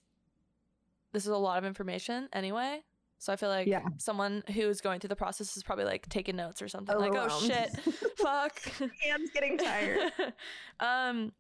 this 1.12 1.24
is 1.24 1.30
a 1.32 1.38
lot 1.38 1.58
of 1.58 1.66
information 1.66 2.30
anyway 2.34 2.82
so 3.20 3.32
i 3.32 3.36
feel 3.36 3.50
like 3.50 3.68
Yeah. 3.68 3.84
someone 3.98 4.44
who's 4.54 4.82
going 4.82 5.00
through 5.00 5.10
the 5.10 5.16
process 5.16 5.56
is 5.56 5.62
probably 5.64 5.86
like 5.86 6.10
taking 6.10 6.36
notes 6.36 6.62
or 6.62 6.68
something 6.68 6.98
like 6.98 7.14
oh 7.16 7.40
shit 7.46 7.70
fuck 8.18 8.60
Hands 9.02 9.30
getting 9.34 9.58
tired. 9.58 10.12
um 10.80 11.32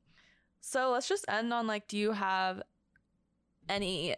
so 0.61 0.91
let's 0.91 1.07
just 1.07 1.25
end 1.29 1.51
on 1.53 1.65
like 1.67 1.87
do 1.87 1.97
you 1.97 2.11
have 2.11 2.61
any 3.67 4.15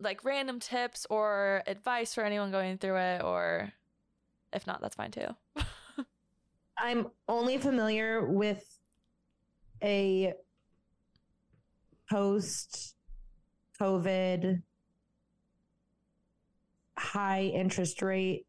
like 0.00 0.24
random 0.24 0.58
tips 0.60 1.06
or 1.10 1.62
advice 1.66 2.14
for 2.14 2.24
anyone 2.24 2.50
going 2.50 2.78
through 2.78 2.96
it 2.96 3.22
or 3.22 3.72
if 4.52 4.66
not 4.66 4.80
that's 4.80 4.94
fine 4.96 5.10
too 5.10 5.26
I'm 6.78 7.08
only 7.28 7.58
familiar 7.58 8.26
with 8.26 8.64
a 9.82 10.32
post 12.10 12.94
COVID 13.80 14.62
high 17.02 17.42
interest 17.42 18.00
rate. 18.02 18.46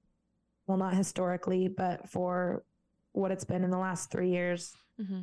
Well, 0.67 0.77
not 0.77 0.93
historically, 0.93 1.67
but 1.67 2.09
for 2.09 2.63
what 3.11 3.31
it's 3.31 3.43
been 3.43 3.63
in 3.63 3.71
the 3.71 3.77
last 3.77 4.11
three 4.11 4.29
years. 4.29 4.73
hmm 4.97 5.21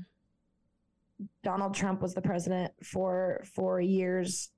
Donald 1.43 1.75
Trump 1.75 2.01
was 2.01 2.15
the 2.15 2.23
president 2.23 2.73
for 2.83 3.45
four 3.55 3.79
years, 3.81 4.51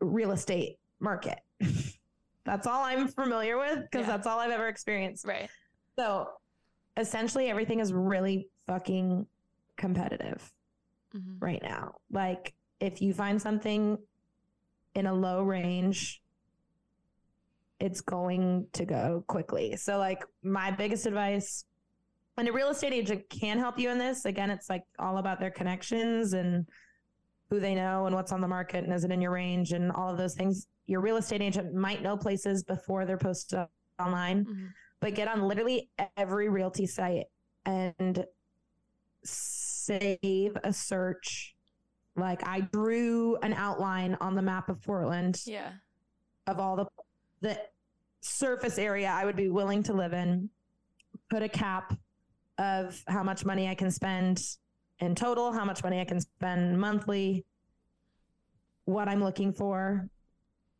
real 0.00 0.32
estate 0.32 0.78
market. 1.00 1.38
that's 2.44 2.66
all 2.66 2.82
I'm 2.82 3.08
familiar 3.08 3.58
with 3.58 3.80
because 3.90 4.06
Yeah. 4.06 4.16
that's 4.16 4.26
all 4.26 4.38
I've 4.38 4.50
ever 4.50 4.68
experienced. 4.68 5.26
right 5.26 5.50
So 5.98 6.28
essentially, 6.96 7.48
everything 7.50 7.80
is 7.80 7.92
really 7.92 8.48
fucking 8.66 9.26
competitive 9.76 10.50
hmm 11.12 11.36
right 11.40 11.62
now. 11.62 11.94
Like, 12.10 12.54
if 12.80 13.02
you 13.02 13.12
find 13.12 13.40
something 13.40 13.98
in 14.94 15.06
a 15.06 15.12
low 15.12 15.42
range, 15.42 16.22
it's 17.80 18.00
going 18.00 18.66
to 18.72 18.84
go 18.84 19.24
quickly. 19.26 19.76
So, 19.76 19.98
like, 19.98 20.24
my 20.42 20.70
biggest 20.70 21.06
advice, 21.06 21.64
and 22.36 22.48
a 22.48 22.52
real 22.52 22.70
estate 22.70 22.92
agent 22.92 23.28
can 23.30 23.58
help 23.58 23.78
you 23.78 23.90
in 23.90 23.98
this. 23.98 24.24
Again, 24.24 24.50
it's 24.50 24.70
like 24.70 24.84
all 24.98 25.18
about 25.18 25.40
their 25.40 25.50
connections 25.50 26.32
and 26.34 26.66
who 27.50 27.60
they 27.60 27.74
know 27.74 28.06
and 28.06 28.14
what's 28.14 28.32
on 28.32 28.40
the 28.40 28.48
market 28.48 28.84
and 28.84 28.92
is 28.92 29.04
it 29.04 29.10
in 29.10 29.20
your 29.20 29.32
range 29.32 29.72
and 29.72 29.90
all 29.90 30.10
of 30.10 30.18
those 30.18 30.34
things. 30.34 30.66
Your 30.86 31.00
real 31.00 31.16
estate 31.16 31.42
agent 31.42 31.74
might 31.74 32.02
know 32.02 32.16
places 32.16 32.62
before 32.62 33.06
they're 33.06 33.18
posted 33.18 33.66
online 33.98 34.44
hmm 34.44 34.66
but 35.00 35.14
get 35.14 35.28
on 35.28 35.42
literally 35.42 35.88
every 36.16 36.48
realty 36.48 36.86
site 36.86 37.26
and 37.64 38.24
save 39.24 40.56
a 40.64 40.72
search. 40.72 41.54
Like 42.16 42.46
I 42.46 42.60
drew 42.60 43.36
an 43.36 43.52
outline 43.52 44.16
on 44.20 44.34
the 44.34 44.42
map 44.42 44.68
of 44.68 44.82
Portland 44.82 45.40
yeah 45.46 45.70
of 46.46 46.58
all 46.58 46.76
the 46.76 46.86
the 47.40 47.58
surface 48.20 48.78
area 48.78 49.08
I 49.08 49.24
would 49.24 49.36
be 49.36 49.48
willing 49.48 49.82
to 49.84 49.92
live 49.92 50.12
in. 50.12 50.50
Put 51.30 51.42
a 51.42 51.48
cap 51.48 51.96
of 52.58 53.02
how 53.06 53.22
much 53.22 53.44
money 53.44 53.68
I 53.68 53.74
can 53.74 53.90
spend 53.90 54.42
in 55.00 55.14
total, 55.14 55.52
how 55.52 55.64
much 55.64 55.82
money 55.84 56.00
I 56.00 56.04
can 56.04 56.20
spend 56.20 56.80
monthly, 56.80 57.44
what 58.84 59.08
I'm 59.08 59.22
looking 59.22 59.52
for. 59.52 60.08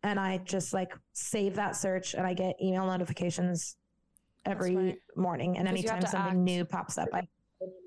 And 0.02 0.18
I 0.18 0.38
just 0.38 0.72
like 0.72 0.92
save 1.12 1.54
that 1.56 1.76
search 1.76 2.14
and 2.14 2.26
I 2.26 2.34
get 2.34 2.56
email 2.62 2.86
notifications 2.86 3.76
every 4.46 4.98
morning. 5.16 5.58
And 5.58 5.68
anytime 5.68 6.02
something 6.02 6.32
act. 6.32 6.36
new 6.36 6.64
pops 6.64 6.98
up, 6.98 7.08
I 7.12 7.20
get 7.20 7.20
an 7.20 7.26
email 7.26 7.37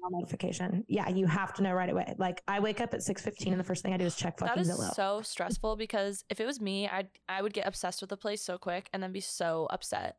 notification. 0.09 0.83
Yeah, 0.87 1.07
you 1.09 1.25
have 1.27 1.53
to 1.55 1.63
know 1.63 1.73
right 1.73 1.89
away. 1.89 2.13
Like 2.17 2.41
I 2.47 2.59
wake 2.59 2.81
up 2.81 2.93
at 2.93 3.01
6:15 3.01 3.51
and 3.51 3.59
the 3.59 3.63
first 3.63 3.83
thing 3.83 3.93
I 3.93 3.97
do 3.97 4.05
is 4.05 4.15
check 4.15 4.37
that 4.37 4.49
fucking 4.49 4.61
is 4.63 4.69
Zillow. 4.69 4.93
so 4.93 5.21
stressful 5.21 5.75
because 5.75 6.23
if 6.29 6.39
it 6.39 6.45
was 6.45 6.59
me 6.59 6.87
i'd 6.89 7.07
i 7.29 7.41
would 7.41 7.53
get 7.53 7.67
obsessed 7.67 8.01
with 8.01 8.09
the 8.09 8.17
place 8.17 8.41
so 8.41 8.57
quick 8.57 8.89
and 8.93 9.01
then 9.01 9.11
be 9.11 9.19
so 9.21 9.67
upset 9.69 10.17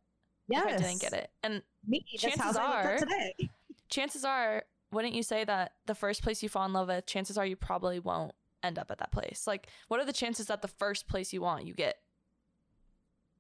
Yeah, 0.49 0.63
i 0.67 0.77
didn't 0.77 1.01
get 1.01 1.13
it 1.13 1.31
and 1.43 1.63
Me, 1.87 2.05
Chances 2.17 2.57
I 2.57 2.65
are- 2.65 2.99
chances 3.89 4.25
are 4.25 4.65
wouldn't 4.91 5.15
you 5.15 5.23
say 5.23 5.45
that 5.45 5.73
the 5.87 5.95
first 5.95 6.23
place 6.23 6.43
you 6.43 6.49
fall 6.49 6.65
in 6.67 6.73
love 6.73 6.89
with 6.89 7.07
chances 7.07 7.37
are 7.39 7.47
you 7.47 7.57
probably 7.57 7.99
won't 7.99 8.33
end 8.63 8.79
up 8.79 8.91
at 8.91 8.99
that 8.99 9.13
place 9.13 9.45
like 9.47 9.69
what 9.89 10.01
are 10.01 10.05
the 10.07 10.13
chances 10.13 10.47
that 10.47 10.63
the 10.63 10.69
first 10.69 11.09
place 11.09 11.33
you 11.33 11.41
want 11.43 11.67
you 11.67 11.75
get 11.75 11.97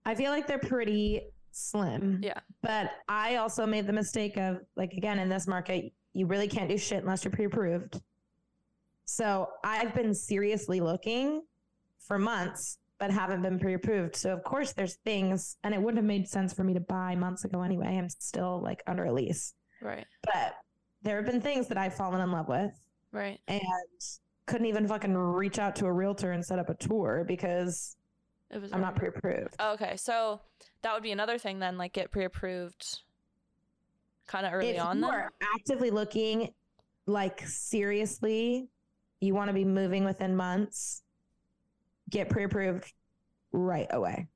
I 0.04 0.14
feel 0.16 0.30
like 0.32 0.48
they're 0.48 0.58
pretty 0.58 1.20
slim. 1.52 2.18
Yeah. 2.24 2.40
But 2.60 2.90
I 3.08 3.36
also 3.36 3.66
made 3.66 3.86
the 3.86 3.92
mistake 3.92 4.36
of 4.36 4.58
like 4.74 4.94
again 4.94 5.20
in 5.20 5.28
this 5.28 5.46
market, 5.46 5.92
you 6.14 6.26
really 6.26 6.48
can't 6.48 6.68
do 6.68 6.76
shit 6.78 7.02
unless 7.02 7.24
you're 7.24 7.32
pre-approved. 7.32 8.00
So 9.04 9.48
I've 9.64 9.94
been 9.94 10.14
seriously 10.14 10.80
looking 10.80 11.42
for 11.98 12.18
months 12.18 12.78
but 12.98 13.10
haven't 13.10 13.42
been 13.42 13.58
pre-approved. 13.58 14.14
So 14.14 14.32
of 14.32 14.44
course 14.44 14.72
there's 14.72 14.94
things 15.04 15.56
and 15.64 15.74
it 15.74 15.80
wouldn't 15.82 15.96
have 15.98 16.04
made 16.06 16.28
sense 16.28 16.52
for 16.52 16.62
me 16.62 16.72
to 16.74 16.80
buy 16.80 17.16
months 17.16 17.44
ago 17.44 17.62
anyway. 17.62 17.96
I'm 17.98 18.08
still 18.08 18.62
like 18.62 18.82
under 18.86 19.04
a 19.06 19.12
lease. 19.12 19.54
Right. 19.80 20.06
But 20.22 20.54
there 21.02 21.16
have 21.16 21.26
been 21.26 21.40
things 21.40 21.66
that 21.68 21.76
I've 21.78 21.94
fallen 21.94 22.20
in 22.20 22.30
love 22.30 22.48
with 22.48 22.70
Right. 23.10 23.40
and 23.48 23.60
couldn't 24.46 24.66
even 24.66 24.86
fucking 24.86 25.14
reach 25.16 25.58
out 25.58 25.74
to 25.76 25.86
a 25.86 25.92
realtor 25.92 26.30
and 26.32 26.44
set 26.44 26.58
up 26.60 26.68
a 26.70 26.74
tour 26.74 27.24
because 27.26 27.96
It 28.50 28.60
was 28.60 28.72
I'm 28.72 28.80
not 28.80 28.96
already- 28.98 29.10
pre-approved. 29.18 29.56
Oh, 29.58 29.72
okay, 29.72 29.96
so 29.96 30.40
that 30.82 30.94
would 30.94 31.02
be 31.02 31.10
another 31.12 31.38
thing 31.38 31.58
then, 31.58 31.76
like 31.78 31.92
get 31.92 32.12
pre-approved 32.12 33.00
kind 34.26 34.46
of 34.46 34.52
early 34.52 34.70
if 34.70 34.82
on 34.82 34.98
If 34.98 35.02
you 35.02 35.08
are 35.10 35.32
actively 35.54 35.90
looking 35.90 36.52
like 37.06 37.46
seriously 37.46 38.68
you 39.20 39.34
want 39.34 39.48
to 39.48 39.54
be 39.54 39.64
moving 39.64 40.04
within 40.04 40.34
months 40.34 41.02
get 42.10 42.28
pre-approved 42.28 42.92
right 43.52 43.86
away. 43.90 44.26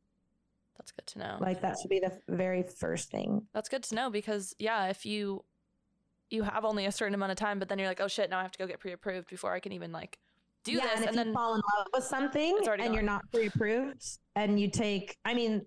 That's 0.79 0.93
good 0.93 1.07
to 1.09 1.19
know. 1.19 1.37
like 1.41 1.61
that 1.63 1.77
should 1.81 1.91
be 1.91 2.01
the 2.01 2.21
very 2.29 2.63
first 2.63 3.11
thing. 3.11 3.43
That's 3.53 3.69
good 3.69 3.83
to 3.85 3.95
know 3.95 4.11
because 4.11 4.55
yeah, 4.59 4.87
if 4.87 5.05
you 5.05 5.45
you 6.31 6.43
have 6.43 6.65
only 6.65 6.87
a 6.87 6.93
certain 6.93 7.15
amount 7.15 7.33
of 7.33 7.39
time, 7.39 7.59
but 7.59 7.69
then 7.69 7.79
you're 7.79 7.89
like, 7.89 8.01
oh 8.01 8.09
shit, 8.09 8.31
now 8.31 8.39
I 8.39 8.43
have 8.43 8.53
to 8.53 8.59
go 8.59 8.67
get 8.67 8.81
pre-approved 8.81 9.29
before 9.29 9.53
I 9.53 9.61
can 9.61 9.73
even 9.73 9.93
like 9.93 10.19
do 10.67 10.73
yeah 10.73 10.83
this, 10.83 10.95
and 10.97 11.05
and 11.07 11.17
you 11.17 11.25
then 11.25 11.35
fall 11.35 11.55
in 11.55 11.61
love 11.77 11.87
with 11.95 12.05
something 12.05 12.57
and 12.59 12.67
already 12.67 12.85
you're 12.93 13.03
not 13.03 13.23
pre-approved 13.33 14.19
and 14.35 14.59
you 14.59 14.69
take 14.69 15.17
i 15.25 15.33
mean 15.33 15.65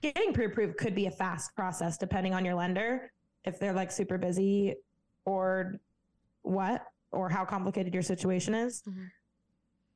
getting 0.00 0.32
pre-approved 0.32 0.78
could 0.78 0.94
be 0.94 1.06
a 1.06 1.10
fast 1.10 1.54
process 1.54 1.98
depending 1.98 2.32
on 2.32 2.42
your 2.42 2.54
lender 2.54 3.12
if 3.44 3.58
they're 3.58 3.72
like 3.72 3.90
super 3.90 4.18
busy 4.18 4.74
or 5.24 5.80
what 6.42 6.82
or 7.12 7.28
how 7.28 7.44
complicated 7.44 7.92
your 7.94 8.02
situation 8.02 8.54
is. 8.54 8.82
Mhm. 8.82 9.10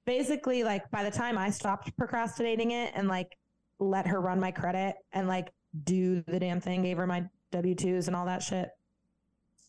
basically 0.07 0.62
like 0.64 0.90
by 0.90 1.03
the 1.03 1.11
time 1.11 1.38
i 1.38 1.49
stopped 1.49 1.97
procrastinating 1.97 2.72
it 2.72 2.92
and 2.95 3.09
like 3.09 3.38
let 3.78 4.07
her 4.07 4.20
run 4.20 4.38
my 4.38 4.51
credit 4.51 4.97
and 5.12 5.26
like 5.28 5.51
do 5.84 6.20
the 6.26 6.38
damn 6.38 6.61
thing 6.61 6.82
gave 6.82 6.99
her 6.99 7.07
my 7.07 7.24
w2s 7.53 8.07
and 8.09 8.14
all 8.14 8.26
that 8.26 8.42
shit 8.42 8.68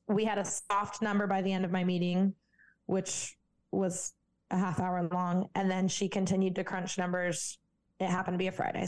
we 0.09 0.26
had 0.26 0.38
a 0.38 0.43
soft 0.43 1.01
number 1.01 1.26
by 1.26 1.41
the 1.41 1.51
end 1.53 1.63
of 1.63 1.71
my 1.71 1.84
meeting 1.86 2.34
which 2.88 3.38
was 3.71 4.13
a 4.51 4.57
half 4.57 4.80
hour 4.80 5.07
long. 5.11 5.49
And 5.55 5.71
then 5.71 5.88
she 5.88 6.07
continued 6.07 6.53
to 6.55 6.63
crunch 6.63 6.99
numbers. 6.99 7.57
It 7.99 8.07
happened 8.07 8.36
to 8.36 8.38
be 8.38 8.45
a 8.47 8.51
friday 8.51 8.86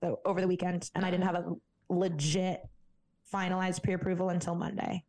so 0.00 0.20
over 0.26 0.40
the 0.42 0.46
weekend 0.46 0.90
and 0.94 1.04
i 1.06 1.10
didn't 1.10 1.24
have 1.24 1.34
a 1.36 1.54
legit 1.88 2.60
finalized 3.32 3.82
pre-approval 3.82 4.30
until 4.30 4.54
monday 4.54 5.02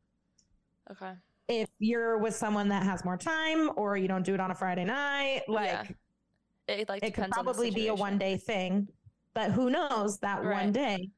okay, 0.92 1.14
if 1.48 1.70
you're 1.80 2.18
with 2.18 2.36
someone 2.36 2.70
that 2.70 2.84
has 2.84 3.04
more 3.06 3.18
time 3.18 3.70
or 3.76 3.96
you 3.98 4.08
don't 4.08 4.24
do 4.24 4.34
it 4.34 4.40
on 4.40 4.52
a 4.52 4.56
friday 4.56 4.84
night 4.86 5.42
like 5.48 5.66
Yeah. 5.68 5.84
it 6.68 6.90
like 6.90 7.04
it 7.04 7.14
could 7.14 7.16
depends 7.16 7.38
on 7.38 7.46
the 7.46 7.52
probably 7.52 7.72
be 7.72 7.88
a 7.88 7.96
one 7.96 8.18
day 8.18 8.38
thing 8.38 8.88
but 9.34 9.52
who 9.52 9.70
knows 9.70 10.18
that 10.20 10.44
one 10.44 10.72
day 10.72 11.10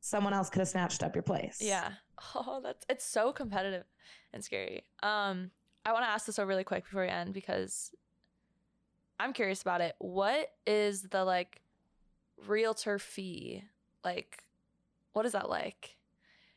someone 0.00 0.32
else 0.32 0.50
could 0.50 0.60
have 0.60 0.68
snatched 0.68 1.02
up 1.02 1.14
your 1.14 1.22
place 1.22 1.58
Yeah. 1.60 1.90
Oh, 2.36 2.60
that's 2.62 2.86
it's 2.88 3.04
so 3.04 3.32
competitive 3.32 3.82
and 4.32 4.42
scary. 4.44 4.84
Um, 5.02 5.50
I 5.84 5.92
want 5.92 6.04
to 6.04 6.08
ask 6.08 6.26
this 6.26 6.38
over 6.38 6.46
really 6.46 6.62
quick 6.62 6.84
before 6.84 7.02
we 7.02 7.08
end 7.08 7.34
because 7.34 7.90
I'm 9.18 9.32
curious 9.32 9.62
about 9.62 9.80
it. 9.80 9.96
What 9.98 10.52
is 10.64 11.02
the 11.02 11.24
like 11.24 11.60
realtor 12.46 13.00
fee? 13.00 13.64
Like, 14.04 14.43
what 15.14 15.24
is 15.26 15.32
that 15.32 15.48
like? 15.48 15.96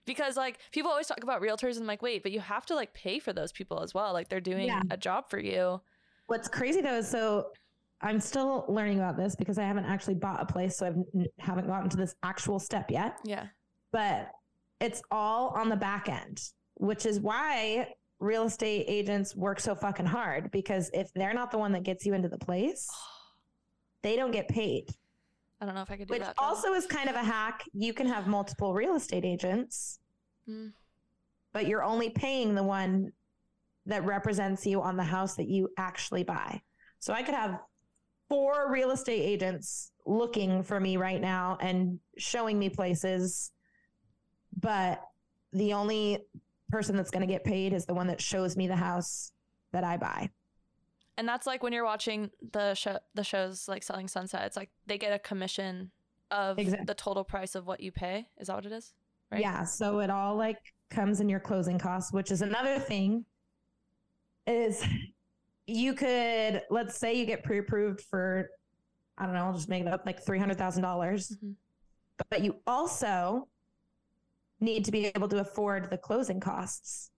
Because 0.06 0.36
like 0.38 0.60
people 0.72 0.92
always 0.92 1.08
talk 1.08 1.24
about 1.24 1.42
realtors 1.42 1.72
and 1.74 1.82
I'm 1.82 1.88
like, 1.88 2.02
wait, 2.02 2.24
but 2.24 2.32
you 2.32 2.40
have 2.42 2.66
to 2.68 2.76
like 2.76 2.94
pay 2.94 3.20
for 3.20 3.34
those 3.34 3.52
people 3.52 3.82
as 3.82 3.94
well. 3.94 4.14
Like 4.14 4.30
they're 4.30 4.40
doing 4.42 4.68
Yeah. 4.68 4.82
a 4.92 4.98
job 4.98 5.30
for 5.30 5.40
you. 5.40 5.82
What's 6.28 6.48
crazy 6.48 6.82
though 6.82 6.98
is 6.98 7.08
so 7.08 7.52
I'm 8.02 8.20
still 8.20 8.66
learning 8.70 9.00
about 9.00 9.18
this 9.18 9.36
because 9.36 9.58
I 9.58 9.64
haven't 9.64 9.86
actually 9.86 10.14
bought 10.16 10.40
a 10.42 10.46
place, 10.46 10.78
so 10.78 10.86
I 10.86 10.90
haven't- 10.90 11.28
haven't 11.40 11.68
gotten 11.68 11.90
to 11.90 11.98
this 11.98 12.14
actual 12.22 12.60
step 12.60 12.92
yet. 12.92 13.18
Yeah. 13.24 13.48
But 13.92 14.32
it's 14.80 15.02
all 15.10 15.50
on 15.50 15.68
the 15.70 15.76
back 15.76 16.08
end, 16.08 16.40
which 16.76 17.06
is 17.08 17.20
why 17.20 17.94
real 18.20 18.44
estate 18.44 18.86
agents 18.88 19.36
work 19.36 19.60
so 19.60 19.74
fucking 19.76 20.06
hard 20.06 20.52
because 20.52 20.90
if 20.94 21.12
they're 21.14 21.34
not 21.34 21.50
the 21.52 21.58
one 21.58 21.72
that 21.72 21.84
gets 21.84 22.06
you 22.06 22.14
into 22.14 22.30
the 22.30 22.38
place, 22.38 22.88
they 24.04 24.16
don't 24.16 24.32
get 24.32 24.48
paid. 24.48 24.90
I 25.60 25.66
don't 25.66 25.74
know 25.76 25.82
if 25.82 25.90
I 25.92 25.98
could 25.98 26.08
do 26.08 26.14
Which 26.14 26.22
that. 26.22 26.36
though. 26.38 26.46
also 26.46 26.74
is 26.74 26.86
kind 26.86 27.10
of 27.10 27.16
a 27.16 27.24
hack. 27.24 27.64
You 27.74 27.94
can 27.94 28.08
have 28.08 28.28
multiple 28.28 28.74
real 28.74 28.96
estate 28.96 29.26
agents, 29.26 30.00
Mm. 30.48 30.74
but 31.52 31.68
you're 31.68 31.84
only 31.84 32.10
paying 32.10 32.56
the 32.56 32.64
one 32.64 33.12
that 33.86 34.06
represents 34.06 34.66
you 34.66 34.82
on 34.82 34.98
the 34.98 35.04
house 35.04 35.36
that 35.36 35.48
you 35.48 35.70
actually 35.78 36.24
buy. 36.24 36.62
So 37.00 37.14
I 37.14 37.24
could 37.24 37.34
have 37.36 37.60
four 38.30 38.72
real 38.72 38.92
estate 38.92 39.22
agents 39.22 39.92
looking 40.06 40.62
for 40.64 40.80
me 40.80 40.98
right 40.98 41.20
now 41.22 41.58
and 41.62 42.00
showing 42.18 42.60
me 42.60 42.70
places, 42.70 43.52
but 44.58 45.02
the 45.54 45.74
only 45.74 46.20
person 46.70 46.96
that's 46.96 47.12
going 47.12 47.26
to 47.26 47.32
get 47.34 47.44
paid 47.44 47.74
is 47.74 47.86
the 47.86 47.94
one 47.94 48.08
that 48.08 48.22
shows 48.22 48.56
me 48.58 48.68
the 48.68 48.76
house 48.76 49.32
that 49.72 49.84
I 49.84 49.98
buy. 49.98 50.30
And 51.18 51.28
that's 51.28 51.48
like 51.48 51.64
when 51.64 51.74
you're 51.74 51.84
watching 51.86 52.30
the 52.54 52.74
show, 52.76 53.00
the 53.16 53.24
shows 53.24 53.68
like 53.68 53.82
Selling 53.84 54.08
Sunset. 54.08 54.44
It's 54.46 54.56
like 54.58 54.70
they 54.86 54.98
get 54.98 55.12
a 55.14 55.20
commission 55.20 55.92
of 56.30 56.60
Exact- 56.60 56.86
the 56.86 56.94
total 56.94 57.24
price 57.24 57.56
of 57.56 57.66
what 57.66 57.80
you 57.80 57.92
pay. 57.92 58.28
Is 58.38 58.48
that 58.48 58.56
what 58.56 58.66
it 58.66 58.72
is? 58.72 58.94
Right. 59.32 59.42
Yeah. 59.42 59.64
So 59.64 60.00
it 60.00 60.10
all 60.10 60.36
like 60.36 60.60
comes 60.90 61.20
in 61.20 61.28
your 61.28 61.40
closing 61.40 61.80
costs, 61.80 62.14
which 62.14 62.32
is 62.32 62.42
another 62.42 62.78
thing 62.80 63.26
is 64.46 64.86
you 65.66 65.94
could, 65.94 66.62
let's 66.70 66.98
say 66.98 67.14
you 67.16 67.26
get 67.26 67.44
pre-approved 67.44 68.02
for, 68.02 68.50
I 69.18 69.26
don't 69.26 69.34
know, 69.34 69.46
I'll 69.46 69.54
just 69.54 69.68
make 69.70 69.82
it 69.82 69.88
up 69.92 70.06
like 70.06 70.24
$300,000, 70.24 70.82
dollars 70.82 71.36
Mhm. 71.44 71.56
but 72.30 72.42
you 72.42 72.56
also 72.66 73.48
need 74.60 74.86
to 74.86 74.92
be 74.92 75.08
able 75.08 75.28
to 75.30 75.40
afford 75.40 75.90
the 75.90 75.98
closing 75.98 76.40
costs. 76.40 77.12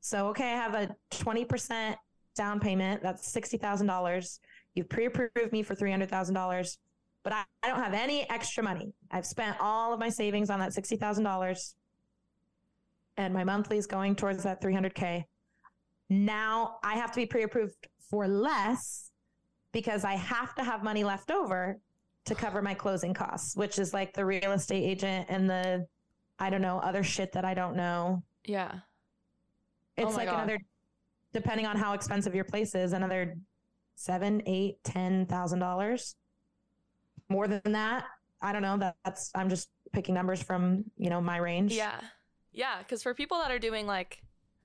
So, 0.00 0.28
okay, 0.28 0.52
I 0.52 0.56
have 0.56 0.74
a 0.74 0.96
20% 1.10 1.96
down 2.34 2.60
payment. 2.60 3.02
That's 3.02 3.32
$60,000. 3.34 4.38
You've 4.74 4.88
pre-approved 4.88 5.52
me 5.52 5.62
for 5.62 5.74
$300,000, 5.74 6.76
but 7.22 7.32
I, 7.32 7.42
I 7.62 7.68
don't 7.68 7.82
have 7.82 7.94
any 7.94 8.28
extra 8.30 8.62
money. 8.62 8.92
I've 9.10 9.26
spent 9.26 9.56
all 9.60 9.92
of 9.92 10.00
my 10.00 10.08
savings 10.08 10.50
on 10.50 10.58
that 10.60 10.72
$60,000 10.72 11.74
and 13.18 13.34
my 13.34 13.44
monthly 13.44 13.76
is 13.76 13.86
going 13.86 14.16
towards 14.16 14.42
that 14.44 14.62
300K. 14.62 15.24
Now 16.08 16.76
I 16.82 16.94
have 16.94 17.12
to 17.12 17.16
be 17.16 17.26
pre-approved 17.26 17.74
for 18.10 18.26
less 18.26 19.10
because 19.72 20.04
I 20.04 20.14
have 20.14 20.54
to 20.56 20.64
have 20.64 20.82
money 20.82 21.04
left 21.04 21.30
over 21.30 21.78
to 22.24 22.34
cover 22.34 22.62
my 22.62 22.74
closing 22.74 23.14
costs, 23.14 23.56
which 23.56 23.78
is 23.78 23.92
like 23.92 24.12
the 24.14 24.24
real 24.24 24.52
estate 24.52 24.84
agent 24.84 25.26
and 25.28 25.48
the, 25.48 25.86
I 26.38 26.50
don't 26.50 26.62
know, 26.62 26.78
other 26.78 27.02
shit 27.02 27.32
that 27.32 27.44
I 27.44 27.54
don't 27.54 27.76
know. 27.76 28.22
Yeah. 28.44 28.72
It's 29.96 30.12
Oh 30.12 30.16
like 30.16 30.28
God. 30.28 30.36
another, 30.36 30.58
depending 31.32 31.66
on 31.66 31.76
how 31.76 31.94
expensive 31.94 32.34
your 32.34 32.44
place 32.44 32.74
is, 32.74 32.92
another 32.92 33.36
seven, 33.94 34.42
eight, 34.46 34.82
ten 34.84 35.26
thousand 35.26 35.58
dollars. 35.58 36.16
More 37.28 37.48
than 37.48 37.72
that, 37.72 38.04
I 38.40 38.52
don't 38.52 38.62
know. 38.62 38.76
That, 38.78 38.96
that's 39.04 39.30
I'm 39.34 39.48
just 39.48 39.68
picking 39.92 40.14
numbers 40.14 40.42
from 40.42 40.84
you 40.96 41.10
know 41.10 41.20
my 41.20 41.38
range. 41.38 41.72
Yeah. 41.72 42.00
Yeah. 42.52 42.78
Because 42.78 43.02
for 43.02 43.14
people 43.14 43.38
that 43.38 43.50
are 43.50 43.58
doing 43.58 43.86
like, 43.86 44.22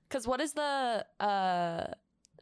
because 0.08 0.26
what 0.26 0.40
is 0.40 0.52
the, 0.52 1.04
uh, 1.20 1.86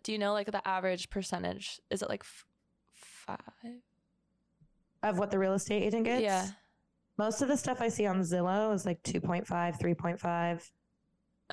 do 0.03 0.12
you 0.12 0.18
know 0.18 0.33
like 0.33 0.51
the 0.51 0.66
average 0.66 1.11
percentage? 1.11 1.81
Is 1.91 2.03
it 2.03 2.09
like 2.09 2.22
f- 2.22 2.47
five? 2.95 3.37
Of 5.03 5.18
what 5.18 5.31
the 5.31 5.39
real 5.39 5.55
estate 5.55 5.83
agent 5.83 6.05
gets. 6.05 6.22
Yeah. 6.22 6.47
Most 7.18 7.43
of 7.43 7.49
the 7.49 7.57
stuff 7.57 7.81
I 7.81 7.89
see 7.89 8.07
on 8.07 8.20
Zillow 8.20 8.74
is 8.74 8.85
like 8.85 9.03
2.5, 9.03 9.47
3.5. 9.47 10.70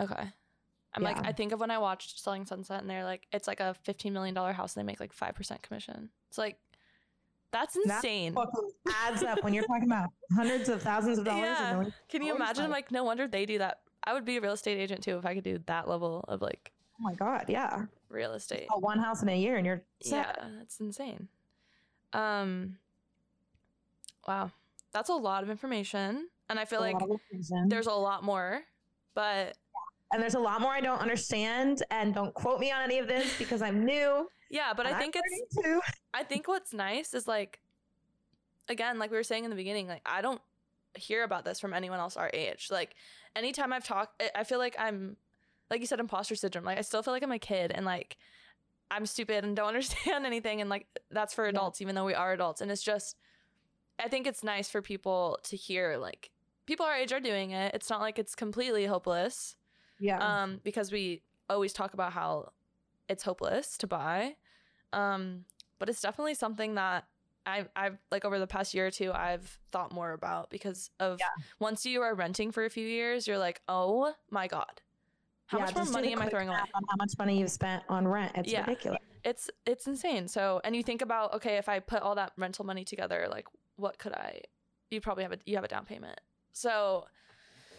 Okay. 0.02 0.24
I'm 0.96 1.04
like, 1.04 1.18
I 1.26 1.32
think 1.32 1.52
of 1.52 1.60
when 1.60 1.72
I 1.72 1.78
watched 1.80 2.20
Selling 2.24 2.46
Sunset 2.46 2.82
and 2.82 2.90
they're 2.90 3.04
like, 3.04 3.28
it's 3.32 3.48
like 3.48 3.60
a 3.60 3.76
$15 3.88 4.12
million 4.12 4.36
house 4.36 4.76
and 4.76 4.82
they 4.82 4.86
make 4.92 5.00
like 5.00 5.16
5% 5.16 5.62
commission. 5.62 6.10
It's 6.30 6.38
like, 6.38 6.58
that's 7.52 7.76
insane. 7.76 8.34
Fucking 8.34 8.70
adds 9.06 9.24
up 9.24 9.44
when 9.44 9.54
you're 9.54 9.66
talking 9.66 9.86
about 9.86 10.10
hundreds 10.36 10.70
of 10.70 10.82
thousands 10.82 11.18
of 11.20 11.26
dollars. 11.26 11.42
Yeah. 11.44 11.84
Can 12.10 12.22
you 12.24 12.36
imagine? 12.36 12.70
like- 12.70 12.92
no 12.92 13.04
wonder 13.04 13.28
they 13.28 13.46
do 13.46 13.58
that. 13.60 13.80
I 14.04 14.14
would 14.14 14.26
be 14.26 14.38
a 14.38 14.42
real 14.42 14.54
estate 14.54 14.78
agent 14.80 15.02
too 15.04 15.18
if 15.18 15.26
I 15.26 15.34
could 15.34 15.44
do 15.44 15.60
that 15.68 15.88
level 15.88 16.26
of 16.28 16.42
like 16.42 16.72
Oh 17.00 17.04
my 17.04 17.14
God. 17.16 17.46
Yeah. 17.48 17.86
real 18.10 18.34
estate. 18.34 18.68
One 18.80 19.00
house 19.00 19.22
in 19.24 19.30
a 19.30 19.38
year 19.38 19.56
and 19.58 19.66
you're 19.66 19.82
set. 20.02 20.38
Yeah, 20.40 20.48
that's 20.60 20.80
insane. 20.80 21.28
Um, 22.14 22.78
wow, 24.28 24.52
that's 24.92 25.10
a 25.10 25.14
lot 25.16 25.42
of 25.44 25.50
information, 25.50 26.28
and 26.50 26.60
I 26.60 26.66
feel 26.66 26.80
A 26.80 26.82
like 26.82 26.94
lot 26.94 27.04
of 27.04 27.10
information. 27.12 27.70
there's 27.70 27.88
a 27.88 27.94
lot 27.94 28.24
more, 28.24 28.62
but 29.16 29.58
and 30.14 30.22
there's 30.22 30.36
a 30.36 30.40
lot 30.40 30.62
more 30.62 30.72
I 30.72 30.80
don't 30.82 31.00
understand. 31.02 31.84
And 31.92 32.14
don't 32.14 32.34
quote 32.34 32.60
me 32.60 32.72
on 32.72 32.82
any 32.84 33.00
of 33.00 33.08
this 33.08 33.38
because 33.38 33.62
I'm 33.62 33.84
new. 33.84 34.30
yeah, 34.50 34.74
but 34.76 34.86
I 34.86 34.92
I'm 34.92 35.00
think 35.00 35.16
it's 35.18 35.56
too. 35.56 35.82
I 36.14 36.24
think 36.24 36.48
what's 36.48 36.74
nice 36.74 37.14
is 37.14 37.28
like, 37.28 37.60
again, 38.70 39.00
like 39.00 39.12
we 39.12 39.18
were 39.18 39.24
saying 39.24 39.44
in 39.44 39.50
the 39.50 39.56
beginning, 39.56 39.88
like 39.88 40.02
I 40.06 40.22
don't 40.22 40.42
hear 40.96 41.24
about 41.24 41.44
this 41.46 41.60
from 41.60 41.74
anyone 41.74 42.00
else 42.00 42.16
our 42.18 42.30
age. 42.34 42.68
Like 42.72 42.96
anytime 43.36 43.74
I've 43.74 43.84
talked, 43.86 44.22
I- 44.22 44.42
I 44.42 44.44
feel 44.44 44.60
like 44.60 44.76
I'm, 44.80 45.18
like 45.70 45.80
you 45.82 45.88
said, 45.88 46.00
imposter 46.00 46.36
syndrome. 46.36 46.66
Like 46.66 46.78
I 46.78 46.82
still 46.82 47.02
feel 47.02 47.14
like 47.14 47.24
I'm 47.24 47.32
a 47.32 47.40
kid, 47.40 47.72
and 47.74 47.86
like 47.86 48.18
I'm 48.92 49.06
stupid 49.08 49.44
and 49.44 49.56
don't 49.56 49.68
understand 49.76 50.26
anything 50.26 50.62
and 50.62 50.70
like 50.70 50.86
that's 51.10 51.34
for 51.34 51.46
adults 51.48 51.82
even 51.82 51.96
though 51.96 52.06
we 52.06 52.14
are 52.14 52.34
adults 52.34 52.62
and 52.62 52.70
it's 52.70 52.84
just 52.84 53.16
I 53.98 54.08
think 54.08 54.28
it's 54.28 54.44
nice 54.44 54.70
for 54.70 54.84
people 54.84 55.40
to 55.44 55.56
hear 55.56 55.98
like 55.98 56.30
people 56.68 56.86
our 56.86 56.94
age 56.96 57.12
are 57.12 57.20
doing 57.20 57.52
it. 57.52 57.74
It's 57.74 57.90
not 57.90 58.02
like 58.02 58.20
it's 58.20 58.36
completely 58.36 58.86
hopeless. 58.86 59.56
Yeah. 60.04 60.18
Um 60.42 60.60
because 60.64 60.92
we 60.92 61.22
always 61.50 61.72
talk 61.72 61.94
about 61.94 62.12
how 62.12 62.52
it's 63.08 63.24
hopeless 63.24 63.78
to 63.78 63.88
buy. 63.88 64.36
Um 64.92 65.46
but 65.80 65.88
it's 65.90 66.02
definitely 66.02 66.34
something 66.36 66.76
that 66.76 67.06
I 67.46 67.66
I've 67.76 67.98
like 68.12 68.26
over 68.26 68.38
the 68.38 68.48
past 68.48 68.74
year 68.74 68.88
or 68.88 68.92
two 68.92 69.12
I've 69.14 69.60
thought 69.72 69.94
more 69.94 70.12
about 70.12 70.50
because 70.50 70.92
of 71.00 71.20
Yeah. 71.20 71.28
once 71.60 71.86
you 71.86 72.02
are 72.02 72.14
renting 72.14 72.52
for 72.52 72.66
a 72.66 72.70
few 72.70 72.86
years 72.88 73.28
you're 73.28 73.38
like, 73.40 73.62
"Oh 73.70 74.14
my 74.30 74.48
god. 74.48 74.82
How 75.48 75.60
Yeah, 75.60 75.66
much 75.66 75.76
more 75.76 75.86
money 75.86 76.12
am 76.14 76.22
I 76.22 76.30
throwing 76.30 76.50
away?" 76.50 76.60
How 76.74 76.96
much 76.98 77.14
money 77.18 77.40
you've 77.40 77.52
spent 77.52 77.84
on 77.90 78.08
rent? 78.08 78.34
It's 78.36 78.52
Yeah. 78.52 78.66
ridiculous. 78.66 79.00
it's 79.24 79.50
it's 79.66 79.88
insane. 79.88 80.28
So 80.28 80.60
and 80.66 80.76
you 80.76 80.84
think 80.84 81.02
about 81.02 81.34
okay, 81.36 81.56
if 81.58 81.70
I 81.70 81.80
put 81.80 82.02
all 82.02 82.16
that 82.16 82.34
rental 82.38 82.66
money 82.66 82.84
together, 82.84 83.28
like 83.30 83.48
what 83.78 83.98
could 84.00 84.14
I? 84.14 84.42
You 84.92 85.00
probably 85.02 85.24
have 85.24 85.32
a 85.34 85.40
you 85.46 85.56
have 85.56 85.64
a 85.64 85.70
down 85.70 85.86
payment. 85.86 86.20
So 86.52 87.06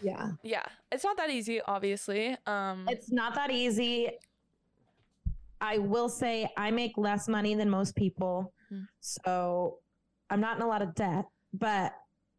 Yeah. 0.04 0.32
yeah, 0.42 0.64
it's 0.92 1.02
not 1.04 1.16
that 1.16 1.30
easy, 1.30 1.60
obviously. 1.62 2.36
Um, 2.46 2.86
It's 2.88 3.10
not 3.10 3.34
that 3.34 3.50
easy. 3.50 4.10
I 5.60 5.78
will 5.78 6.08
say 6.08 6.48
I 6.56 6.70
make 6.70 6.98
less 6.98 7.26
money 7.26 7.54
than 7.54 7.70
most 7.70 7.96
people. 7.96 8.52
Hmm. 8.68 8.82
So 9.00 9.78
I'm 10.30 10.40
not 10.40 10.56
in 10.56 10.62
a 10.62 10.66
lot 10.66 10.82
of 10.82 10.94
debt, 10.94 11.24
but 11.52 11.94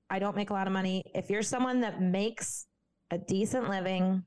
I 0.09 0.19
don't 0.19 0.35
make 0.35 0.51
a 0.51 0.53
lot 0.53 0.67
of 0.67 0.73
money. 0.73 1.03
If 1.15 1.29
you're 1.29 1.41
someone 1.41 1.81
that 1.81 2.01
makes 2.01 2.67
a 3.09 3.17
decent 3.17 3.69
living 3.69 4.23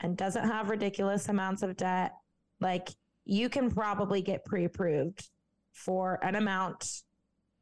and 0.00 0.16
doesn't 0.16 0.46
have 0.46 0.68
ridiculous 0.68 1.28
amounts 1.28 1.62
of 1.62 1.76
debt, 1.76 2.12
like 2.60 2.88
you 3.24 3.48
can 3.48 3.70
probably 3.70 4.20
get 4.20 4.44
pre 4.44 4.64
approved 4.64 5.26
for 5.72 6.18
an 6.22 6.34
amount 6.34 7.02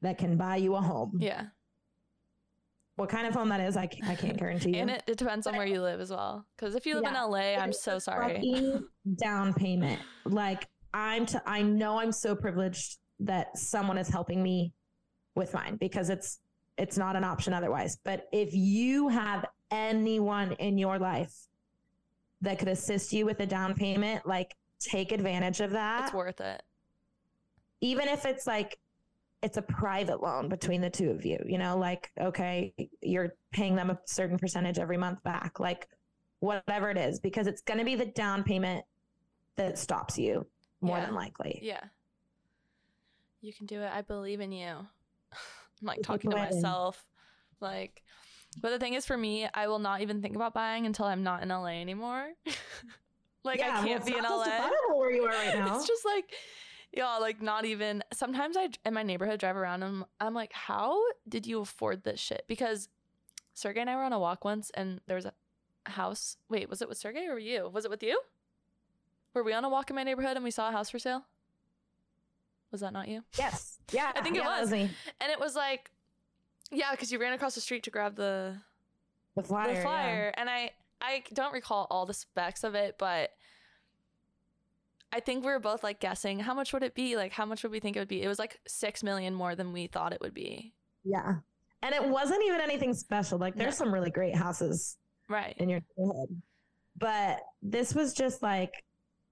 that 0.01 0.19
can 0.19 0.37
buy 0.37 0.57
you 0.57 0.75
a 0.75 0.81
home. 0.81 1.13
yeah, 1.21 1.45
What 2.97 3.09
kind 3.09 3.27
of 3.27 3.35
home 3.35 3.49
that 3.49 3.61
is, 3.61 3.77
I, 3.77 3.87
ca- 3.87 4.07
I 4.07 4.15
can't 4.15 4.37
guarantee 4.37 4.71
you. 4.77 4.83
and 4.83 4.91
it, 4.91 5.03
it 5.07 5.17
depends 5.17 5.47
on 5.47 5.57
where 5.57 5.67
you 5.67 5.81
live 5.81 6.01
as 6.01 6.11
well. 6.11 6.45
Because 6.57 6.75
if 6.75 6.85
you 6.85 6.95
live 6.97 7.05
Yeah. 7.05 7.25
in 7.25 7.31
LA, 7.31 7.55
I'm 7.57 7.73
so 7.73 7.99
sorry. 7.99 8.43
down 9.17 9.55
payment. 9.55 10.01
Like 10.27 10.67
I'm 10.93 11.25
t- 11.27 11.39
I 11.47 11.63
know 11.63 11.99
I'm 11.99 12.13
so 12.13 12.35
privileged 12.37 12.99
that 13.21 13.57
someone 13.57 13.97
is 13.97 14.09
helping 14.09 14.43
me 14.43 14.75
with 15.35 15.55
mine 15.55 15.77
because 15.81 16.11
it's 16.11 16.41
it's 16.77 16.99
not 16.99 17.17
an 17.17 17.25
option 17.25 17.55
otherwise. 17.55 17.97
But 18.05 18.27
if 18.33 18.53
you 18.53 19.09
have 19.09 19.47
anyone 19.71 20.53
in 20.53 20.77
your 20.77 20.99
life 20.99 21.33
that 22.43 22.59
could 22.59 22.69
assist 22.69 23.13
you 23.13 23.25
with 23.25 23.41
a 23.41 23.47
down 23.47 23.75
payment, 23.75 24.27
like 24.27 24.55
take 24.81 25.13
advantage 25.13 25.61
of 25.61 25.71
that. 25.71 26.05
It's 26.05 26.15
worth 26.15 26.41
it. 26.43 26.63
Even 27.81 28.09
if 28.09 28.27
it's 28.27 28.47
like 28.47 28.79
it's 29.43 29.57
a 29.57 29.63
private 29.63 30.23
loan 30.23 30.49
between 30.49 30.81
the 30.81 30.91
two 30.91 31.11
of 31.11 31.25
you, 31.25 31.39
you 31.47 31.59
know, 31.59 31.77
like 31.77 32.11
okay, 32.21 32.73
you're 33.01 33.35
paying 33.53 33.75
them 33.77 33.91
a 33.91 33.99
certain 34.07 34.39
percentage 34.39 34.79
every 34.79 34.97
month 34.97 35.23
back. 35.25 35.59
Like 35.61 35.89
whatever 36.41 36.91
it 36.91 36.97
is, 36.99 37.19
because 37.21 37.47
it's 37.47 37.61
going 37.63 37.79
to 37.79 37.85
be 37.85 37.95
the 37.95 38.07
down 38.07 38.43
payment 38.45 38.85
that 39.57 39.79
stops 39.79 40.19
you 40.19 40.47
more 40.81 40.99
Yeah. 40.99 41.07
than 41.07 41.15
likely. 41.15 41.59
Yeah, 41.63 41.83
you 43.41 43.53
can 43.53 43.67
do 43.67 43.81
it. 43.81 43.91
I 43.93 44.03
believe 44.03 44.41
in 44.41 44.53
you. 44.53 44.67
I'm 45.33 45.87
like 45.87 46.03
talking 46.03 46.31
to 46.31 46.37
myself, 46.37 47.05
like. 47.61 48.03
But 48.61 48.69
the 48.69 48.79
thing 48.79 48.93
is, 48.93 49.07
for 49.07 49.17
me, 49.17 49.49
I 49.55 49.67
will 49.67 49.79
not 49.79 50.03
even 50.03 50.21
think 50.21 50.37
about 50.37 50.53
buying 50.53 50.85
until 50.85 51.07
I'm 51.07 51.23
not 51.23 51.43
in 51.43 51.49
LA 51.49 51.69
anymore. 51.81 52.29
like 53.45 53.61
I 53.63 53.69
can't 53.83 54.03
it's 54.03 54.05
be 54.05 54.15
in 54.17 54.23
LA. 54.25 54.69
where 54.95 55.11
you 55.11 55.23
are 55.25 55.31
right 55.33 55.55
now. 55.59 55.75
it's 55.75 55.87
just 55.87 56.05
like 56.05 56.31
yeah 56.93 57.17
like 57.19 57.41
not 57.43 57.65
even 57.65 58.03
sometimes 58.13 58.57
i 58.57 58.69
in 58.85 58.95
my 58.95 59.03
neighborhood 59.03 59.41
drive 59.41 59.57
around 59.57 59.83
and 59.83 60.05
i'm 60.21 60.35
like 60.35 60.53
how 60.53 61.01
did 61.29 61.47
you 61.47 61.61
afford 61.61 62.03
this 62.05 62.21
shit 62.21 62.45
because 62.47 62.89
sergey 63.55 63.81
and 63.81 63.91
i 63.91 63.97
were 63.97 64.03
on 64.03 64.13
a 64.13 64.19
walk 64.19 64.45
once 64.45 64.71
and 64.75 65.01
there 65.07 65.17
was 65.17 65.25
a 65.27 65.33
house 65.87 66.37
wait 66.49 66.69
was 66.69 66.81
it 66.83 66.89
with 66.89 66.99
sergey 66.99 67.27
or 67.27 67.33
were 67.33 67.39
you 67.39 67.69
was 67.69 67.85
it 67.85 67.91
with 67.91 68.03
you 68.03 68.21
were 69.35 69.43
we 69.43 69.53
on 69.53 69.65
a 69.65 69.69
walk 69.69 69.91
in 69.91 69.97
my 69.97 70.05
neighborhood 70.05 70.37
and 70.37 70.45
we 70.45 70.51
saw 70.51 70.69
a 70.69 70.73
house 70.73 70.91
for 70.91 70.99
sale 70.99 71.25
was 72.71 72.81
that 72.81 72.93
not 72.93 73.09
you 73.09 73.23
yes. 73.39 73.79
Yeah. 73.93 74.11
I 74.17 74.23
think 74.23 74.37
it 74.37 74.43
yeah, 74.45 74.61
was. 74.61 74.73
and 74.73 74.89
it 75.21 75.39
was 75.41 75.55
like 75.55 75.91
yeah 76.71 76.91
because 76.93 77.13
you 77.13 77.19
ran 77.19 77.33
across 77.35 77.55
the 77.55 77.61
street 77.61 77.83
to 77.85 77.91
grab 77.91 78.17
the 78.17 78.57
The 79.37 79.43
flyer. 79.43 79.69
the 79.69 79.75
yeah. 79.75 79.83
flyer 79.83 80.35
and 80.37 80.49
i 80.49 80.71
i 81.01 81.23
don't 81.35 81.53
recall 81.53 81.87
all 81.91 82.07
the 82.07 82.15
specs 82.15 82.65
of 82.65 82.75
it 82.75 82.97
but 82.99 83.31
i 85.13 85.21
think 85.21 85.45
we 85.45 85.51
were 85.53 85.61
both 85.61 85.83
like 85.83 86.01
guessing 86.01 86.39
how 86.41 86.55
much 86.55 86.73
would 86.73 86.83
it 86.83 86.95
be 86.95 87.17
like 87.17 87.33
how 87.33 87.45
much 87.47 87.63
would 87.63 87.73
we 87.73 87.81
think 87.81 87.97
it 87.97 87.99
would 88.01 88.09
be 88.09 88.23
it 88.23 88.29
was 88.29 88.39
like 88.39 88.61
six 88.67 89.03
million 89.03 89.35
more 89.35 89.55
than 89.55 89.73
we 89.73 89.87
thought 89.87 90.13
it 90.13 90.21
would 90.21 90.35
be 90.35 90.73
Yeah. 91.05 91.37
And 91.85 91.93
it 91.97 92.05
wasn't 92.09 92.45
even 92.45 92.61
anything 92.61 92.95
special. 92.95 93.39
Like 93.39 93.57
there's 93.57 93.81
No. 93.81 93.87
some 93.87 93.93
really 93.95 94.11
great 94.11 94.37
houses 94.37 94.97
right 95.29 95.53
in 95.59 95.69
your 95.69 95.81
neighborhood. 95.99 96.41
But 96.97 97.41
this 97.61 97.93
was 97.93 98.15
just 98.15 98.41
like 98.41 98.85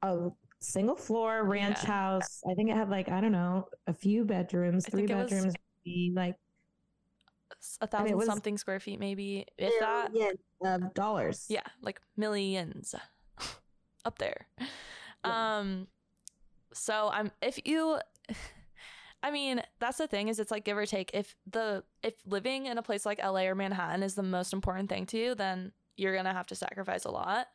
a 0.02 0.30
single 0.58 0.96
floor 0.96 1.44
ranch 1.44 1.78
Yeah. 1.84 1.90
house. 1.92 2.42
I 2.50 2.54
think 2.54 2.68
it 2.70 2.76
had 2.76 2.90
like, 2.90 3.08
I 3.08 3.20
don't 3.20 3.30
know, 3.30 3.68
a 3.86 3.94
few 3.94 4.24
bedrooms, 4.24 4.84
I 4.86 4.90
three 4.90 5.02
was- 5.02 5.10
bedrooms, 5.30 5.54
maybe, 5.86 6.12
like 6.12 6.34
a 7.80 7.86
thousand 7.86 8.16
was- 8.16 8.26
something 8.26 8.58
square 8.58 8.80
feet 8.80 8.98
maybe 8.98 9.46
if 9.56 9.72
that 9.78 10.10
of 10.64 10.92
dollars. 10.94 11.46
yeah 11.48 11.66
like 11.82 12.00
millions 12.16 12.94
up 14.04 14.18
there 14.18 14.46
Yeah. 15.24 15.58
um 15.58 15.86
so 16.72 17.10
i'm 17.12 17.30
if 17.42 17.58
you 17.66 17.98
i 19.22 19.30
mean 19.30 19.60
that's 19.78 19.98
the 19.98 20.06
thing 20.06 20.28
is 20.28 20.38
it's 20.38 20.50
like 20.50 20.64
give 20.64 20.76
or 20.78 20.86
take 20.86 21.10
if 21.14 21.34
the 21.50 21.84
if 22.02 22.14
living 22.26 22.66
in 22.66 22.78
a 22.78 22.82
place 22.82 23.04
like 23.04 23.18
la 23.22 23.40
or 23.40 23.54
manhattan 23.54 24.02
is 24.02 24.14
the 24.14 24.22
most 24.22 24.52
important 24.52 24.88
thing 24.88 25.04
to 25.06 25.18
you 25.18 25.34
then 25.34 25.72
you're 25.96 26.14
gonna 26.16 26.32
have 26.32 26.46
to 26.46 26.54
sacrifice 26.54 27.04
a 27.04 27.10
lot 27.10 27.46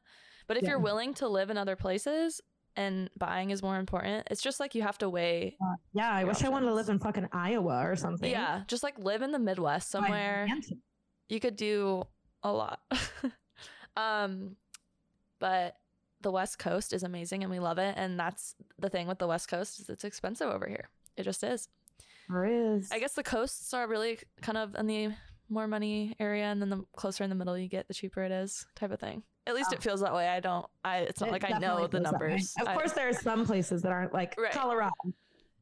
but 0.47 0.57
if 0.57 0.63
Yeah. 0.63 0.69
you're 0.71 0.79
willing 0.79 1.13
to 1.15 1.27
live 1.27 1.49
in 1.49 1.57
other 1.57 1.75
places 1.75 2.39
and 2.75 3.09
buying 3.17 3.49
is 3.51 3.63
more 3.63 3.77
important 3.79 4.27
it's 4.29 4.41
just 4.41 4.59
like 4.59 4.75
you 4.75 4.81
have 4.83 4.97
to 4.99 5.09
weigh 5.09 5.57
Yeah. 5.93 6.11
I 6.11 6.23
wish 6.25 6.43
I 6.43 6.49
wanted 6.49 6.67
to 6.67 6.73
live 6.73 6.89
in 6.89 6.99
fucking 6.99 7.29
Iowa 7.31 7.87
or 7.89 7.95
something. 7.95 8.29
yeah 8.29 8.63
just 8.67 8.83
like 8.83 8.99
live 8.99 9.21
in 9.21 9.31
the 9.31 9.39
midwest 9.39 9.89
somewhere 9.89 10.47
you 11.29 11.39
could 11.39 11.55
do 11.55 12.03
a 12.43 12.51
lot. 12.51 12.79
um, 13.97 14.55
but 15.39 15.75
the 16.25 16.31
West 16.31 16.57
Coast 16.57 16.91
is 16.91 17.03
amazing 17.03 17.43
and 17.43 17.51
we 17.51 17.59
love 17.59 17.77
it. 17.77 17.93
And 17.97 18.19
that's 18.19 18.55
the 18.79 18.89
thing 18.89 19.07
with 19.07 19.19
the 19.19 19.27
West 19.27 19.47
Coast 19.47 19.79
is 19.79 19.89
it's 19.89 20.03
expensive 20.03 20.49
over 20.49 20.67
here. 20.67 20.89
It 21.15 21.21
just 21.23 21.43
is. 21.43 21.69
There 22.27 22.45
is. 22.45 22.91
I 22.91 22.97
guess 22.97 23.13
the 23.13 23.21
coasts 23.21 23.71
are 23.75 23.87
really 23.87 24.17
kind 24.41 24.57
of 24.57 24.73
in 24.73 24.87
the 24.87 25.11
more 25.49 25.67
money 25.67 26.15
area, 26.19 26.45
and 26.45 26.59
then 26.59 26.71
the 26.71 26.83
closer 26.95 27.23
in 27.23 27.29
the 27.29 27.35
middle 27.35 27.55
you 27.55 27.67
get, 27.67 27.87
the 27.87 27.93
cheaper 27.93 28.23
it 28.23 28.31
is, 28.31 28.65
type 28.75 28.89
of 28.91 28.99
thing. 28.99 29.21
At 29.45 29.53
least 29.53 29.69
Oh. 29.71 29.75
it 29.75 29.83
feels 29.83 29.99
that 30.01 30.11
way. 30.15 30.27
I 30.27 30.39
don't. 30.39 30.65
I. 30.83 30.97
It's 31.01 31.21
not 31.21 31.29
It 31.29 31.33
like 31.33 31.43
I 31.45 31.59
know 31.59 31.85
the 31.85 31.99
feels 31.99 32.03
that 32.11 32.19
way. 32.19 32.27
numbers. 32.29 32.55
Of 32.59 32.67
I- 32.67 32.73
course, 32.73 32.93
there 32.93 33.07
are 33.07 33.13
some 33.13 33.45
places 33.45 33.83
that 33.83 33.91
aren't 33.91 34.11
like 34.11 34.33
Right. 34.39 34.51
Colorado. 34.51 34.91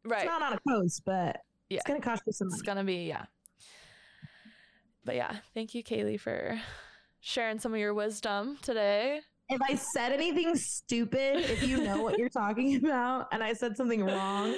right? 0.05 0.23
It's 0.23 0.25
not 0.31 0.41
on 0.41 0.53
a 0.53 0.59
coast, 0.65 1.01
but 1.03 1.41
Yeah. 1.69 1.79
it's 1.79 1.85
going 1.85 1.99
to 2.01 2.07
cost 2.07 2.23
you 2.25 2.31
some 2.31 2.47
It's 2.47 2.61
gonna 2.61 2.85
be 2.85 3.07
yeah. 3.09 3.25
But 5.03 5.15
yeah, 5.15 5.35
thank 5.53 5.75
you, 5.75 5.83
Cailey, 5.83 6.17
for 6.17 6.61
sharing 7.19 7.59
some 7.59 7.73
of 7.73 7.79
your 7.79 7.93
wisdom 7.93 8.57
today. 8.61 9.19
If 9.49 9.61
I 9.61 9.75
said 9.75 10.11
anything 10.11 10.55
stupid, 10.55 11.37
if 11.49 11.63
you 11.67 11.83
know 11.83 12.01
what 12.01 12.17
you're 12.17 12.29
talking 12.29 12.75
about, 12.85 13.27
and 13.31 13.43
I 13.43 13.53
said 13.53 13.75
something 13.77 14.03
wrong, 14.03 14.55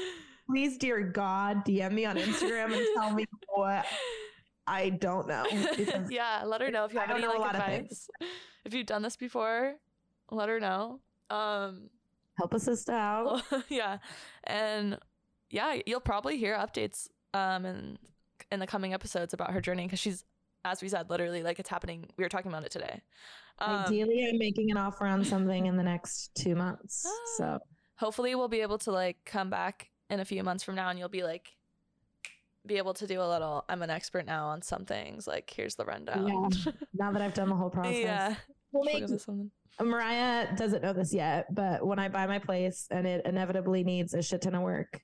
please, 0.47 0.77
dear 0.77 1.01
God, 1.03 1.65
DM 1.65 1.91
me 1.91 2.05
on 2.05 2.17
Instagram 2.17 2.75
and 2.75 2.85
tell 2.95 3.13
me 3.13 3.25
what 3.49 3.85
I 4.67 4.89
don't 4.89 5.27
know. 5.27 5.45
Yeah, 6.09 6.43
let 6.45 6.61
her 6.61 6.71
know 6.71 6.85
if 6.85 6.93
you 6.93 6.99
I 6.99 7.03
have 7.03 7.09
don't 7.09 7.23
any 7.23 7.27
know 7.27 7.39
a 7.39 7.41
like 7.41 7.53
lot 7.53 7.55
of 7.55 7.73
advice. 7.73 8.09
If 8.63 8.73
you've 8.73 8.85
done 8.85 9.01
this 9.01 9.15
before, 9.15 9.75
let 10.31 10.49
her 10.49 10.59
know. 10.59 10.99
Um, 11.29 11.89
help 12.37 12.53
a 12.53 12.59
sister 12.59 12.91
out. 12.91 13.43
yeah, 13.69 13.97
and 14.43 14.97
yeah, 15.49 15.77
you'll 15.85 15.99
probably 15.99 16.37
hear 16.37 16.55
updates 16.55 17.07
um 17.33 17.65
in 17.65 17.97
in 18.51 18.59
the 18.59 18.67
coming 18.67 18.93
episodes 18.93 19.33
about 19.33 19.51
her 19.51 19.61
journey 19.61 19.85
because 19.85 19.99
she's, 19.99 20.23
as 20.65 20.81
we 20.81 20.89
said, 20.89 21.09
literally 21.09 21.43
like 21.43 21.59
it's 21.59 21.69
happening. 21.69 22.05
We 22.17 22.23
were 22.23 22.29
talking 22.29 22.51
about 22.51 22.65
it 22.65 22.71
today. 22.71 23.01
Um, 23.59 23.85
Ideally, 23.85 24.27
I'm 24.29 24.37
making 24.37 24.71
an 24.71 24.77
offer 24.77 25.05
on 25.05 25.23
something 25.23 25.67
in 25.67 25.77
the 25.77 25.83
next 25.83 26.31
two 26.35 26.55
months. 26.55 27.07
So 27.37 27.59
hopefully, 27.95 28.35
we'll 28.35 28.47
be 28.47 28.61
able 28.61 28.77
to 28.79 28.91
like 28.91 29.17
come 29.25 29.49
back 29.49 29.89
in 30.09 30.19
a 30.19 30.25
few 30.25 30.43
months 30.43 30.63
from 30.63 30.75
now, 30.75 30.89
and 30.89 30.99
you'll 30.99 31.09
be 31.09 31.23
like. 31.23 31.49
Be 32.67 32.79
able 32.79 32.95
to 32.95 33.05
do 33.05 33.21
a 33.21 33.29
little. 33.29 33.63
I'm 33.69 33.83
an 33.83 33.91
expert 33.91 34.25
now 34.25 34.47
on 34.47 34.63
some 34.63 34.85
things. 34.85 35.27
Like 35.27 35.53
here's 35.55 35.75
the 35.75 35.85
rundown. 35.85 36.49
Yeah. 36.65 36.71
now 36.95 37.11
that 37.11 37.21
I've 37.21 37.35
done 37.35 37.47
the 37.47 37.55
whole 37.55 37.69
process, 37.79 37.95
yeah. 37.95 38.35
we'll 38.71 38.85
make 38.85 39.07
one. 39.27 39.51
Mariah 39.79 40.55
doesn't 40.55 40.81
know 40.81 40.91
this 40.91 41.13
yet, 41.13 41.53
but 41.53 41.85
when 41.85 41.99
I 41.99 42.09
buy 42.09 42.25
my 42.25 42.39
place 42.39 42.87
and 42.89 43.05
it 43.05 43.23
inevitably 43.23 43.83
needs 43.83 44.15
a 44.15 44.23
shit 44.23 44.41
ton 44.41 44.55
of 44.55 44.63
work, 44.63 45.01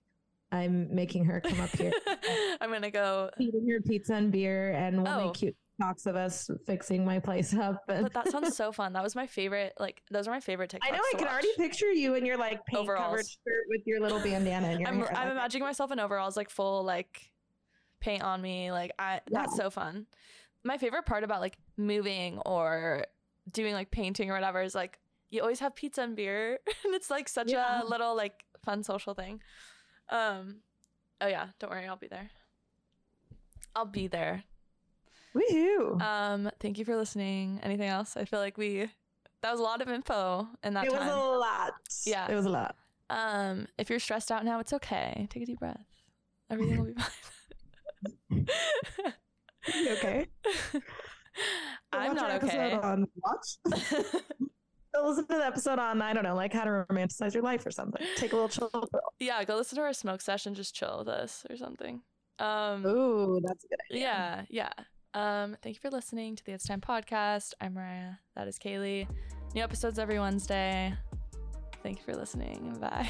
I'm 0.52 0.93
making 0.93 1.26
her 1.26 1.39
come 1.41 1.60
up 1.62 1.70
here, 1.72 1.91
I'm 2.62 2.72
gonna 2.72 2.91
go. 2.91 3.30
eating 3.39 3.68
her 3.70 3.80
pizza 3.82 4.14
and 4.16 4.32
beer, 4.32 4.72
and 4.74 5.02
we'll 5.04 5.12
Oh. 5.14 5.26
make 5.26 5.34
cute 5.36 5.56
TikToks 5.82 6.06
of 6.06 6.16
us 6.16 6.49
fixing 6.68 7.04
my 7.06 7.20
place 7.20 7.54
up. 7.56 7.82
And 7.88 8.04
But 8.04 8.14
that 8.14 8.30
sounds 8.30 8.56
so 8.58 8.72
fun. 8.72 8.93
That 8.93 9.02
was 9.04 9.16
my 9.16 9.26
favorite. 9.28 9.74
Like 9.80 10.02
those 10.12 10.28
are 10.28 10.32
my 10.32 10.39
favorite 10.39 10.70
TikToks. 10.72 10.88
I 10.88 10.91
know 10.91 10.99
I 11.02 11.12
can 11.18 11.22
watch. 11.26 11.32
already 11.32 11.54
picture 11.58 11.91
you 11.91 12.16
in 12.16 12.26
your 12.26 12.38
like 12.38 12.66
paint 12.66 12.88
covered 12.88 13.20
shirt 13.26 13.64
with 13.70 13.82
your 13.86 13.99
little 14.02 14.20
bandana 14.20 14.68
and 14.68 14.80
your 14.80 14.89
I'm, 14.89 14.97
hair. 14.99 15.08
I'm 15.18 15.24
Like, 15.30 15.32
imagining 15.32 15.66
myself 15.66 15.91
in 15.91 15.99
overalls, 15.99 16.36
like 16.38 16.49
full 16.49 16.84
like 16.84 17.32
paint 17.99 18.22
on 18.24 18.41
me. 18.41 18.72
Like 18.72 18.91
I, 18.99 19.22
that's 19.32 19.56
so 19.56 19.70
fun. 19.70 20.06
My 20.64 20.78
favorite 20.78 21.06
part 21.06 21.24
about 21.24 21.41
like 21.41 21.58
moving 21.78 22.38
or 22.45 23.06
doing 23.52 23.74
like 23.74 23.89
painting 23.89 24.30
or 24.30 24.34
whatever 24.34 24.62
is 24.62 24.76
like 24.76 24.99
you 25.32 25.41
always 25.41 25.62
have 25.62 25.74
pizza 25.76 26.02
and 26.02 26.16
beer, 26.16 26.60
and 26.86 26.93
it's 26.93 27.10
like 27.10 27.28
such 27.30 27.49
Yeah. 27.52 27.82
a 27.82 27.86
little 27.86 28.16
like 28.16 28.43
fun 28.66 28.84
social 28.84 29.14
thing. 29.16 29.41
Um, 30.12 30.57
oh 31.22 31.28
yeah, 31.28 31.47
don't 31.59 31.70
worry, 31.72 31.88
I'll 31.88 31.95
be 31.95 32.07
there. 32.07 32.30
I'll 33.76 33.86
be 33.86 34.07
there. 34.07 34.43
Woohoo. 35.34 36.01
Um, 36.01 36.51
thank 36.59 36.78
you 36.78 36.86
for 36.86 36.95
listening. 36.97 37.59
Anything 37.64 37.88
else? 37.88 38.18
I 38.18 38.26
feel 38.26 38.39
like 38.39 38.57
we 38.57 38.89
that 39.41 39.51
was 39.51 39.59
a 39.59 39.64
lot 39.64 39.82
of 39.82 39.89
info 39.89 40.47
in 40.64 40.74
that 40.74 40.86
it 40.86 40.91
was 40.91 41.01
a 41.01 41.16
lot. 41.16 41.74
Yeah. 42.05 42.30
It 42.30 42.36
was 42.36 42.45
a 42.45 42.49
lot. 42.49 42.76
Um, 43.09 43.68
if 43.78 43.89
you're 43.89 43.99
stressed 43.99 44.32
out 44.32 44.45
now, 44.45 44.59
it's 44.59 44.74
okay. 44.74 45.28
Take 45.30 45.43
a 45.43 45.45
deep 45.45 45.59
breath. 45.59 45.86
Everything 46.49 46.78
will 46.80 46.86
be 46.86 46.93
fine. 48.30 48.47
Okay? 49.70 50.26
I'm 51.93 52.16
not 52.16 52.43
okay. 52.43 52.74
On 52.74 53.05
watch. 53.16 53.57
Go 54.94 55.08
listen 55.08 55.26
to 55.28 55.36
the 55.36 55.46
episode 55.46 55.80
on 55.80 56.02
I 56.02 56.14
don't 56.14 56.24
know, 56.24 56.36
like 56.36 56.52
how 56.54 56.66
to 56.66 56.86
romanticize 56.89 57.34
your 57.34 57.44
life 57.44 57.66
or 57.66 57.72
something. 57.72 58.06
Take 58.18 58.34
a 58.34 58.36
little 58.36 58.50
chill 58.50 58.70
pill. 58.70 59.02
yeah, 59.20 59.44
go 59.44 59.56
listen 59.56 59.78
to 59.78 59.82
our 59.84 59.94
smoke 59.94 60.22
session. 60.22 60.54
Just 60.54 60.76
chill 60.76 60.98
with 61.00 61.08
us 61.08 61.46
or 61.50 61.56
something. 61.58 62.02
Um, 62.39 62.86
Ooh, 62.86 63.39
that's 63.44 63.64
a 63.64 63.68
good 63.68 63.80
idea. 63.92 64.02
yeah, 64.04 64.46
yeah. 64.50 64.72
Um, 65.14 65.58
thank 65.62 65.76
you 65.76 65.80
for 65.82 65.89
listening 65.89 66.36
to 66.38 66.46
the 66.46 66.54
It's 66.54 66.66
Time 66.66 66.82
podcast. 66.82 67.54
I'm 67.62 67.74
Mariah. 67.74 68.14
That 68.36 68.48
is 68.48 68.58
Cailey. 68.58 69.08
New 69.54 69.62
episodes 69.62 70.00
every 70.00 70.20
Wednesday. 70.20 70.94
Thank 71.84 72.00
you 72.00 72.04
for 72.06 72.16
listening. 72.16 72.78
Bye. 72.80 73.10